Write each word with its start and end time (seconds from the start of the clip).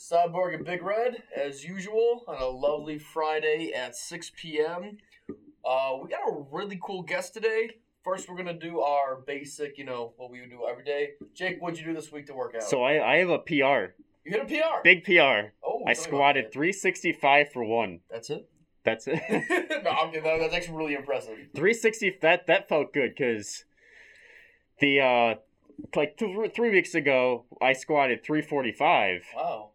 Cyborg 0.00 0.54
and 0.54 0.64
Big 0.64 0.82
Red, 0.82 1.22
as 1.36 1.62
usual, 1.62 2.24
on 2.26 2.40
a 2.40 2.46
lovely 2.46 2.96
Friday 2.98 3.74
at 3.74 3.94
6 3.94 4.32
p.m. 4.34 4.96
Uh, 5.62 5.98
we 6.02 6.08
got 6.08 6.20
a 6.26 6.42
really 6.50 6.80
cool 6.82 7.02
guest 7.02 7.34
today. 7.34 7.68
First, 8.02 8.26
we're 8.26 8.36
gonna 8.38 8.54
do 8.54 8.80
our 8.80 9.16
basic, 9.26 9.76
you 9.76 9.84
know, 9.84 10.14
what 10.16 10.30
we 10.30 10.40
would 10.40 10.48
do 10.48 10.66
every 10.66 10.84
day. 10.84 11.10
Jake, 11.34 11.60
what'd 11.60 11.78
you 11.78 11.84
do 11.84 11.92
this 11.92 12.10
week 12.10 12.26
to 12.28 12.34
work 12.34 12.54
out? 12.54 12.62
So 12.62 12.82
I, 12.82 13.12
I 13.12 13.16
have 13.18 13.28
a 13.28 13.40
PR, 13.40 13.52
you 13.52 14.32
hit 14.32 14.40
a 14.40 14.46
PR. 14.46 14.80
big 14.82 15.04
PR. 15.04 15.10
Oh, 15.12 15.20
I 15.20 15.42
tell 15.42 15.52
me 15.62 15.82
about 15.92 15.96
squatted 15.98 16.52
365 16.52 17.52
for 17.52 17.62
one. 17.62 18.00
That's 18.10 18.30
it. 18.30 18.48
That's 18.84 19.06
it. 19.06 19.20
no, 19.84 19.90
I'm 19.90 20.08
kidding. 20.08 20.24
That- 20.24 20.38
That's 20.40 20.54
actually 20.54 20.78
really 20.78 20.94
impressive. 20.94 21.36
360. 21.54 22.16
That 22.22 22.46
that 22.46 22.70
felt 22.70 22.94
good 22.94 23.10
because 23.14 23.66
the 24.78 25.00
uh 25.00 25.34
like 25.94 26.16
two, 26.16 26.50
three 26.54 26.70
weeks 26.70 26.94
ago 26.94 27.44
I 27.60 27.74
squatted 27.74 28.24
345. 28.24 29.24
Wow. 29.36 29.70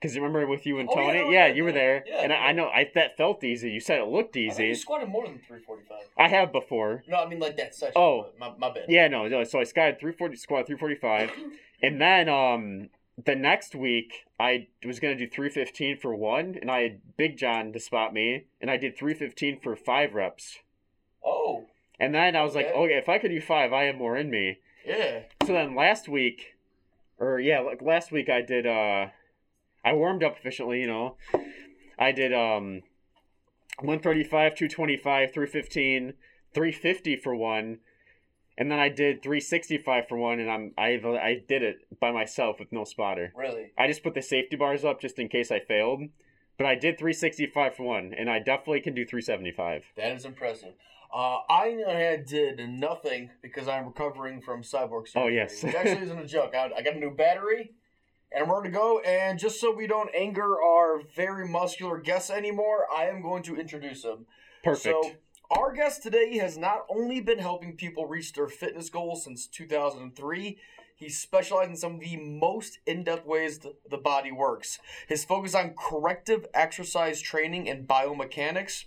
Because 0.00 0.14
you 0.14 0.22
remember 0.22 0.46
with 0.46 0.66
you 0.66 0.78
and 0.78 0.88
Oh, 0.90 1.00
yeah, 1.00 1.06
Tony, 1.06 1.18
no, 1.20 1.30
yeah, 1.30 1.46
yeah, 1.46 1.54
you 1.54 1.64
were 1.64 1.72
there, 1.72 2.04
yeah, 2.06 2.20
and 2.22 2.32
I, 2.32 2.36
I 2.36 2.52
know 2.52 2.66
I 2.68 2.90
that 2.94 3.16
felt 3.16 3.42
easy. 3.42 3.70
You 3.70 3.80
said 3.80 4.00
it 4.00 4.08
looked 4.08 4.36
I 4.36 4.40
you 4.40 4.46
easy. 4.50 4.74
squatted 4.74 5.08
more 5.08 5.24
than 5.26 5.38
345. 5.38 5.96
I 6.18 6.28
have 6.28 6.52
before. 6.52 7.02
No, 7.08 7.16
I 7.24 7.26
mean 7.28 7.38
like 7.40 7.56
that 7.56 7.74
session. 7.74 7.94
Oh. 7.96 8.26
my, 8.38 8.52
my 8.58 8.70
bad. 8.70 8.84
Yeah, 8.88 9.08
no, 9.08 9.26
no. 9.26 9.42
So 9.44 9.58
I 9.58 9.64
squatted 9.64 9.98
340, 9.98 10.36
squat 10.36 10.66
345, 10.66 11.30
and 11.82 12.00
then 12.00 12.28
um 12.28 12.90
the 13.24 13.34
next 13.34 13.74
week 13.74 14.26
I 14.38 14.68
was 14.84 15.00
gonna 15.00 15.16
do 15.16 15.26
315 15.26 15.96
for 15.96 16.14
one, 16.14 16.58
and 16.60 16.70
I 16.70 16.82
had 16.82 17.16
Big 17.16 17.38
John 17.38 17.72
to 17.72 17.80
spot 17.80 18.12
me, 18.12 18.44
and 18.60 18.70
I 18.70 18.76
did 18.76 18.98
315 18.98 19.60
for 19.60 19.74
five 19.76 20.14
reps. 20.14 20.58
Oh, 21.24 21.64
And 21.98 22.14
then 22.14 22.36
I 22.36 22.42
was 22.42 22.54
like, 22.54 22.66
Okay. 22.66 22.76
okay, 22.78 22.94
if 22.98 23.08
I 23.08 23.16
could 23.18 23.30
do 23.30 23.40
five, 23.40 23.72
I 23.72 23.84
have 23.84 23.96
more 23.96 24.14
in 24.18 24.28
me. 24.30 24.58
yeah. 24.86 25.20
So 25.46 25.54
then 25.54 25.74
last 25.74 26.06
week, 26.06 26.54
or 27.18 27.40
yeah, 27.40 27.60
like 27.60 27.80
last 27.80 28.12
week 28.12 28.28
I 28.28 28.42
did. 28.42 28.66
uh 28.66 29.06
I 29.86 29.92
warmed 29.92 30.24
up 30.24 30.36
efficiently, 30.36 30.80
you 30.80 30.88
know. 30.88 31.16
I 31.96 32.10
did 32.10 32.34
um, 32.34 32.82
one 33.80 34.00
thirty 34.00 34.24
five, 34.24 34.56
two 34.56 34.68
twenty 34.68 34.96
five, 34.96 35.32
three 35.32 35.46
fifteen, 35.46 36.14
three 36.52 36.72
fifty 36.72 37.16
for 37.16 37.36
one, 37.36 37.78
and 38.58 38.70
then 38.70 38.80
I 38.80 38.88
did 38.88 39.22
three 39.22 39.40
sixty 39.40 39.78
five 39.78 40.08
for 40.08 40.18
one, 40.18 40.40
and 40.40 40.50
I'm 40.50 40.72
I 40.76 41.00
I 41.22 41.42
did 41.48 41.62
it 41.62 42.00
by 42.00 42.10
myself 42.10 42.58
with 42.58 42.72
no 42.72 42.82
spotter. 42.82 43.32
Really. 43.36 43.70
I 43.78 43.86
just 43.86 44.02
put 44.02 44.14
the 44.14 44.22
safety 44.22 44.56
bars 44.56 44.84
up 44.84 45.00
just 45.00 45.20
in 45.20 45.28
case 45.28 45.52
I 45.52 45.60
failed, 45.60 46.02
but 46.58 46.66
I 46.66 46.74
did 46.74 46.98
three 46.98 47.12
sixty 47.12 47.46
five 47.46 47.76
for 47.76 47.84
one, 47.84 48.12
and 48.12 48.28
I 48.28 48.40
definitely 48.40 48.80
can 48.80 48.94
do 48.94 49.06
three 49.06 49.22
seventy 49.22 49.52
five. 49.52 49.84
That 49.96 50.12
is 50.16 50.24
impressive. 50.24 50.74
Uh, 51.14 51.38
I 51.48 51.70
on 51.70 51.76
the 51.76 51.84
other 51.84 51.96
hand 51.96 52.26
did 52.26 52.68
nothing 52.68 53.30
because 53.40 53.68
I'm 53.68 53.86
recovering 53.86 54.40
from 54.40 54.62
cyborg 54.62 55.06
surgery. 55.06 55.22
Oh, 55.22 55.28
yes. 55.28 55.62
which 55.62 55.74
actually 55.74 56.02
isn't 56.02 56.18
a 56.18 56.26
joke. 56.26 56.54
I, 56.54 56.70
I 56.76 56.82
got 56.82 56.94
a 56.96 56.98
new 56.98 57.12
battery, 57.12 57.70
and 58.32 58.44
I'm 58.44 58.52
ready 58.52 58.68
to 58.68 58.74
go. 58.74 59.00
And 59.00 59.38
just 59.38 59.60
so 59.60 59.72
we 59.72 59.86
don't 59.86 60.10
anger 60.14 60.60
our 60.60 61.00
very 61.14 61.48
muscular 61.48 61.98
guests 61.98 62.30
anymore, 62.30 62.86
I 62.94 63.06
am 63.06 63.22
going 63.22 63.42
to 63.44 63.56
introduce 63.56 64.04
him. 64.04 64.26
Perfect. 64.62 65.04
So, 65.04 65.12
our 65.50 65.72
guest 65.72 66.02
today 66.02 66.38
has 66.38 66.58
not 66.58 66.86
only 66.88 67.20
been 67.20 67.38
helping 67.38 67.76
people 67.76 68.06
reach 68.06 68.32
their 68.32 68.48
fitness 68.48 68.90
goals 68.90 69.22
since 69.22 69.46
2003, 69.46 70.58
he 70.96 71.08
specialized 71.08 71.70
in 71.70 71.76
some 71.76 71.94
of 71.96 72.00
the 72.00 72.16
most 72.16 72.80
in 72.84 73.04
depth 73.04 73.26
ways 73.26 73.58
the, 73.58 73.74
the 73.88 73.98
body 73.98 74.32
works. 74.32 74.80
His 75.06 75.24
focus 75.24 75.54
on 75.54 75.74
corrective 75.78 76.46
exercise 76.52 77.20
training 77.20 77.68
and 77.68 77.86
biomechanics. 77.86 78.86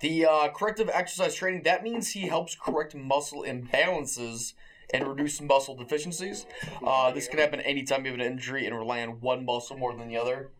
The 0.00 0.26
uh, 0.26 0.48
corrective 0.48 0.90
exercise 0.92 1.36
training, 1.36 1.62
that 1.62 1.84
means 1.84 2.10
he 2.10 2.26
helps 2.26 2.56
correct 2.56 2.96
muscle 2.96 3.44
imbalances 3.46 4.54
and 4.92 5.06
reduce 5.06 5.40
muscle 5.40 5.74
deficiencies. 5.74 6.46
Uh, 6.84 7.10
this 7.10 7.28
can 7.28 7.38
happen 7.38 7.60
anytime 7.60 8.04
you 8.04 8.12
have 8.12 8.20
an 8.20 8.26
injury 8.26 8.66
and 8.66 8.76
rely 8.76 9.02
on 9.02 9.20
one 9.20 9.44
muscle 9.44 9.76
more 9.76 9.94
than 9.94 10.08
the 10.08 10.16
other. 10.16 10.50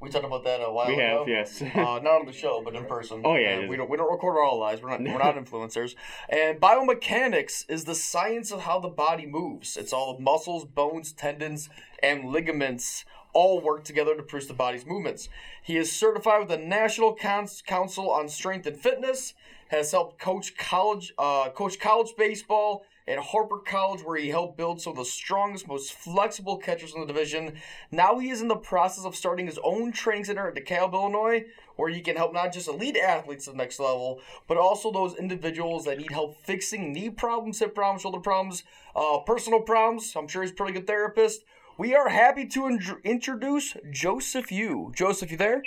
We 0.00 0.10
talked 0.10 0.26
about 0.26 0.44
that 0.44 0.60
a 0.60 0.70
while 0.70 0.88
we 0.88 0.94
ago 0.94 1.24
have 1.24 1.28
yes. 1.28 1.62
uh, 1.74 2.00
not 2.02 2.20
on 2.20 2.26
the 2.26 2.32
show, 2.32 2.60
but 2.62 2.74
in 2.74 2.84
person. 2.84 3.22
Oh, 3.24 3.36
yeah, 3.36 3.66
we 3.66 3.76
don't 3.76 3.88
we 3.88 3.96
don't 3.96 4.10
record 4.10 4.36
our 4.36 4.54
lives. 4.54 4.82
We're 4.82 4.90
not 4.90 5.00
we're 5.00 5.18
not 5.18 5.36
influencers. 5.42 5.94
And 6.28 6.60
biomechanics 6.60 7.64
is 7.70 7.84
the 7.84 7.94
science 7.94 8.50
of 8.50 8.62
how 8.62 8.80
the 8.80 8.88
body 8.88 9.24
moves. 9.24 9.76
It's 9.76 9.92
all 9.92 10.14
the 10.14 10.22
muscles, 10.22 10.64
bones, 10.66 11.12
tendons, 11.12 11.70
and 12.02 12.26
ligaments 12.26 13.04
all 13.32 13.60
work 13.60 13.84
together 13.84 14.14
to 14.14 14.22
produce 14.22 14.46
the 14.46 14.54
body's 14.54 14.84
movements. 14.84 15.28
He 15.62 15.76
is 15.76 15.90
certified 15.90 16.40
with 16.40 16.48
the 16.48 16.64
National 16.64 17.14
Council 17.14 18.10
on 18.10 18.28
Strength 18.28 18.66
and 18.66 18.76
Fitness. 18.76 19.34
Has 19.68 19.90
helped 19.90 20.20
coach 20.20 20.56
college 20.56 21.14
uh, 21.18 21.48
coach 21.50 21.80
college 21.80 22.12
baseball 22.18 22.84
at 23.06 23.18
Harper 23.18 23.58
College, 23.58 24.02
where 24.02 24.16
he 24.16 24.30
helped 24.30 24.56
build 24.56 24.80
some 24.80 24.92
of 24.92 24.96
the 24.96 25.04
strongest, 25.04 25.68
most 25.68 25.92
flexible 25.92 26.56
catchers 26.56 26.94
in 26.94 27.00
the 27.00 27.06
division. 27.06 27.54
Now 27.90 28.18
he 28.18 28.30
is 28.30 28.40
in 28.40 28.48
the 28.48 28.56
process 28.56 29.04
of 29.04 29.14
starting 29.14 29.46
his 29.46 29.58
own 29.62 29.92
training 29.92 30.24
center 30.24 30.48
at 30.48 30.54
DeKalb, 30.54 30.92
Illinois, 30.94 31.44
where 31.76 31.90
he 31.90 32.00
can 32.00 32.16
help 32.16 32.32
not 32.32 32.52
just 32.52 32.68
elite 32.68 32.96
athletes 32.96 33.44
to 33.44 33.50
the 33.50 33.56
next 33.56 33.78
level, 33.78 34.20
but 34.48 34.56
also 34.56 34.90
those 34.90 35.16
individuals 35.16 35.84
that 35.84 35.98
need 35.98 36.10
help 36.10 36.36
fixing 36.44 36.92
knee 36.92 37.10
problems, 37.10 37.58
hip 37.58 37.74
problems, 37.74 38.02
shoulder 38.02 38.20
problems, 38.20 38.62
uh, 38.96 39.18
personal 39.26 39.60
problems. 39.60 40.14
I'm 40.16 40.28
sure 40.28 40.42
he's 40.42 40.52
a 40.52 40.54
pretty 40.54 40.72
good 40.72 40.86
therapist. 40.86 41.42
We 41.76 41.94
are 41.94 42.08
happy 42.08 42.46
to 42.46 42.66
in- 42.68 43.00
introduce 43.02 43.76
Joseph 43.90 44.50
Yu. 44.52 44.92
Joseph, 44.94 45.30
you 45.30 45.36
there? 45.36 45.62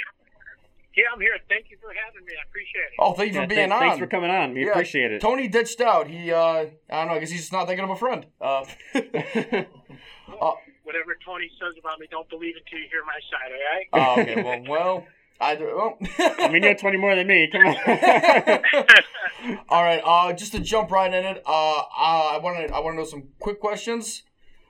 Yeah, 0.97 1.03
I'm 1.13 1.22
here. 1.22 1.38
Thank 1.47 1.69
you 1.69 1.78
for 1.80 1.94
having 1.94 2.25
me. 2.25 2.34
I 2.34 2.41
appreciate 2.50 2.81
it. 2.81 2.97
Oh, 2.97 3.13
thank 3.13 3.30
you 3.30 3.35
Yeah, 3.35 3.44
for 3.44 3.47
being 3.47 3.69
thank- 3.69 3.74
on. 3.74 3.80
Thanks 3.81 4.00
for 4.00 4.08
coming 4.08 4.31
on. 4.31 4.53
We 4.56 4.66
Yeah, 4.66 4.72
appreciate 4.72 5.12
it. 5.12 5.22
Tony 5.22 5.47
ditched 5.47 5.80
out. 5.80 6.08
He, 6.08 6.31
uh, 6.31 6.41
I 6.41 6.69
don't 6.90 7.08
know. 7.09 7.13
I 7.13 7.19
guess 7.19 7.30
he's 7.30 7.41
just 7.41 7.53
not 7.53 7.68
thinking 7.68 7.84
of 7.84 7.91
a 7.91 7.96
friend. 7.96 8.25
Uh, 8.41 8.66
uh, 8.96 10.53
Whatever 10.84 11.16
Tony 11.24 11.52
says 11.59 11.75
about 11.80 12.00
me, 12.00 12.08
don't 12.09 12.28
believe 12.30 12.56
it 12.56 12.63
until 12.66 12.80
you 12.80 12.88
hear 12.90 13.03
my 13.06 13.19
side, 13.30 13.52
all 13.52 14.02
right? 14.02 14.18
oh, 14.18 14.22
okay. 14.22 14.41
Well, 14.41 14.63
well, 14.69 15.06
I 15.40 15.56
do. 15.56 15.66
Well. 15.66 15.97
I 16.40 16.47
mean, 16.52 16.63
you 16.63 16.69
have 16.69 16.80
20 16.80 16.97
more 16.97 17.14
than 17.16 17.28
me. 17.28 17.47
Come 17.52 17.62
on. 17.68 17.75
All 19.69 19.84
right. 19.84 20.02
Uh, 20.03 20.34
just 20.34 20.53
to 20.53 20.59
jump 20.59 20.90
right 20.90 21.14
in 21.14 21.25
it. 21.25 21.44
Uh, 21.46 21.50
uh 21.79 21.84
I 22.00 22.40
want 22.41 22.68
to. 22.68 22.74
I 22.74 22.79
want 22.79 22.96
to 22.96 22.97
know 23.02 23.06
some 23.06 23.28
quick 23.40 23.59
questions. 23.59 24.24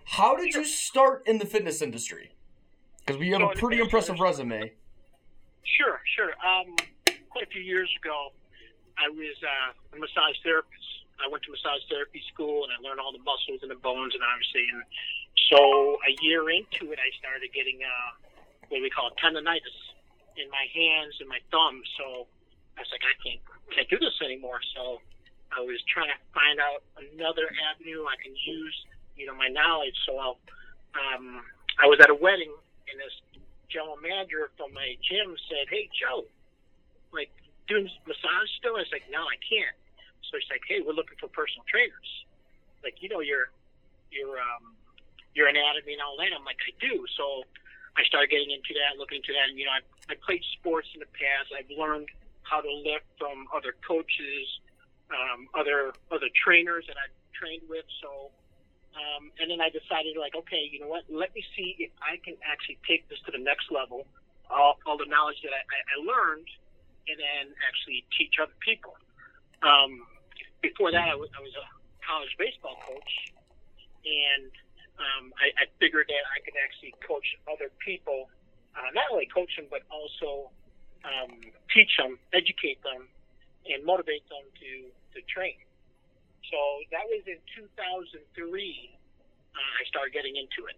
How 0.06 0.36
did 0.36 0.54
you 0.54 0.66
start 0.66 1.24
in 1.26 1.38
the 1.38 1.46
fitness 1.46 1.82
industry? 1.82 2.32
Because 3.06 3.18
we 3.18 3.30
have 3.30 3.40
So 3.40 3.52
a 3.52 3.56
pretty 3.56 3.78
fitness 3.78 4.10
impressive 4.10 4.20
resume. 4.20 4.74
Sure, 5.76 6.00
sure. 6.16 6.32
Um, 6.40 6.76
quite 7.30 7.44
a 7.44 7.52
few 7.52 7.62
years 7.62 7.92
ago, 8.00 8.32
I 8.98 9.12
was 9.12 9.36
uh, 9.44 9.96
a 9.96 9.98
massage 10.00 10.40
therapist. 10.42 10.88
I 11.20 11.28
went 11.28 11.44
to 11.44 11.52
massage 11.52 11.84
therapy 11.90 12.22
school 12.32 12.64
and 12.64 12.72
I 12.72 12.78
learned 12.80 13.02
all 13.02 13.12
the 13.12 13.22
muscles 13.26 13.62
and 13.62 13.70
the 13.70 13.82
bones 13.82 14.14
and 14.14 14.24
obviously. 14.24 14.66
And 14.70 14.82
so 15.50 15.98
a 16.06 16.14
year 16.22 16.50
into 16.50 16.94
it, 16.94 17.00
I 17.02 17.10
started 17.18 17.50
getting 17.54 17.82
uh, 17.82 18.10
what 18.70 18.82
we 18.82 18.90
call 18.90 19.12
tendonitis 19.18 19.78
in 20.38 20.48
my 20.54 20.66
hands 20.72 21.18
and 21.20 21.28
my 21.28 21.42
thumbs. 21.50 21.86
So 21.98 22.30
I 22.78 22.86
was 22.86 22.92
like, 22.94 23.06
I 23.06 23.16
can't 23.22 23.42
can't 23.74 23.90
do 23.90 24.00
this 24.00 24.16
anymore. 24.24 24.62
So 24.76 25.02
I 25.52 25.60
was 25.62 25.82
trying 25.92 26.10
to 26.10 26.20
find 26.32 26.60
out 26.62 26.86
another 26.96 27.50
avenue 27.68 28.06
I 28.06 28.16
can 28.22 28.34
use, 28.36 28.76
you 29.18 29.26
know, 29.26 29.36
my 29.36 29.48
knowledge. 29.50 29.96
So 30.06 30.18
I'll, 30.18 30.40
um, 30.96 31.44
I 31.82 31.86
was 31.88 32.00
at 32.00 32.10
a 32.10 32.16
wedding 32.16 32.54
and 32.88 32.96
this 33.00 33.16
general 33.70 33.98
manager 33.98 34.50
from 34.58 34.74
my 34.74 34.96
gym 35.04 35.36
said, 35.50 35.68
"Hey 35.70 35.90
Joe, 35.94 36.26
like 37.12 37.32
doing 37.68 37.90
massage 38.08 38.50
still?" 38.58 38.76
I 38.76 38.84
was 38.84 38.92
like, 38.92 39.08
"No, 39.10 39.24
I 39.24 39.38
can't." 39.44 39.76
So 40.30 40.38
he's 40.38 40.50
like, 40.50 40.64
"Hey, 40.68 40.82
we're 40.82 40.98
looking 40.98 41.18
for 41.20 41.28
personal 41.28 41.64
trainers. 41.68 42.10
Like, 42.84 43.02
you 43.02 43.10
know 43.10 43.20
your 43.20 43.52
your 44.12 44.40
um 44.40 44.76
your 45.36 45.48
anatomy 45.48 45.94
and 45.94 46.02
all 46.02 46.18
that." 46.18 46.32
I'm 46.34 46.46
like, 46.46 46.60
"I 46.64 46.72
do." 46.80 47.06
So 47.16 47.44
I 47.98 48.04
started 48.04 48.30
getting 48.30 48.52
into 48.52 48.78
that, 48.78 48.98
looking 48.98 49.18
into 49.18 49.34
that, 49.34 49.50
and 49.50 49.58
you 49.58 49.66
know, 49.66 49.76
I 49.76 49.82
I 50.10 50.16
played 50.16 50.44
sports 50.60 50.88
in 50.94 51.00
the 51.00 51.12
past. 51.18 51.52
I've 51.52 51.70
learned 51.74 52.08
how 52.44 52.62
to 52.62 52.72
lift 52.72 53.06
from 53.20 53.48
other 53.54 53.76
coaches, 53.86 54.46
um, 55.12 55.48
other 55.58 55.94
other 56.12 56.30
trainers 56.32 56.86
that 56.88 56.96
I've 56.96 57.16
trained 57.34 57.64
with. 57.68 57.86
So 58.02 58.32
um, 58.98 59.30
and 59.38 59.54
then 59.54 59.62
I 59.62 59.70
decided, 59.70 60.18
like, 60.18 60.34
okay, 60.34 60.66
you 60.66 60.82
know 60.82 60.90
what? 60.90 61.06
Let 61.06 61.30
me 61.38 61.46
see 61.54 61.78
if 61.78 61.94
I 62.02 62.18
can 62.18 62.34
actually 62.42 62.82
take 62.90 63.06
this 63.10 63.22
to 63.30 63.32
the 63.32 63.38
next 63.38 63.70
level. 63.70 64.10
All, 64.50 64.80
all 64.88 64.98
the 64.98 65.06
knowledge 65.06 65.38
that 65.44 65.54
I, 65.54 65.62
I, 65.62 65.96
learned, 66.02 66.48
and 67.06 67.20
then 67.20 67.54
actually 67.68 68.08
teach 68.16 68.40
other 68.42 68.56
people. 68.64 68.96
Um, 69.62 70.08
before 70.64 70.90
that, 70.90 71.14
I 71.14 71.16
was, 71.20 71.30
I 71.38 71.44
was 71.44 71.54
a 71.54 71.68
college 72.02 72.32
baseball 72.40 72.80
coach, 72.82 73.14
and 74.08 74.50
um, 74.98 75.36
I, 75.38 75.54
I 75.62 75.66
figured 75.78 76.08
that 76.10 76.24
I 76.32 76.40
could 76.42 76.56
actually 76.58 76.96
coach 77.06 77.28
other 77.46 77.70
people, 77.84 78.32
uh, 78.74 78.90
not 78.96 79.12
only 79.12 79.28
coach 79.28 79.52
them, 79.60 79.68
but 79.70 79.84
also 79.92 80.50
um, 81.04 81.38
teach 81.70 81.92
them, 82.00 82.18
educate 82.34 82.82
them, 82.82 83.06
and 83.68 83.84
motivate 83.84 84.24
them 84.32 84.48
to, 84.64 84.72
to 85.14 85.20
train. 85.28 85.60
So 86.52 86.58
that 86.92 87.04
was 87.08 87.24
in 87.28 87.40
2003. 87.56 88.18
Uh, 88.18 89.60
I 89.60 89.84
started 89.88 90.14
getting 90.14 90.36
into 90.36 90.68
it. 90.70 90.78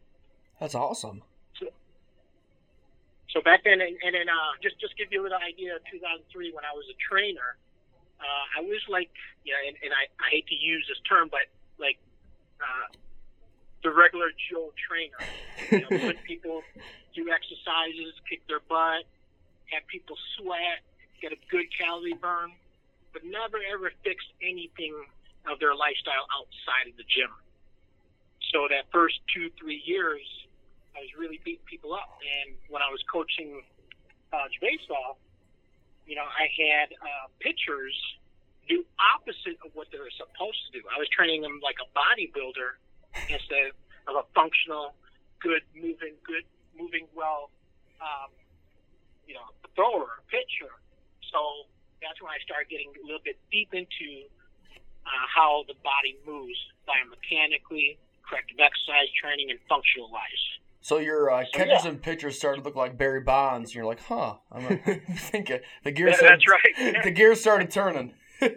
That's 0.60 0.76
awesome. 0.76 1.22
So 3.30 3.42
back 3.42 3.64
then, 3.64 3.78
and, 3.78 3.94
and 4.02 4.14
then 4.18 4.26
uh, 4.26 4.58
just 4.62 4.82
just 4.82 4.98
give 4.98 5.14
you 5.14 5.22
a 5.22 5.24
little 5.24 5.38
idea. 5.38 5.78
of 5.78 5.86
2003, 5.86 6.50
when 6.50 6.66
I 6.66 6.74
was 6.74 6.86
a 6.90 6.98
trainer, 6.98 7.58
uh, 8.18 8.58
I 8.58 8.62
was 8.66 8.82
like, 8.90 9.14
yeah, 9.46 9.62
and, 9.70 9.78
and 9.86 9.94
I, 9.94 10.10
I 10.18 10.28
hate 10.34 10.48
to 10.50 10.58
use 10.58 10.86
this 10.90 10.98
term, 11.06 11.30
but 11.30 11.46
like 11.78 12.02
uh, 12.58 12.90
the 13.84 13.94
regular 13.94 14.34
Joe 14.50 14.74
trainer. 14.82 15.22
You 15.70 15.86
know, 15.86 16.08
put 16.10 16.24
people 16.26 16.66
do 17.14 17.30
exercises, 17.30 18.18
kick 18.26 18.42
their 18.50 18.66
butt, 18.66 19.06
have 19.70 19.86
people 19.86 20.18
sweat, 20.38 20.82
get 21.22 21.32
a 21.32 21.40
good 21.54 21.70
calorie 21.70 22.18
burn, 22.18 22.52
but 23.14 23.22
never 23.24 23.62
ever 23.62 23.94
fix 24.04 24.26
anything 24.42 24.98
of 25.52 25.60
their 25.60 25.76
lifestyle 25.76 26.26
outside 26.32 26.90
of 26.90 26.96
the 26.98 27.08
gym. 27.10 27.34
So 28.54 28.70
that 28.70 28.90
first 28.92 29.20
two, 29.34 29.50
three 29.60 29.82
years, 29.86 30.22
I 30.96 31.02
was 31.02 31.12
really 31.18 31.40
beating 31.44 31.66
people 31.66 31.94
up. 31.94 32.18
And 32.22 32.56
when 32.70 32.82
I 32.82 32.90
was 32.90 33.02
coaching 33.12 33.62
college 34.32 34.58
baseball, 34.62 35.18
you 36.06 36.16
know, 36.16 36.26
I 36.26 36.50
had 36.50 36.90
uh, 36.98 37.30
pitchers 37.40 37.94
do 38.70 38.86
opposite 39.14 39.58
of 39.66 39.74
what 39.74 39.90
they 39.94 39.98
were 39.98 40.14
supposed 40.14 40.58
to 40.70 40.82
do. 40.82 40.82
I 40.90 40.98
was 40.98 41.10
training 41.10 41.42
them 41.42 41.62
like 41.62 41.78
a 41.82 41.90
bodybuilder 41.94 42.78
instead 43.30 43.74
of 44.10 44.14
a 44.18 44.26
functional, 44.34 44.94
good 45.42 45.62
moving, 45.74 46.18
good 46.26 46.46
moving 46.78 47.06
well, 47.14 47.50
um, 48.02 48.34
you 49.26 49.34
know, 49.34 49.46
thrower, 49.76 50.22
pitcher. 50.30 50.74
So 51.30 51.70
that's 52.02 52.18
when 52.22 52.34
I 52.34 52.42
started 52.42 52.70
getting 52.70 52.94
a 52.98 53.06
little 53.06 53.22
bit 53.22 53.38
deep 53.54 53.74
into 53.74 54.30
uh, 55.10 55.26
how 55.36 55.64
the 55.68 55.74
body 55.84 56.16
moves 56.26 56.58
biomechanically, 56.88 57.98
corrective 58.30 58.60
exercise 58.60 59.10
training, 59.22 59.50
and 59.50 59.60
functional 59.68 60.10
wise. 60.12 60.44
So 60.82 61.00
your 61.00 61.30
uh, 61.32 61.44
So, 61.46 61.58
catchers 61.58 61.84
yeah. 61.84 61.90
and 61.92 62.02
pitchers 62.02 62.38
started 62.38 62.60
to 62.62 62.66
look 62.66 62.76
like 62.76 62.98
Barry 62.98 63.22
Bonds, 63.22 63.72
and 63.72 63.76
you're 63.76 63.86
like, 63.86 64.02
huh? 64.02 64.36
I'm 64.52 64.80
thinking 65.18 65.60
the 65.84 65.92
gears. 65.92 66.12
Yeah, 66.22 66.38
started, 66.38 66.40
that's 66.40 66.88
right. 66.88 67.04
The 67.04 67.12
gears 67.12 67.42
started 67.42 67.70
turning. 67.72 68.14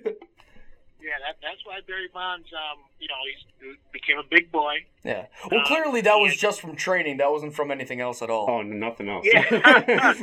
Yeah, 1.04 1.18
that, 1.26 1.38
that's 1.42 1.66
why 1.66 1.80
Barry 1.84 2.06
Bonds, 2.14 2.46
um, 2.52 2.78
you 3.00 3.08
know, 3.08 3.14
he 3.60 3.74
became 3.92 4.18
a 4.18 4.22
big 4.30 4.52
boy. 4.52 4.74
Yeah. 5.02 5.26
Well, 5.50 5.58
Um, 5.58 5.66
clearly 5.66 6.00
that 6.02 6.14
was 6.14 6.34
yeah. 6.34 6.42
just 6.42 6.60
from 6.60 6.76
training. 6.76 7.16
That 7.16 7.28
wasn't 7.32 7.54
from 7.56 7.72
anything 7.72 8.00
else 8.00 8.22
at 8.22 8.30
all. 8.30 8.48
Oh, 8.48 8.62
nothing 8.62 9.08
else. 9.08 9.26
Yeah. 9.28 10.14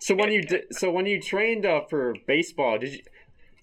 so 0.00 0.14
when 0.16 0.32
you 0.32 0.42
did, 0.42 0.74
so 0.74 0.90
when 0.90 1.06
you 1.06 1.20
trained 1.22 1.64
uh, 1.64 1.82
for 1.88 2.14
baseball, 2.26 2.78
did 2.78 2.94
you? 2.94 3.00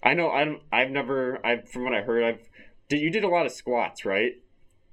I 0.04 0.14
know 0.14 0.30
I'm. 0.30 0.60
I've 0.70 0.90
never. 0.90 1.44
I 1.44 1.62
from 1.62 1.84
what 1.84 1.94
I 1.94 2.02
heard, 2.02 2.22
I've. 2.22 2.48
Did 2.88 3.00
you 3.00 3.10
did 3.10 3.24
a 3.24 3.28
lot 3.28 3.46
of 3.46 3.52
squats, 3.52 4.04
right? 4.04 4.32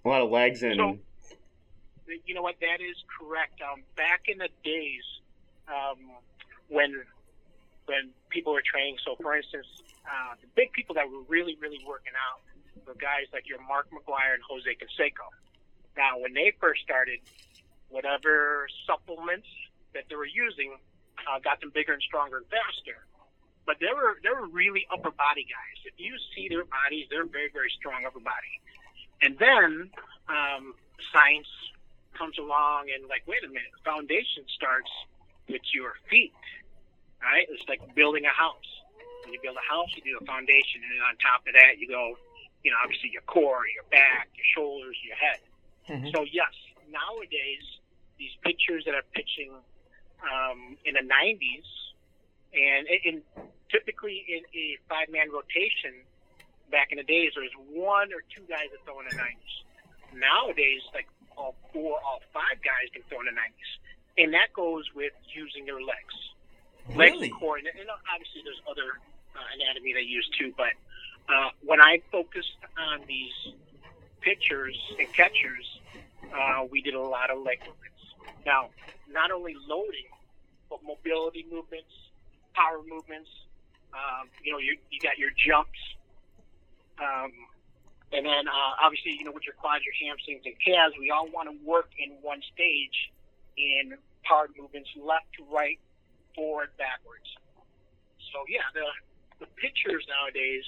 A 0.06 0.10
lot 0.10 0.22
of 0.22 0.32
legs 0.32 0.64
and. 0.64 0.76
So- 0.78 1.00
you 2.26 2.36
know 2.36 2.42
what? 2.42 2.56
That 2.60 2.84
is 2.84 2.98
correct. 3.08 3.62
Um, 3.62 3.84
back 3.96 4.28
in 4.28 4.38
the 4.38 4.50
days 4.66 5.04
um, 5.68 6.12
when 6.68 6.92
when 7.86 8.12
people 8.30 8.52
were 8.52 8.64
training, 8.64 8.98
so 9.06 9.16
for 9.22 9.36
instance, 9.36 9.68
uh, 10.06 10.36
the 10.42 10.48
big 10.56 10.72
people 10.74 10.96
that 10.96 11.08
were 11.10 11.24
really 11.30 11.58
really 11.62 11.80
working 11.88 12.12
out 12.16 12.44
were 12.86 12.96
guys 12.96 13.32
like 13.32 13.48
your 13.48 13.62
Mark 13.64 13.88
McGwire 13.92 14.36
and 14.36 14.44
Jose 14.44 14.68
Canseco. 14.76 15.28
Now, 15.96 16.20
when 16.20 16.34
they 16.34 16.52
first 16.60 16.82
started, 16.84 17.20
whatever 17.90 18.68
supplements 18.88 19.48
that 19.94 20.04
they 20.10 20.16
were 20.16 20.28
using 20.28 20.76
uh, 21.28 21.40
got 21.40 21.60
them 21.62 21.72
bigger 21.74 21.94
and 21.94 22.02
stronger 22.02 22.38
and 22.38 22.48
faster. 22.48 23.08
But 23.66 23.78
they 23.80 23.94
were 23.94 24.18
they 24.24 24.30
were 24.30 24.48
really 24.48 24.88
upper 24.92 25.12
body 25.12 25.46
guys. 25.46 25.78
If 25.86 25.94
you 25.98 26.18
see 26.36 26.50
their 26.50 26.66
bodies, 26.66 27.08
they're 27.10 27.26
very 27.26 27.50
very 27.54 27.72
strong 27.78 28.06
upper 28.06 28.20
body. 28.20 28.54
And 29.22 29.38
then 29.38 29.90
um, 30.28 30.74
science 31.14 31.48
comes 32.18 32.38
along 32.38 32.90
and 32.94 33.08
like, 33.08 33.22
wait 33.28 33.44
a 33.46 33.48
minute, 33.48 33.70
foundation 33.86 34.44
starts 34.56 34.90
with 35.48 35.62
your 35.74 35.94
feet. 36.10 36.34
Right? 37.22 37.46
It's 37.50 37.64
like 37.70 37.82
building 37.94 38.26
a 38.26 38.34
house. 38.34 38.66
When 39.24 39.34
you 39.34 39.40
build 39.46 39.58
a 39.58 39.68
house, 39.70 39.94
you 39.94 40.02
do 40.02 40.18
a 40.18 40.26
foundation, 40.26 40.82
and 40.82 40.90
then 40.98 41.02
on 41.06 41.14
top 41.22 41.46
of 41.46 41.54
that, 41.54 41.78
you 41.78 41.86
go, 41.86 42.18
you 42.66 42.72
know, 42.74 42.78
obviously 42.82 43.14
your 43.14 43.22
core, 43.30 43.70
your 43.70 43.86
back, 43.94 44.34
your 44.34 44.48
shoulders, 44.58 44.98
your 45.06 45.16
head. 45.16 45.40
Mhm. 45.86 46.10
So 46.14 46.26
yes, 46.26 46.50
nowadays 46.90 47.62
these 48.18 48.34
pitchers 48.42 48.86
that 48.86 48.94
are 48.96 49.06
pitching 49.14 49.54
um, 50.26 50.78
in 50.86 50.94
the 50.94 51.02
90s, 51.06 51.66
and 52.54 53.22
typically 53.72 54.24
in 54.28 54.44
a 54.54 54.78
five-man 54.90 55.32
rotation, 55.32 56.04
back 56.72 56.92
in 56.92 56.98
the 56.98 57.04
days 57.04 57.32
there 57.36 57.44
was 57.44 57.56
one 57.72 58.12
or 58.14 58.24
two 58.34 58.44
guys 58.48 58.68
that 58.72 58.84
throw 58.86 59.00
in 59.00 59.08
the 59.10 59.16
90s. 59.16 59.56
Nowadays, 60.16 60.82
like 60.94 61.08
all 61.38 61.56
four, 61.72 62.00
all 62.04 62.20
five 62.34 62.60
guys 62.64 62.92
can 62.94 63.04
throw 63.08 63.20
in 63.20 63.26
the 63.28 63.32
90s, 63.32 63.72
and 64.18 64.34
that 64.34 64.52
goes 64.54 64.86
with 64.94 65.14
using 65.34 65.66
their 65.66 65.80
legs, 65.80 66.16
legs 66.96 67.16
Really? 67.16 67.28
and 67.30 67.40
core, 67.40 67.58
and, 67.58 67.68
and 67.68 67.88
obviously 68.12 68.42
there's 68.44 68.60
other 68.70 69.00
uh, 69.36 69.40
anatomy 69.56 69.94
they 69.94 70.02
use 70.04 70.28
too. 70.38 70.54
But 70.58 70.76
uh, 71.32 71.50
when 71.64 71.80
I 71.80 72.02
focused 72.12 72.60
on 72.78 73.02
these 73.08 73.32
pitchers 74.20 74.76
and 75.00 75.08
catchers, 75.14 75.80
uh, 76.36 76.66
we 76.70 76.82
did 76.82 76.94
a 76.94 77.00
lot 77.02 77.30
of 77.30 77.40
leg 77.40 77.60
movements. 77.60 78.04
Now, 78.46 78.70
not 79.10 79.32
only 79.32 79.56
loading, 79.68 80.12
but 80.70 80.80
mobility 80.84 81.46
movements, 81.52 81.92
power 82.54 82.82
movements. 82.88 83.30
Um, 83.92 84.30
you 84.44 84.52
know, 84.54 84.60
you, 84.60 84.78
you 84.90 85.00
got 85.00 85.18
your 85.18 85.32
jumps. 85.36 85.80
Um, 87.00 87.32
and 88.12 88.26
then 88.26 88.48
uh, 88.48 88.72
obviously, 88.84 89.16
you 89.16 89.24
know, 89.24 89.32
with 89.32 89.44
your 89.48 89.56
quads, 89.56 89.84
your 89.88 89.96
hamstrings, 89.96 90.44
and 90.46 90.56
calves, 90.60 90.96
we 91.00 91.12
all 91.12 91.28
want 91.32 91.48
to 91.48 91.56
work 91.64 91.90
in 91.98 92.20
one 92.22 92.44
stage 92.54 93.12
in 93.56 93.96
power 94.24 94.48
movements, 94.60 94.90
left 95.00 95.28
to 95.40 95.44
right, 95.48 95.80
forward, 96.36 96.76
backwards. 96.78 97.28
So 98.32 98.44
yeah, 98.48 98.68
the 98.76 98.88
the 99.44 99.50
pitchers 99.58 100.06
nowadays, 100.08 100.64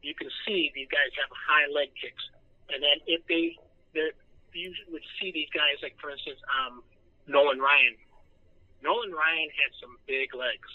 you 0.00 0.14
can 0.14 0.28
see 0.46 0.70
these 0.74 0.88
guys 0.88 1.10
have 1.16 1.32
high 1.32 1.68
leg 1.72 1.90
kicks, 1.96 2.22
and 2.70 2.80
then 2.80 3.00
if 3.06 3.24
they, 3.26 3.56
the 3.92 4.12
you 4.52 4.72
would 4.88 5.04
see 5.20 5.32
these 5.32 5.52
guys 5.52 5.80
like 5.82 5.96
for 6.00 6.08
instance, 6.08 6.40
um, 6.48 6.80
Nolan 7.26 7.58
Ryan. 7.58 7.96
Nolan 8.84 9.12
Ryan 9.12 9.48
had 9.52 9.72
some 9.80 9.96
big 10.06 10.32
legs, 10.36 10.68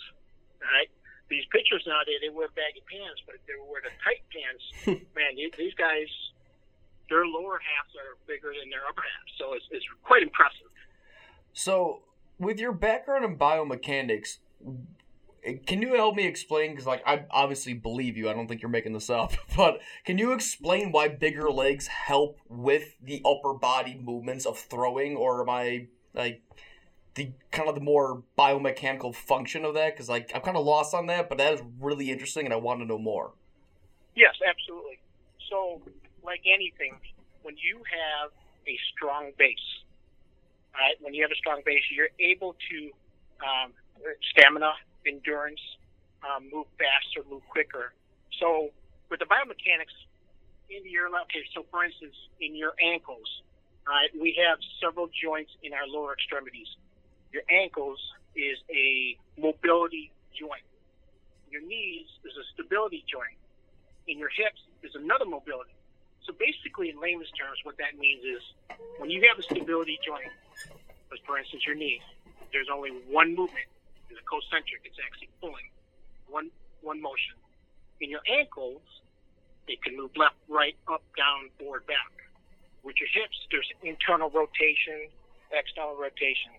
right? 0.61 0.89
These 1.29 1.47
pitchers 1.51 1.83
nowadays 1.87 2.19
they 2.21 2.29
wear 2.29 2.49
baggy 2.53 2.83
pants, 2.85 3.21
but 3.25 3.35
if 3.35 3.43
they 3.47 3.55
wear 3.57 3.81
the 3.81 3.93
tight 4.03 4.23
pants, 4.29 4.63
man, 5.15 5.35
these, 5.35 5.51
these 5.57 5.75
guys, 5.75 6.09
their 7.09 7.25
lower 7.25 7.59
halves 7.59 7.93
are 7.97 8.19
bigger 8.27 8.51
than 8.53 8.69
their 8.69 8.83
upper 8.87 9.03
halves, 9.03 9.33
so 9.39 9.53
it's, 9.53 9.65
it's 9.71 9.85
quite 10.03 10.23
impressive. 10.23 10.69
So, 11.53 12.03
with 12.39 12.59
your 12.59 12.71
background 12.71 13.25
in 13.25 13.37
biomechanics, 13.37 14.39
can 15.65 15.81
you 15.81 15.95
help 15.95 16.15
me 16.15 16.25
explain? 16.25 16.71
Because, 16.71 16.85
like, 16.85 17.01
I 17.05 17.25
obviously 17.31 17.73
believe 17.73 18.15
you. 18.15 18.29
I 18.29 18.33
don't 18.33 18.47
think 18.47 18.61
you're 18.61 18.69
making 18.69 18.93
this 18.93 19.09
up. 19.09 19.33
But 19.55 19.79
can 20.05 20.17
you 20.17 20.33
explain 20.33 20.91
why 20.91 21.07
bigger 21.09 21.49
legs 21.49 21.87
help 21.87 22.39
with 22.47 22.95
the 23.01 23.21
upper 23.25 23.53
body 23.53 23.99
movements 24.01 24.45
of 24.45 24.57
throwing, 24.57 25.15
or 25.15 25.41
am 25.41 25.49
I 25.49 25.87
like 26.13 26.41
the 27.15 27.31
kind 27.51 27.67
of 27.67 27.75
the 27.75 27.81
more 27.81 28.23
biomechanical 28.37 29.13
function 29.15 29.65
of 29.65 29.73
that? 29.73 29.93
Because, 29.93 30.09
like, 30.09 30.31
I'm 30.33 30.41
kind 30.41 30.57
of 30.57 30.65
lost 30.65 30.93
on 30.93 31.07
that. 31.07 31.29
But 31.29 31.37
that 31.37 31.53
is 31.53 31.61
really 31.79 32.11
interesting, 32.11 32.45
and 32.45 32.53
I 32.53 32.57
want 32.57 32.79
to 32.79 32.85
know 32.85 32.97
more. 32.97 33.31
Yes, 34.15 34.35
absolutely. 34.47 34.99
So, 35.49 35.81
like 36.23 36.41
anything, 36.45 36.95
when 37.43 37.55
you 37.57 37.77
have 37.77 38.31
a 38.67 38.77
strong 38.93 39.31
base, 39.37 39.57
right? 40.73 40.95
When 41.01 41.13
you 41.13 41.23
have 41.23 41.31
a 41.31 41.35
strong 41.35 41.61
base, 41.65 41.83
you're 41.91 42.13
able 42.19 42.55
to 42.69 42.91
um, 43.43 43.73
stamina, 44.31 44.73
endurance, 45.05 45.59
um, 46.23 46.49
move 46.51 46.67
faster, 46.77 47.27
move 47.29 47.41
quicker. 47.49 47.93
So, 48.39 48.69
with 49.09 49.19
the 49.19 49.25
biomechanics 49.25 49.95
in 50.69 50.89
your 50.89 51.07
okay, 51.07 51.43
so 51.53 51.65
for 51.69 51.83
instance, 51.83 52.15
in 52.39 52.55
your 52.55 52.73
ankles, 52.81 53.27
right? 53.87 54.09
We 54.15 54.37
have 54.47 54.59
several 54.81 55.09
joints 55.11 55.51
in 55.63 55.73
our 55.73 55.87
lower 55.87 56.13
extremities. 56.13 56.67
Your 57.33 57.43
ankles 57.49 57.99
is 58.35 58.57
a 58.69 59.17
mobility 59.39 60.11
joint. 60.37 60.63
Your 61.51 61.61
knees 61.61 62.07
is 62.25 62.33
a 62.37 62.45
stability 62.53 63.03
joint 63.07 63.37
And 64.09 64.19
your 64.19 64.29
hips 64.29 64.61
is 64.83 64.95
another 64.95 65.25
mobility. 65.25 65.75
So 66.25 66.33
basically, 66.33 66.89
in 66.89 67.01
layman's 67.01 67.31
terms, 67.31 67.59
what 67.63 67.77
that 67.77 67.97
means 67.99 68.23
is 68.23 68.43
when 68.99 69.09
you 69.09 69.21
have 69.29 69.39
a 69.39 69.43
stability 69.43 69.99
joint, 70.05 70.31
for 71.25 71.37
instance 71.37 71.63
your 71.67 71.75
knee, 71.75 72.01
there's 72.53 72.69
only 72.73 72.91
one 73.09 73.35
movement. 73.35 73.67
It's 74.09 74.19
concentric. 74.27 74.83
It's 74.85 74.99
actually 75.03 75.29
pulling 75.41 75.69
one 76.29 76.51
one 76.81 77.01
motion. 77.01 77.35
In 78.01 78.09
your 78.09 78.21
ankles, 78.29 78.81
they 79.67 79.77
can 79.83 79.97
move 79.97 80.11
left, 80.17 80.35
right, 80.49 80.75
up, 80.87 81.03
down, 81.17 81.49
forward, 81.59 81.85
back. 81.87 82.11
With 82.83 82.97
your 82.99 83.09
hips, 83.13 83.37
there's 83.51 83.69
internal 83.83 84.29
rotation, 84.31 85.09
external 85.51 85.95
rotation. 85.95 86.51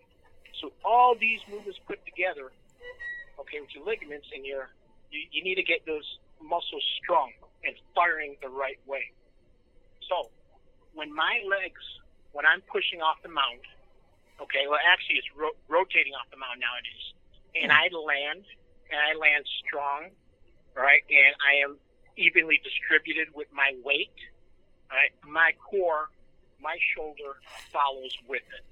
So 0.60 0.72
all 0.84 1.14
these 1.18 1.40
movements 1.50 1.78
put 1.86 2.04
together, 2.04 2.52
okay, 3.40 3.60
with 3.60 3.74
your 3.74 3.84
ligaments 3.84 4.26
and 4.34 4.44
your, 4.44 4.68
you, 5.10 5.20
you 5.30 5.42
need 5.42 5.56
to 5.56 5.62
get 5.62 5.86
those 5.86 6.18
muscles 6.40 6.84
strong 7.02 7.32
and 7.64 7.74
firing 7.94 8.36
the 8.42 8.48
right 8.48 8.78
way. 8.86 9.10
So 10.08 10.30
when 10.94 11.14
my 11.14 11.40
legs, 11.48 11.80
when 12.32 12.44
I'm 12.46 12.60
pushing 12.70 13.00
off 13.00 13.16
the 13.22 13.30
mound, 13.30 13.62
okay, 14.40 14.66
well 14.68 14.80
actually 14.82 15.16
it's 15.16 15.30
ro- 15.36 15.56
rotating 15.68 16.12
off 16.14 16.28
the 16.30 16.36
mound 16.38 16.60
nowadays, 16.60 17.06
and 17.54 17.70
hmm. 17.70 17.78
I 17.78 17.84
land, 17.94 18.44
and 18.90 18.98
I 18.98 19.16
land 19.16 19.46
strong, 19.64 20.10
right, 20.74 21.02
and 21.08 21.32
I 21.40 21.62
am 21.64 21.78
evenly 22.16 22.60
distributed 22.62 23.28
with 23.34 23.48
my 23.52 23.72
weight. 23.84 24.14
right, 24.90 25.12
my 25.24 25.52
core, 25.62 26.10
my 26.60 26.76
shoulder 26.94 27.40
follows 27.72 28.12
with 28.28 28.44
it. 28.52 28.64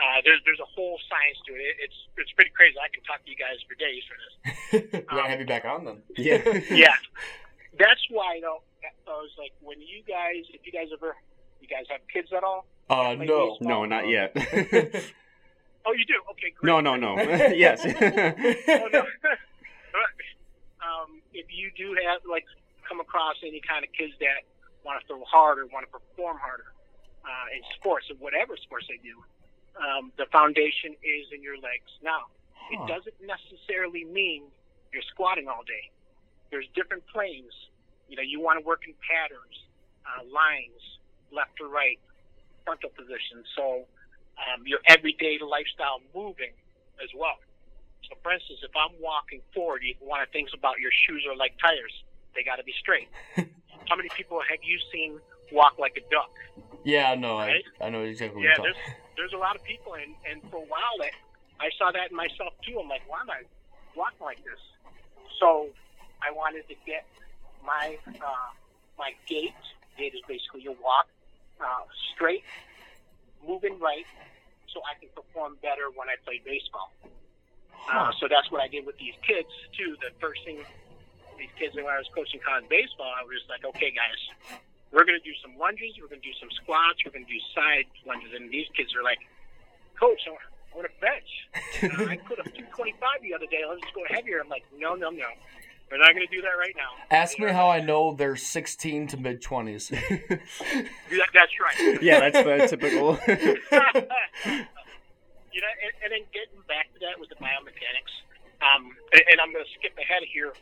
Uh, 0.00 0.20
there's 0.24 0.40
there's 0.46 0.60
a 0.60 0.70
whole 0.74 0.98
science 1.12 1.36
to 1.46 1.52
it. 1.54 1.60
it. 1.60 1.76
It's 1.84 1.98
it's 2.16 2.32
pretty 2.32 2.50
crazy. 2.56 2.76
I 2.80 2.88
can 2.88 3.04
talk 3.04 3.20
to 3.24 3.30
you 3.30 3.36
guys 3.36 3.60
for 3.68 3.76
days 3.76 4.02
for 4.08 4.16
this. 4.16 4.32
we 4.92 5.00
gotta 5.16 5.28
have 5.28 5.40
you 5.40 5.46
back 5.46 5.64
on 5.64 5.84
then. 5.84 6.02
Yeah. 6.16 6.40
Yeah, 6.70 6.96
that's 7.78 8.00
why 8.10 8.40
though. 8.40 8.62
I 9.06 9.10
was 9.12 9.30
like, 9.36 9.52
when 9.60 9.80
you 9.80 10.00
guys, 10.08 10.48
if 10.54 10.64
you 10.64 10.72
guys 10.72 10.88
ever, 10.92 11.14
you 11.60 11.68
guys 11.68 11.84
have 11.90 12.00
kids 12.08 12.32
at 12.32 12.42
all? 12.44 12.64
Uh, 12.88 13.14
Play 13.16 13.26
no. 13.26 13.58
No, 13.60 13.84
not 13.84 14.08
yet. 14.08 14.34
Oh, 15.86 15.92
you 15.92 16.04
do. 16.04 16.20
Okay, 16.32 16.52
great. 16.52 16.68
no, 16.68 16.80
no, 16.80 16.94
no. 16.96 17.16
yes. 17.56 17.80
oh, 17.84 18.88
no. 18.92 19.00
um, 20.84 21.22
if 21.32 21.46
you 21.48 21.70
do 21.76 21.96
have 22.04 22.20
like 22.28 22.44
come 22.86 23.00
across 23.00 23.36
any 23.42 23.60
kind 23.64 23.82
of 23.84 23.90
kids 23.96 24.12
that 24.20 24.44
want 24.84 25.00
to 25.00 25.06
throw 25.06 25.24
harder, 25.24 25.64
want 25.72 25.86
to 25.86 25.90
perform 25.90 26.36
harder 26.36 26.68
uh, 27.24 27.56
in 27.56 27.62
sports 27.80 28.06
or 28.10 28.16
whatever 28.20 28.56
sports 28.60 28.86
they 28.88 29.00
do, 29.02 29.16
um, 29.78 30.12
the 30.18 30.26
foundation 30.32 30.94
is 31.02 31.26
in 31.34 31.42
your 31.42 31.56
legs. 31.56 31.90
Now, 32.02 32.26
Huh. 32.54 32.74
it 32.74 32.80
doesn't 32.88 33.18
necessarily 33.22 34.04
mean 34.04 34.50
you're 34.92 35.02
squatting 35.10 35.48
all 35.48 35.62
day. 35.64 35.90
There's 36.50 36.66
different 36.74 37.06
planes. 37.06 37.52
You 38.08 38.16
know, 38.16 38.22
you 38.22 38.40
want 38.40 38.58
to 38.58 38.64
work 38.66 38.82
in 38.86 38.94
patterns, 39.06 39.56
uh, 40.06 40.22
lines, 40.26 40.82
left 41.32 41.56
to 41.58 41.66
right, 41.66 41.98
frontal 42.64 42.90
position. 42.90 43.44
So 43.56 43.86
um, 44.38 44.66
your 44.66 44.80
everyday 44.88 45.38
lifestyle 45.38 46.00
moving 46.14 46.52
as 47.02 47.08
well. 47.16 47.38
So, 48.08 48.16
for 48.22 48.32
instance, 48.32 48.60
if 48.62 48.74
I'm 48.74 48.94
walking 49.00 49.40
forward, 49.54 49.82
you, 49.84 49.94
of 49.94 50.26
the 50.26 50.32
things 50.32 50.50
about 50.54 50.80
your 50.80 50.90
shoes 51.06 51.24
are 51.30 51.36
like 51.36 51.54
tires; 51.62 51.92
they 52.34 52.42
got 52.42 52.56
to 52.56 52.64
be 52.64 52.74
straight. 52.80 53.08
How 53.88 53.96
many 53.96 54.08
people 54.16 54.40
have 54.48 54.58
you 54.62 54.78
seen 54.92 55.20
walk 55.52 55.74
like 55.78 55.96
a 55.96 56.04
duck? 56.10 56.30
Yeah, 56.84 57.14
no, 57.14 57.36
I, 57.36 57.46
Right? 57.46 57.64
I 57.80 57.90
know 57.90 58.02
exactly 58.02 58.42
what 58.42 58.44
Yeah, 58.44 58.54
you're 58.56 58.72
talking. 58.74 58.94
there's 59.20 59.36
a 59.36 59.38
lot 59.38 59.54
of 59.54 59.62
people, 59.62 60.00
and 60.00 60.16
and 60.24 60.40
for 60.48 60.64
a 60.64 60.68
while 60.72 60.96
that 61.04 61.12
I 61.60 61.68
saw 61.76 61.92
that 61.92 62.10
in 62.10 62.16
myself 62.16 62.56
too. 62.64 62.80
I'm 62.80 62.88
like, 62.88 63.04
why 63.04 63.20
am 63.20 63.28
I 63.28 63.44
walking 63.92 64.24
like 64.24 64.40
this? 64.40 64.56
So 65.36 65.68
I 66.24 66.32
wanted 66.32 66.64
to 66.72 66.74
get 66.88 67.04
my 67.60 68.00
uh, 68.08 68.50
my 68.96 69.12
gait. 69.28 69.52
Gait 70.00 70.16
is 70.16 70.24
basically 70.26 70.64
your 70.64 70.76
walk 70.80 71.12
uh, 71.60 71.84
straight, 72.16 72.44
moving 73.44 73.76
right, 73.78 74.08
so 74.72 74.80
I 74.88 74.96
can 74.96 75.12
perform 75.12 75.60
better 75.60 75.92
when 75.92 76.08
I 76.08 76.16
play 76.24 76.40
baseball. 76.40 76.88
Uh, 77.92 78.12
so 78.16 78.24
that's 78.24 78.48
what 78.50 78.64
I 78.64 78.68
did 78.68 78.86
with 78.86 78.96
these 78.96 79.16
kids 79.20 79.52
too. 79.76 80.00
The 80.00 80.16
first 80.16 80.40
thing 80.48 80.64
these 81.36 81.52
kids 81.60 81.76
when 81.76 81.84
I 81.84 82.00
was 82.00 82.08
coaching 82.14 82.40
college 82.40 82.68
baseball, 82.68 83.12
I 83.12 83.24
was 83.24 83.44
like, 83.48 83.64
okay, 83.64 83.92
guys, 83.92 84.60
we're 84.92 85.04
going 85.04 85.18
to 85.18 85.24
do 85.24 85.34
some 85.42 85.56
lunges, 85.58 85.94
we're 86.00 86.08
going 86.08 86.20
to 86.20 86.26
do 86.28 86.34
some 86.40 86.50
squats, 86.62 86.98
we're 87.04 87.12
going 87.12 87.24
to 87.26 87.32
do 87.32 87.38
side 87.54 87.86
lunges, 88.06 88.30
and 88.34 88.50
these 88.50 88.66
kids 88.76 88.90
are 88.98 89.02
like, 89.02 89.18
coach, 89.98 90.20
I 90.26 90.34
want 90.76 90.86
to 90.90 90.94
bench. 91.00 91.30
Uh, 91.82 92.10
I 92.10 92.16
put 92.26 92.38
a 92.38 92.44
225 92.50 92.98
the 93.22 93.34
other 93.34 93.46
day. 93.46 93.62
Let's 93.68 93.80
go 93.94 94.02
heavier. 94.08 94.40
I'm 94.42 94.48
like, 94.48 94.64
no, 94.76 94.94
no, 94.94 95.10
no. 95.10 95.26
We're 95.90 95.98
not 95.98 96.14
going 96.14 96.26
to 96.26 96.30
do 96.34 96.40
that 96.42 96.54
right 96.58 96.74
now. 96.76 96.90
Ask 97.10 97.38
You 97.38 97.46
me 97.46 97.50
know, 97.50 97.56
how 97.58 97.68
I 97.70 97.80
know 97.80 98.14
they're 98.14 98.36
16 98.36 99.08
to 99.08 99.16
mid 99.16 99.42
20s. 99.42 99.90
that- 99.90 101.34
That's 101.34 101.52
right. 101.58 102.02
yeah, 102.02 102.20
that's 102.30 102.38
the 102.44 102.66
typical. 102.76 103.18
you 105.50 105.60
know, 105.60 105.72
and, 105.82 105.92
and 106.02 106.10
then 106.14 106.22
getting 106.30 106.62
back 106.68 106.92
to 106.94 106.98
that 107.00 107.18
with 107.18 107.28
the 107.28 107.34
biomechanics, 107.42 108.14
um, 108.62 108.94
and, 109.12 109.22
and 109.32 109.40
I'm 109.40 109.52
going 109.52 109.64
to 109.64 109.70
skip 109.78 109.98
ahead 109.98 110.22
here. 110.32 110.52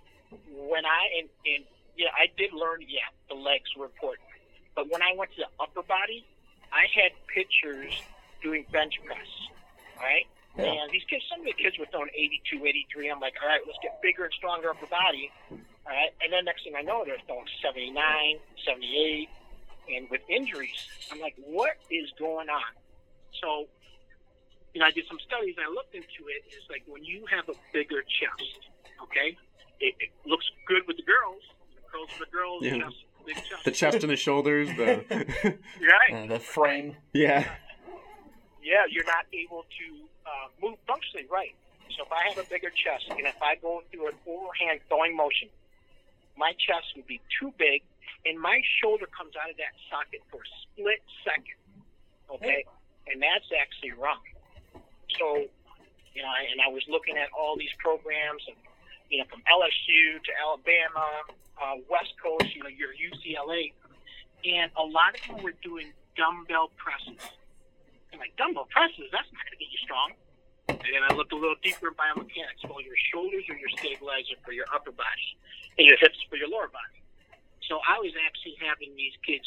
When 0.52 0.84
I 0.84 1.08
and, 1.20 1.28
and 1.44 1.64
yeah, 1.98 2.08
I 2.16 2.30
did 2.38 2.52
learn. 2.54 2.80
Yeah, 2.86 3.04
the 3.28 3.34
legs 3.34 3.68
were 3.76 3.86
important, 3.86 4.24
but 4.74 4.88
when 4.90 5.02
I 5.02 5.12
went 5.18 5.32
to 5.36 5.42
the 5.44 5.50
upper 5.62 5.82
body, 5.82 6.24
I 6.72 6.86
had 6.94 7.12
pictures 7.26 7.92
doing 8.42 8.64
bench 8.72 8.94
press. 9.04 9.26
Right, 9.98 10.26
Yeah. 10.56 10.78
and 10.78 10.92
these 10.92 11.02
kids, 11.10 11.24
some 11.28 11.40
of 11.40 11.46
the 11.46 11.52
kids 11.58 11.76
were 11.76 11.86
throwing 11.90 12.10
82, 12.14 12.64
83. 12.64 13.10
I'm 13.10 13.18
like, 13.18 13.34
all 13.42 13.48
right, 13.48 13.60
let's 13.66 13.78
get 13.82 14.00
bigger 14.00 14.24
and 14.24 14.32
stronger 14.32 14.70
upper 14.70 14.86
body. 14.86 15.30
All 15.50 15.58
right, 15.90 16.14
and 16.22 16.32
then 16.32 16.44
next 16.44 16.62
thing 16.62 16.74
I 16.78 16.82
know, 16.82 17.02
they're 17.04 17.18
throwing 17.26 17.46
79, 17.60 17.98
78, 18.64 19.28
and 19.96 20.08
with 20.08 20.20
injuries, 20.28 20.86
I'm 21.10 21.18
like, 21.18 21.34
what 21.44 21.74
is 21.90 22.06
going 22.18 22.48
on? 22.48 22.70
So 23.42 23.66
you 24.74 24.80
know, 24.80 24.86
I 24.86 24.92
did 24.92 25.06
some 25.08 25.18
studies 25.26 25.54
and 25.56 25.66
I 25.66 25.70
looked 25.70 25.94
into 25.96 26.28
it. 26.28 26.44
It's 26.46 26.68
like 26.70 26.84
when 26.86 27.02
you 27.02 27.24
have 27.26 27.48
a 27.48 27.54
bigger 27.72 28.02
chest, 28.06 28.68
okay, 29.02 29.34
it, 29.80 29.94
it 29.98 30.10
looks 30.26 30.46
good 30.66 30.86
with 30.86 30.96
the 30.98 31.02
girls. 31.02 31.17
The 32.18 32.26
girls 32.26 32.58
for 32.62 32.64
the 32.64 32.70
girls, 32.70 32.78
Yeah. 32.78 32.78
chest, 32.84 32.96
big 33.26 33.36
chest. 33.36 33.64
the 33.64 33.70
chest 33.70 34.02
and 34.02 34.10
the 34.12 34.16
shoulders. 34.16 34.68
The 34.76 35.04
right? 35.80 36.24
Uh, 36.24 36.26
the 36.26 36.38
frame. 36.40 36.96
yeah. 37.12 37.48
Yeah, 38.62 38.84
you're 38.90 39.04
not 39.06 39.24
able 39.32 39.62
to 39.64 39.86
uh, 40.26 40.48
move 40.60 40.76
functionally 40.86 41.26
right. 41.30 41.54
So 41.96 42.04
if 42.04 42.12
I 42.12 42.28
have 42.28 42.38
a 42.38 42.48
bigger 42.50 42.68
chest 42.70 43.06
and 43.08 43.26
if 43.26 43.40
I 43.40 43.54
go 43.56 43.82
through 43.90 44.08
an 44.08 44.14
overhand 44.26 44.80
throwing 44.88 45.16
motion, 45.16 45.48
my 46.36 46.52
chest 46.60 46.92
would 46.96 47.06
be 47.06 47.20
too 47.40 47.52
big 47.58 47.82
and 48.26 48.38
my 48.38 48.60
shoulder 48.82 49.06
comes 49.06 49.32
out 49.40 49.48
of 49.50 49.56
that 49.56 49.72
socket 49.88 50.20
for 50.30 50.42
a 50.44 50.48
split 50.62 51.00
second. 51.24 51.56
Okay? 52.28 52.64
And 53.08 53.22
that's 53.22 53.48
actually 53.56 53.92
wrong. 53.96 54.20
So, 55.18 55.48
you 56.12 56.20
know, 56.22 56.28
and 56.52 56.60
I 56.60 56.68
was 56.68 56.84
looking 56.92 57.16
at 57.16 57.30
all 57.32 57.56
these 57.56 57.72
programs 57.78 58.44
and, 58.46 58.56
you 59.08 59.18
know, 59.18 59.24
from 59.32 59.40
LSU 59.48 60.20
to 60.28 60.30
Alabama, 60.44 61.24
uh, 61.60 61.82
West 61.90 62.14
Coast, 62.22 62.54
you 62.54 62.62
know, 62.62 62.72
your 62.72 62.94
UCLA, 62.94 63.72
and 64.46 64.70
a 64.78 64.86
lot 64.86 65.14
of 65.14 65.20
them 65.26 65.42
were 65.42 65.54
doing 65.62 65.92
dumbbell 66.16 66.70
presses. 66.78 67.20
I'm 68.12 68.18
like, 68.18 68.34
dumbbell 68.38 68.66
presses, 68.70 69.10
that's 69.12 69.28
not 69.30 69.42
going 69.44 69.58
to 69.58 69.62
get 69.62 69.70
you 69.70 69.82
strong. 69.84 70.08
And 70.68 70.94
then 70.94 71.02
I 71.04 71.12
looked 71.14 71.32
a 71.32 71.40
little 71.40 71.58
deeper 71.62 71.88
in 71.88 71.94
biomechanics. 71.94 72.64
Well, 72.64 72.80
your 72.80 72.96
shoulders 73.12 73.44
are 73.48 73.56
your 73.56 73.72
stabilizer 73.76 74.36
for 74.44 74.52
your 74.52 74.66
upper 74.74 74.92
body, 74.92 75.28
and 75.78 75.86
your 75.86 75.96
hips 75.98 76.18
for 76.28 76.36
your 76.36 76.48
lower 76.48 76.68
body. 76.68 76.98
So 77.68 77.80
I 77.84 77.98
was 78.00 78.12
actually 78.24 78.56
having 78.60 78.96
these 78.96 79.12
kids 79.26 79.44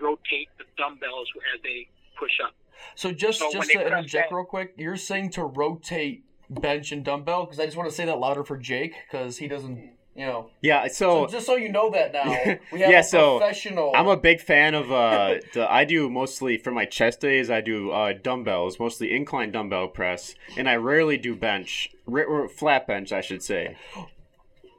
rotate 0.00 0.48
the 0.58 0.64
dumbbells 0.76 1.28
as 1.54 1.62
they 1.62 1.88
push 2.18 2.38
up. 2.44 2.54
So 2.94 3.12
just 3.12 3.38
So 3.38 3.50
just 3.52 3.70
to 3.70 3.86
interject 3.86 4.32
real 4.32 4.44
quick, 4.44 4.74
you're 4.76 4.96
saying 4.96 5.30
to 5.30 5.44
rotate 5.44 6.24
bench 6.50 6.92
and 6.92 7.04
dumbbell 7.04 7.44
because 7.44 7.58
I 7.58 7.64
just 7.64 7.76
want 7.76 7.88
to 7.88 7.94
say 7.94 8.04
that 8.04 8.18
louder 8.18 8.44
for 8.44 8.56
Jake 8.56 8.94
because 9.10 9.38
he 9.38 9.48
doesn't, 9.48 9.92
you 10.14 10.26
know. 10.26 10.50
Yeah. 10.60 10.86
So 10.88 11.26
So 11.26 11.26
just 11.26 11.46
so 11.46 11.56
you 11.56 11.70
know 11.70 11.90
that 11.90 12.12
now, 12.12 12.24
we 12.72 12.80
have 12.80 12.90
Yeah, 12.90 13.00
a 13.00 13.02
so 13.04 13.38
professional. 13.38 13.92
I'm 13.94 14.08
a 14.08 14.16
big 14.16 14.40
fan 14.40 14.74
of 14.74 14.90
uh 14.92 15.40
the 15.52 15.66
I 15.70 15.84
do 15.84 16.08
mostly 16.08 16.56
for 16.58 16.70
my 16.70 16.84
chest 16.84 17.20
days 17.20 17.50
I 17.50 17.60
do 17.60 17.90
uh 17.90 18.12
dumbbells, 18.12 18.78
mostly 18.78 19.12
incline 19.14 19.50
dumbbell 19.52 19.88
press, 19.88 20.34
and 20.56 20.68
I 20.68 20.76
rarely 20.76 21.18
do 21.18 21.34
bench, 21.34 21.90
r- 22.10 22.24
or 22.24 22.48
flat 22.48 22.86
bench 22.86 23.12
I 23.12 23.20
should 23.20 23.42
say. 23.42 23.76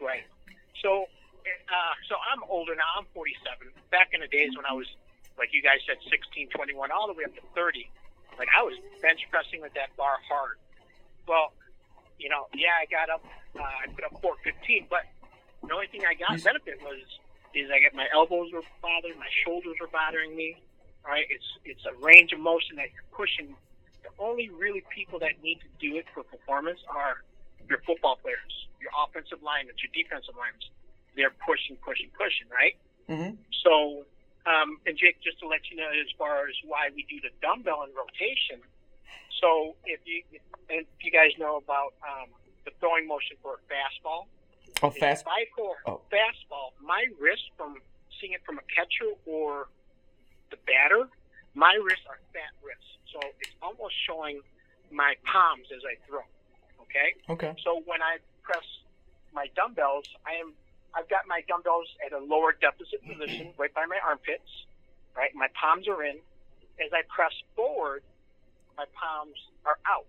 Right. 0.01 0.23
So, 0.81 1.03
uh, 1.03 1.93
so 2.09 2.15
I'm 2.31 2.43
older 2.49 2.75
now. 2.75 2.85
I'm 2.99 3.05
47. 3.13 3.67
Back 3.91 4.09
in 4.13 4.21
the 4.21 4.27
days 4.27 4.51
when 4.55 4.65
I 4.65 4.73
was, 4.73 4.85
like 5.37 5.49
you 5.51 5.61
guys 5.61 5.79
said, 5.87 5.97
16, 6.09 6.49
21, 6.49 6.91
all 6.91 7.07
the 7.07 7.13
way 7.13 7.23
up 7.25 7.33
to 7.35 7.41
30, 7.55 7.89
like 8.37 8.47
I 8.55 8.61
was 8.61 8.75
bench 9.01 9.21
pressing 9.31 9.61
with 9.61 9.73
that 9.73 9.95
bar 9.97 10.17
hard. 10.29 10.57
Well, 11.27 11.53
you 12.19 12.29
know, 12.29 12.47
yeah, 12.53 12.77
I 12.79 12.85
got 12.85 13.09
up, 13.09 13.23
uh, 13.57 13.63
I 13.63 13.87
put 13.91 14.03
up 14.05 14.13
415, 14.21 14.87
but 14.89 15.03
the 15.67 15.73
only 15.73 15.87
thing 15.87 16.01
I 16.07 16.13
got 16.13 16.41
benefit 16.43 16.81
was 16.81 16.99
is 17.53 17.69
I 17.71 17.79
got 17.79 17.93
my 17.95 18.07
elbows 18.13 18.51
were 18.51 18.63
bothering, 18.81 19.17
my 19.17 19.31
shoulders 19.45 19.75
were 19.79 19.87
bothering 19.87 20.35
me. 20.35 20.57
All 21.05 21.11
right, 21.11 21.25
it's 21.29 21.45
it's 21.63 21.85
a 21.85 21.93
range 22.03 22.33
of 22.33 22.39
motion 22.39 22.75
that 22.77 22.89
you're 22.93 23.07
pushing. 23.15 23.55
The 24.03 24.09
only 24.19 24.49
really 24.49 24.83
people 24.93 25.19
that 25.19 25.41
need 25.41 25.59
to 25.61 25.69
do 25.79 25.97
it 25.97 26.05
for 26.13 26.23
performance 26.23 26.79
are 26.89 27.23
your 27.69 27.79
football 27.85 28.17
players, 28.21 28.53
your 28.81 28.91
offensive 29.01 29.41
linemen, 29.41 29.73
your 29.81 29.89
defensive 29.93 30.35
linemen. 30.37 30.61
They're 31.15 31.33
pushing, 31.45 31.77
pushing, 31.77 32.09
pushing, 32.17 32.49
right? 32.51 32.75
Mhm. 33.07 33.37
So, 33.63 34.05
um, 34.45 34.79
and 34.85 34.97
Jake, 34.97 35.21
just 35.21 35.39
to 35.39 35.47
let 35.47 35.69
you 35.71 35.77
know, 35.77 35.89
as 35.89 36.11
far 36.17 36.45
as 36.47 36.55
why 36.65 36.89
we 36.93 37.03
do 37.09 37.21
the 37.21 37.29
dumbbell 37.41 37.83
and 37.83 37.93
rotation. 37.95 38.61
So, 39.41 39.75
if 39.85 40.01
you 40.05 40.23
if 40.69 40.85
you 41.01 41.11
guys 41.11 41.31
know 41.37 41.57
about 41.57 41.93
um, 42.03 42.29
the 42.65 42.71
throwing 42.79 43.07
motion 43.07 43.37
for 43.41 43.55
a 43.55 43.61
fastball, 43.71 44.25
a 44.87 44.91
fast. 44.91 45.21
if 45.21 45.27
I 45.27 45.45
throw 45.55 45.71
a 45.85 45.91
Oh. 45.91 46.01
fastball, 46.11 46.71
my 46.81 47.05
wrist 47.19 47.43
from 47.57 47.81
seeing 48.19 48.33
it 48.33 48.43
from 48.45 48.57
a 48.59 48.63
catcher 48.63 49.11
or 49.25 49.67
the 50.49 50.57
batter, 50.65 51.09
my 51.53 51.73
wrists 51.75 52.05
are 52.07 52.19
fat 52.33 52.53
wrists. 52.63 52.85
So 53.11 53.19
it's 53.39 53.55
almost 53.61 53.95
showing 54.05 54.41
my 54.91 55.15
palms 55.25 55.67
as 55.75 55.81
I 55.85 55.95
throw. 56.07 56.23
Okay? 56.81 57.15
Okay. 57.29 57.53
So 57.63 57.81
when 57.85 58.01
I 58.01 58.17
press 58.43 58.63
my 59.33 59.47
dumbbells, 59.55 60.05
I 60.25 60.33
am 60.35 60.53
I've 60.93 61.09
got 61.09 61.27
my 61.27 61.41
dumbbells 61.47 61.87
at 62.05 62.13
a 62.13 62.19
lower 62.19 62.53
deficit 62.53 63.03
position, 63.05 63.53
right 63.57 63.73
by 63.73 63.85
my 63.85 63.99
armpits. 64.01 64.47
Right, 65.13 65.33
my 65.35 65.47
palms 65.59 65.87
are 65.89 66.03
in. 66.03 66.17
As 66.79 66.91
I 66.93 67.01
press 67.13 67.33
forward, 67.55 68.01
my 68.77 68.85
palms 68.93 69.35
are 69.65 69.77
out. 69.85 70.05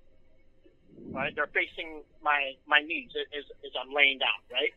Mm-hmm. 1.16 1.24
Right, 1.24 1.34
they're 1.34 1.48
facing 1.48 2.02
my 2.22 2.52
my 2.66 2.80
knees 2.80 3.10
as, 3.16 3.44
as 3.64 3.72
I'm 3.72 3.92
laying 3.92 4.18
down. 4.18 4.36
Right, 4.52 4.72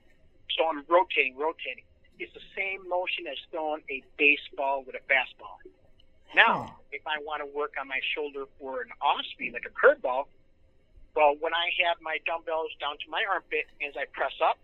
so 0.56 0.64
I'm 0.72 0.84
rotating, 0.88 1.36
rotating. 1.36 1.84
it's 2.18 2.34
the 2.34 2.48
same 2.56 2.88
motion 2.88 3.28
as 3.28 3.38
throwing 3.52 3.84
a 3.92 4.04
baseball 4.18 4.84
with 4.88 4.96
a 4.96 5.04
fastball. 5.12 5.60
Now, 6.36 6.78
if 6.92 7.02
I 7.08 7.20
want 7.26 7.42
to 7.42 7.50
work 7.52 7.74
on 7.80 7.88
my 7.88 8.00
shoulder 8.16 8.46
for 8.60 8.82
an 8.82 8.94
off 9.02 9.26
speed, 9.34 9.54
like 9.54 9.66
a 9.66 9.74
curveball, 9.74 10.30
well, 11.16 11.34
when 11.40 11.54
I 11.54 11.74
have 11.84 11.98
my 12.02 12.20
dumbbells 12.26 12.70
down 12.80 12.96
to 13.02 13.08
my 13.10 13.26
armpit 13.26 13.66
as 13.82 13.98
I 13.98 14.06
press 14.14 14.34
up, 14.40 14.62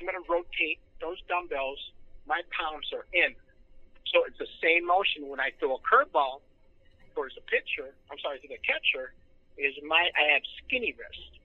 I'm 0.00 0.08
going 0.08 0.16
to 0.16 0.24
rotate 0.24 0.80
those 1.00 1.20
dumbbells. 1.28 1.78
My 2.26 2.40
palms 2.48 2.88
are 2.96 3.04
in. 3.12 3.36
So 4.08 4.24
it's 4.24 4.40
the 4.40 4.48
same 4.64 4.86
motion 4.88 5.28
when 5.28 5.38
I 5.38 5.52
throw 5.60 5.76
a 5.76 5.82
curveball 5.84 6.40
towards 7.14 7.36
the 7.36 7.44
pitcher. 7.44 7.92
I'm 8.10 8.18
sorry, 8.18 8.40
to 8.40 8.48
the 8.48 8.58
catcher. 8.64 9.12
Is 9.58 9.74
my 9.86 10.08
I 10.18 10.32
have 10.34 10.42
skinny 10.64 10.94
wrist. 10.98 11.40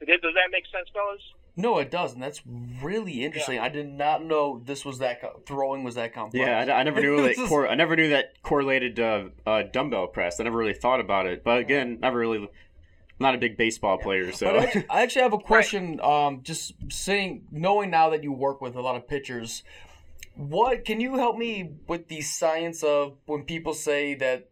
Does 0.00 0.20
does 0.20 0.34
that 0.34 0.50
make 0.50 0.64
sense, 0.72 0.88
fellas? 0.92 1.22
No, 1.56 1.78
it 1.78 1.90
doesn't. 1.90 2.18
That's 2.20 2.42
really 2.82 3.24
interesting. 3.24 3.60
I 3.60 3.68
did 3.68 3.88
not 3.88 4.24
know 4.24 4.60
this 4.64 4.84
was 4.84 4.98
that 4.98 5.20
co- 5.20 5.40
throwing 5.46 5.84
was 5.84 5.94
that 5.94 6.12
complex. 6.12 6.44
Yeah, 6.44 6.74
I, 6.74 6.80
I 6.80 6.82
never 6.82 7.00
knew 7.00 7.22
that. 7.34 7.36
Cor- 7.48 7.68
I 7.68 7.76
never 7.76 7.94
knew 7.94 8.08
that 8.08 8.42
correlated 8.42 8.98
uh, 8.98 9.26
uh, 9.46 9.62
dumbbell 9.62 10.08
press. 10.08 10.40
I 10.40 10.44
never 10.44 10.58
really 10.58 10.74
thought 10.74 10.98
about 10.98 11.26
it. 11.26 11.44
But 11.44 11.58
again, 11.60 11.98
never 12.00 12.18
really. 12.18 12.48
Not 13.20 13.36
a 13.36 13.38
big 13.38 13.56
baseball 13.56 13.96
player, 13.98 14.26
But 14.26 14.34
so 14.34 14.48
I 14.48 14.64
actually, 14.64 14.86
I 14.90 15.02
actually 15.02 15.22
have 15.22 15.32
a 15.32 15.38
question. 15.38 16.00
Um, 16.00 16.40
just 16.42 16.74
saying, 16.90 17.44
knowing 17.52 17.90
now 17.90 18.10
that 18.10 18.24
you 18.24 18.32
work 18.32 18.60
with 18.60 18.74
a 18.74 18.80
lot 18.80 18.96
of 18.96 19.06
pitchers, 19.06 19.62
what 20.34 20.84
can 20.84 21.00
you 21.00 21.14
help 21.14 21.38
me 21.38 21.74
with 21.86 22.08
the 22.08 22.20
science 22.22 22.82
of 22.82 23.16
when 23.26 23.44
people 23.44 23.72
say 23.72 24.16
that 24.16 24.48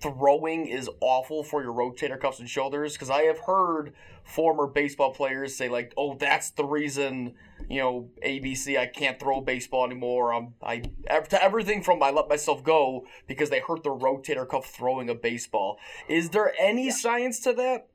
throwing 0.00 0.66
is 0.66 0.88
awful 1.00 1.42
for 1.42 1.62
your 1.62 1.72
rotator 1.72 2.20
cuffs 2.20 2.38
and 2.40 2.48
shoulders? 2.48 2.92
Because 2.92 3.10
I 3.10 3.22
have 3.22 3.38
heard 3.40 3.94
former 4.24 4.66
baseball 4.66 5.12
players 5.12 5.56
say 5.56 5.68
like, 5.68 5.92
"Oh, 5.96 6.14
that's 6.14 6.50
the 6.50 6.64
reason." 6.64 7.34
You 7.68 7.80
know, 7.80 8.10
ABC. 8.24 8.78
I 8.78 8.86
can't 8.86 9.20
throw 9.20 9.40
baseball 9.40 9.84
anymore. 9.84 10.32
Um, 10.32 10.54
I 10.62 10.82
to 11.08 11.42
everything 11.42 11.82
from 11.82 12.02
I 12.02 12.10
let 12.10 12.28
myself 12.28 12.62
go 12.62 13.06
because 13.26 13.50
they 13.50 13.60
hurt 13.60 13.82
their 13.82 13.92
rotator 13.92 14.48
cuff 14.48 14.66
throwing 14.66 15.10
a 15.10 15.14
baseball. 15.14 15.78
Is 16.08 16.30
there 16.30 16.54
any 16.58 16.90
science 16.90 17.40
to 17.40 17.52
that? 17.54 17.88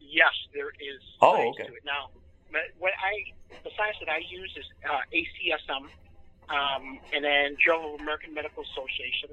Yes, 0.00 0.32
there 0.54 0.68
is. 0.68 1.02
Oh, 1.20 1.36
science 1.36 1.56
okay. 1.60 1.68
To 1.68 1.74
it. 1.74 1.82
Now, 1.84 2.10
what 2.78 2.92
I 2.98 3.32
the 3.64 3.70
science 3.76 3.96
that 4.00 4.08
I 4.08 4.18
use 4.28 4.52
is 4.56 4.64
uh, 4.88 5.00
ACSM, 5.12 5.84
um, 6.48 6.98
and 7.12 7.24
then 7.24 7.56
Journal 7.64 7.94
of 7.94 8.00
American 8.00 8.34
Medical 8.34 8.62
Association. 8.62 9.30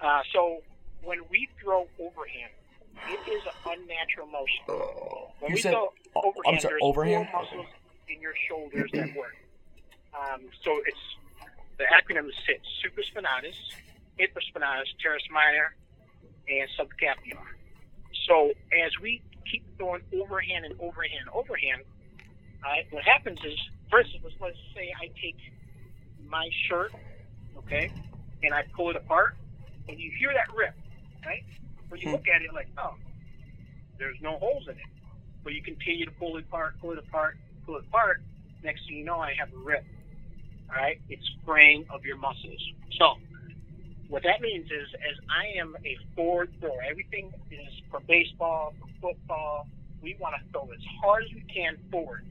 Uh, 0.00 0.20
so 0.32 0.58
when 1.02 1.18
we 1.30 1.48
throw 1.62 1.86
overhand, 1.98 2.52
it 3.08 3.30
is 3.30 3.42
an 3.66 3.78
unnatural 3.80 4.26
motion. 4.26 4.64
When 5.40 5.50
You 5.50 5.54
we 5.54 5.60
said- 5.60 5.72
throw 5.72 5.92
oh, 6.16 6.20
overhand, 6.20 6.42
I'm 6.46 6.60
sorry, 6.60 6.72
there's 6.74 6.82
overhand? 6.82 7.28
four 7.30 7.42
muscles 7.42 7.66
in 8.08 8.20
your 8.20 8.34
shoulders 8.48 8.90
that 8.94 9.14
work. 9.14 9.36
Um, 10.18 10.40
so 10.64 10.80
it's 10.86 10.98
the 11.76 11.84
acronym 11.84 12.26
is 12.28 12.34
SIT: 12.44 12.60
supraspinatus, 12.82 13.54
infraspinatus, 14.18 14.86
teres 15.00 15.22
minor, 15.30 15.74
and 16.48 16.68
subscapular. 16.76 17.44
So 18.26 18.50
as 18.84 18.98
we 19.00 19.22
keep 19.48 19.62
throwing 19.76 20.00
overhand 20.18 20.64
and 20.64 20.74
overhand 20.80 21.20
and 21.26 21.28
overhand, 21.34 21.82
uh, 22.66 22.82
what 22.90 23.04
happens 23.04 23.38
is, 23.44 23.56
first 23.90 24.12
instance, 24.14 24.34
let's, 24.40 24.56
let's 24.56 24.74
say 24.74 24.92
I 25.00 25.08
take 25.22 25.36
my 26.26 26.48
shirt, 26.68 26.92
okay, 27.58 27.92
and 28.42 28.54
I 28.54 28.64
pull 28.74 28.90
it 28.90 28.96
apart, 28.96 29.36
and 29.88 29.98
you 29.98 30.12
hear 30.18 30.32
that 30.32 30.54
rip, 30.56 30.74
right? 31.24 31.44
But 31.90 32.00
you 32.00 32.08
Hmm. 32.08 32.14
look 32.14 32.28
at 32.28 32.42
it 32.42 32.52
like, 32.52 32.68
oh, 32.78 32.94
there's 33.98 34.20
no 34.20 34.38
holes 34.38 34.64
in 34.68 34.76
it. 34.76 34.86
But 35.42 35.54
you 35.54 35.62
continue 35.62 36.04
to 36.04 36.10
pull 36.12 36.36
it 36.36 36.44
apart, 36.44 36.78
pull 36.80 36.92
it 36.92 36.98
apart, 36.98 37.38
pull 37.64 37.76
it 37.76 37.84
apart. 37.88 38.22
Next 38.62 38.86
thing 38.86 38.96
you 38.98 39.04
know, 39.04 39.18
I 39.20 39.32
have 39.38 39.52
a 39.52 39.58
rip. 39.58 39.84
All 40.68 40.76
right, 40.76 41.00
it's 41.08 41.24
fraying 41.46 41.86
of 41.88 42.04
your 42.04 42.18
muscles. 42.18 42.60
So 42.98 43.16
what 44.08 44.22
that 44.24 44.42
means 44.42 44.66
is, 44.66 44.88
as 44.96 45.16
I 45.30 45.58
am 45.58 45.76
a 45.84 45.96
forward 46.14 46.52
thrower, 46.60 46.82
everything 46.88 47.32
is 47.50 47.72
for 47.90 48.00
baseball, 48.00 48.74
for 48.78 48.88
football. 49.00 49.66
We 50.02 50.16
want 50.20 50.34
to 50.36 50.52
throw 50.52 50.64
as 50.64 50.84
hard 51.00 51.24
as 51.24 51.30
we 51.34 51.40
can 51.52 51.76
forward, 51.90 52.24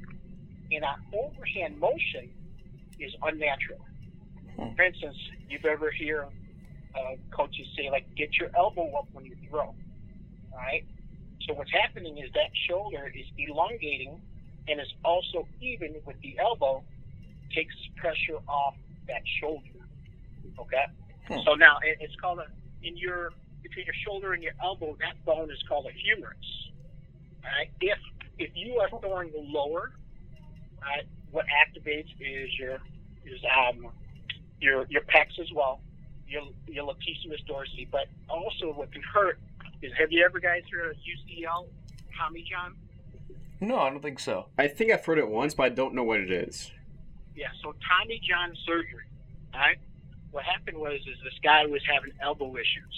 and 0.72 0.86
our 0.86 0.98
overhand 1.14 1.80
motion 1.80 2.30
is 3.00 3.12
unnatural. 3.24 3.80
Hmm. 4.56 4.76
For 4.76 4.84
instance, 4.84 5.18
you've 5.50 5.66
ever 5.66 5.92
hear 5.92 6.28
uh, 6.98 7.16
coaches 7.36 7.68
say 7.78 7.90
like, 7.92 8.08
"Get 8.16 8.30
your 8.40 8.50
elbow 8.58 8.92
up 8.98 9.08
when 9.14 9.26
you 9.26 9.36
throw." 9.50 9.76
All 10.52 10.58
right. 10.58 10.84
So 11.48 11.54
what's 11.54 11.72
happening 11.72 12.18
is 12.18 12.30
that 12.34 12.50
shoulder 12.68 13.12
is 13.14 13.26
elongating, 13.38 14.20
and 14.68 14.82
is 14.82 14.88
also 15.06 15.48
even 15.62 15.96
with 16.06 16.20
the 16.22 16.38
elbow, 16.40 16.84
takes 17.54 17.76
pressure 17.96 18.42
off 18.48 18.76
that 19.08 19.22
shoulder. 19.40 19.86
Okay. 20.60 20.86
Hmm. 21.28 21.40
So 21.46 21.54
now 21.54 21.78
it, 21.84 21.98
it's 22.02 22.16
called 22.20 22.40
a 22.40 22.48
in 22.86 22.98
your 22.98 23.30
between 23.64 23.86
your 23.86 23.96
shoulder 24.06 24.34
and 24.34 24.44
your 24.44 24.54
elbow. 24.64 24.98
That 25.00 25.24
bone 25.26 25.52
is 25.52 25.62
called 25.68 25.86
a 25.86 25.94
humerus. 25.94 26.38
All 27.44 27.52
right. 27.58 27.70
If 27.82 27.98
if 28.40 28.52
you 28.56 28.80
are 28.80 28.90
throwing 29.00 29.32
lower, 29.36 29.92
all 30.82 30.90
right, 30.90 31.08
what 31.32 31.46
activates 31.48 32.12
is 32.20 32.50
your 32.60 32.76
is 33.26 33.40
um 33.56 33.88
your 34.60 34.86
your 34.90 35.02
pecs 35.04 35.40
as 35.40 35.48
well, 35.56 35.80
your 36.28 36.44
your 36.68 36.86
latissimus 36.86 37.44
dorsi, 37.50 37.88
but 37.90 38.08
also 38.30 38.74
what 38.74 38.92
can 38.92 39.02
hurt 39.02 39.40
is 39.82 39.92
have 39.98 40.12
you 40.12 40.24
ever 40.24 40.40
guys 40.40 40.64
heard 40.72 40.92
of 40.92 40.98
UCL, 40.98 41.68
Tommy 42.18 42.46
John? 42.50 42.76
No, 43.60 43.80
I 43.80 43.90
don't 43.90 44.02
think 44.02 44.20
so. 44.20 44.48
I 44.58 44.68
think 44.68 44.92
I've 44.92 45.06
heard 45.06 45.18
it 45.18 45.28
once, 45.28 45.54
but 45.54 45.64
I 45.64 45.70
don't 45.70 45.94
know 45.94 46.04
what 46.04 46.20
it 46.20 46.32
is. 46.32 46.72
Yeah, 47.36 47.48
so 47.64 47.74
Tommy 47.88 48.22
John 48.28 48.56
surgery. 48.66 49.06
All 49.54 49.60
right. 49.60 49.78
What 50.32 50.44
happened 50.44 50.78
was 50.78 51.00
is 51.02 51.18
this 51.24 51.40
guy 51.42 51.66
was 51.66 51.82
having 51.92 52.12
elbow 52.22 52.56
issues. 52.56 52.96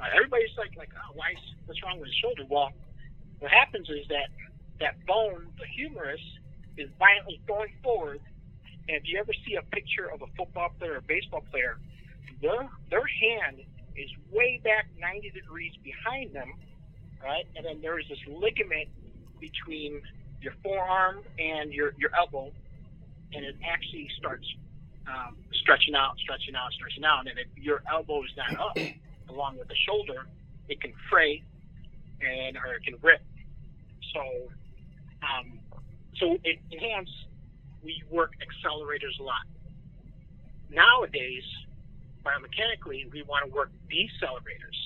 Uh, 0.00 0.04
everybody's 0.14 0.50
like 0.56 0.76
like 0.76 0.90
oh 0.96 1.12
why 1.14 1.30
is, 1.32 1.38
what's 1.66 1.82
wrong 1.82 1.98
with 1.98 2.08
his 2.08 2.16
shoulder? 2.16 2.44
Well, 2.48 2.72
what 3.38 3.50
happens 3.50 3.88
is 3.88 4.06
that 4.08 4.28
that 4.80 4.94
bone, 5.06 5.46
the 5.58 5.66
humerus, 5.66 6.20
is 6.76 6.88
violently 6.98 7.40
going 7.46 7.72
forward. 7.82 8.20
And 8.88 8.96
if 8.96 9.02
you 9.06 9.18
ever 9.18 9.32
see 9.46 9.56
a 9.56 9.62
picture 9.74 10.10
of 10.10 10.22
a 10.22 10.26
football 10.36 10.70
player 10.78 10.96
or 10.96 11.00
baseball 11.02 11.44
player, 11.50 11.78
their 12.40 12.68
their 12.90 13.06
hand 13.06 13.60
is 13.96 14.10
way 14.30 14.60
back 14.62 14.86
90 15.00 15.30
degrees 15.30 15.72
behind 15.82 16.32
them, 16.32 16.52
right? 17.22 17.44
And 17.56 17.66
then 17.66 17.80
there 17.80 17.98
is 17.98 18.06
this 18.08 18.18
ligament 18.28 18.88
between 19.40 20.00
your 20.40 20.52
forearm 20.62 21.18
and 21.38 21.72
your, 21.72 21.92
your 21.98 22.10
elbow, 22.16 22.52
and 23.32 23.44
it 23.44 23.56
actually 23.68 24.08
starts 24.18 24.46
um, 25.06 25.36
stretching 25.62 25.94
out, 25.94 26.16
stretching 26.18 26.54
out, 26.54 26.72
stretching 26.72 27.04
out. 27.04 27.26
And 27.26 27.38
if 27.38 27.48
your 27.56 27.82
elbow 27.90 28.22
is 28.22 28.30
not 28.36 28.60
up 28.60 28.78
along 29.28 29.58
with 29.58 29.68
the 29.68 29.76
shoulder, 29.86 30.26
it 30.68 30.80
can 30.80 30.92
fray 31.10 31.42
and 32.20 32.56
or 32.56 32.74
it 32.74 32.84
can 32.84 32.94
rip. 33.02 33.20
So, 34.14 34.20
um, 35.22 35.58
so 36.16 36.38
in, 36.44 36.78
hands, 36.78 37.10
we 37.82 38.02
work 38.10 38.32
accelerators 38.42 39.18
a 39.20 39.22
lot. 39.22 39.46
Nowadays, 40.70 41.44
biomechanically, 42.28 43.08
we 43.08 43.24
want 43.24 43.48
to 43.48 43.50
work 43.56 43.70
decelerators. 43.88 44.76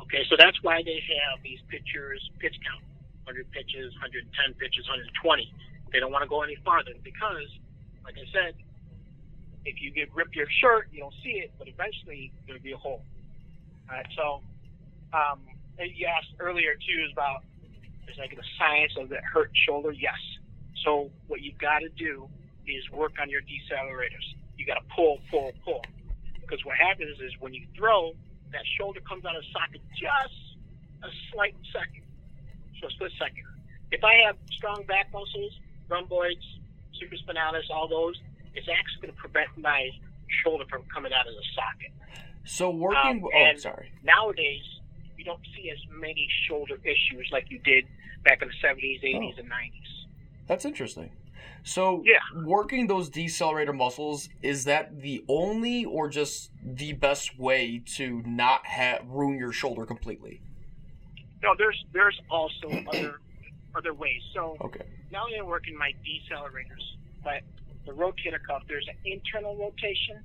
Okay, 0.00 0.24
so 0.28 0.36
that's 0.40 0.56
why 0.62 0.80
they 0.82 1.04
have 1.04 1.44
these 1.44 1.60
pitchers 1.68 2.20
pitch 2.40 2.56
count 2.64 2.80
100 3.28 3.50
pitches, 3.52 3.92
110 4.00 4.56
pitches, 4.56 4.84
120. 4.88 5.52
They 5.92 6.00
don't 6.00 6.12
want 6.12 6.24
to 6.24 6.28
go 6.28 6.42
any 6.42 6.56
farther 6.64 6.96
because, 7.04 7.48
like 8.04 8.16
I 8.16 8.26
said, 8.32 8.56
if 9.64 9.80
you 9.80 9.92
get 9.92 10.12
rip 10.14 10.34
your 10.34 10.48
shirt, 10.60 10.88
you 10.92 11.00
don't 11.00 11.14
see 11.22 11.40
it, 11.44 11.52
but 11.58 11.68
eventually 11.68 12.32
there'll 12.46 12.60
be 12.60 12.72
a 12.72 12.76
hole. 12.76 13.00
All 13.88 13.96
right, 13.96 14.06
so 14.16 14.40
um, 15.12 15.40
you 15.78 16.06
asked 16.06 16.32
earlier 16.40 16.74
too 16.74 17.12
about 17.12 17.44
is 18.08 18.18
like 18.18 18.36
the 18.36 18.44
science 18.58 18.92
of 18.98 19.08
the 19.08 19.20
hurt 19.22 19.50
shoulder. 19.66 19.92
Yes. 19.92 20.18
So 20.84 21.10
what 21.28 21.40
you've 21.40 21.58
got 21.58 21.80
to 21.80 21.88
do 21.90 22.28
is 22.66 22.82
work 22.92 23.12
on 23.20 23.30
your 23.30 23.40
decelerators. 23.42 24.26
You 24.56 24.66
got 24.66 24.74
to 24.74 24.86
pull, 24.94 25.18
pull, 25.30 25.52
pull. 25.64 25.82
Because 26.46 26.64
what 26.64 26.76
happens 26.76 27.18
is 27.20 27.32
when 27.40 27.54
you 27.54 27.66
throw, 27.76 28.12
that 28.52 28.62
shoulder 28.78 29.00
comes 29.00 29.24
out 29.24 29.36
of 29.36 29.42
socket 29.52 29.80
just 29.98 30.34
a 31.02 31.08
slight 31.32 31.54
second, 31.72 32.04
so 32.80 32.88
a 32.88 32.90
split 32.90 33.12
second. 33.18 33.44
If 33.92 34.02
I 34.04 34.14
have 34.26 34.36
strong 34.52 34.84
back 34.86 35.12
muscles, 35.12 35.52
rhomboids, 35.88 36.44
supraspinatus, 37.00 37.70
all 37.70 37.88
those, 37.88 38.16
it's 38.54 38.68
actually 38.68 39.08
going 39.08 39.14
to 39.14 39.20
prevent 39.20 39.48
my 39.58 39.90
shoulder 40.42 40.64
from 40.70 40.82
coming 40.92 41.12
out 41.12 41.26
of 41.26 41.34
the 41.34 41.42
socket. 41.54 41.92
So 42.44 42.70
working. 42.70 43.22
Um, 43.24 43.24
oh, 43.24 43.56
sorry. 43.56 43.92
Nowadays, 44.02 44.62
you 45.16 45.24
don't 45.24 45.40
see 45.56 45.70
as 45.70 45.78
many 45.90 46.28
shoulder 46.48 46.76
issues 46.84 47.28
like 47.32 47.50
you 47.50 47.58
did 47.60 47.84
back 48.24 48.42
in 48.42 48.48
the 48.48 48.54
70s, 48.66 49.02
80s, 49.02 49.34
Oh. 49.36 49.40
and 49.40 49.48
90s. 49.50 50.06
That's 50.46 50.64
interesting. 50.64 51.10
So 51.62 52.02
Yeah. 52.04 52.18
working 52.44 52.86
those 52.86 53.10
decelerator 53.10 53.74
muscles 53.74 54.28
is 54.42 54.64
that 54.64 55.00
the 55.00 55.24
only 55.28 55.84
or 55.84 56.08
just 56.08 56.50
the 56.62 56.92
best 56.92 57.38
way 57.38 57.82
to 57.96 58.22
not 58.26 58.66
have 58.66 59.06
ruin 59.08 59.38
your 59.38 59.52
shoulder 59.52 59.86
completely? 59.86 60.42
No, 61.42 61.54
there's 61.56 61.78
there's 61.92 62.18
also 62.30 62.80
other 62.88 63.20
other 63.76 63.94
ways. 63.94 64.22
So 64.34 64.60
Okay. 64.64 64.84
not 65.10 65.24
only 65.24 65.38
am 65.38 65.46
I 65.46 65.48
working 65.48 65.76
my 65.76 65.92
decelerators, 66.04 66.84
but 67.22 67.42
the 67.86 67.92
rotator 67.92 68.40
cuff, 68.46 68.62
there's 68.68 68.86
an 68.88 68.96
internal 69.04 69.56
rotation, 69.56 70.24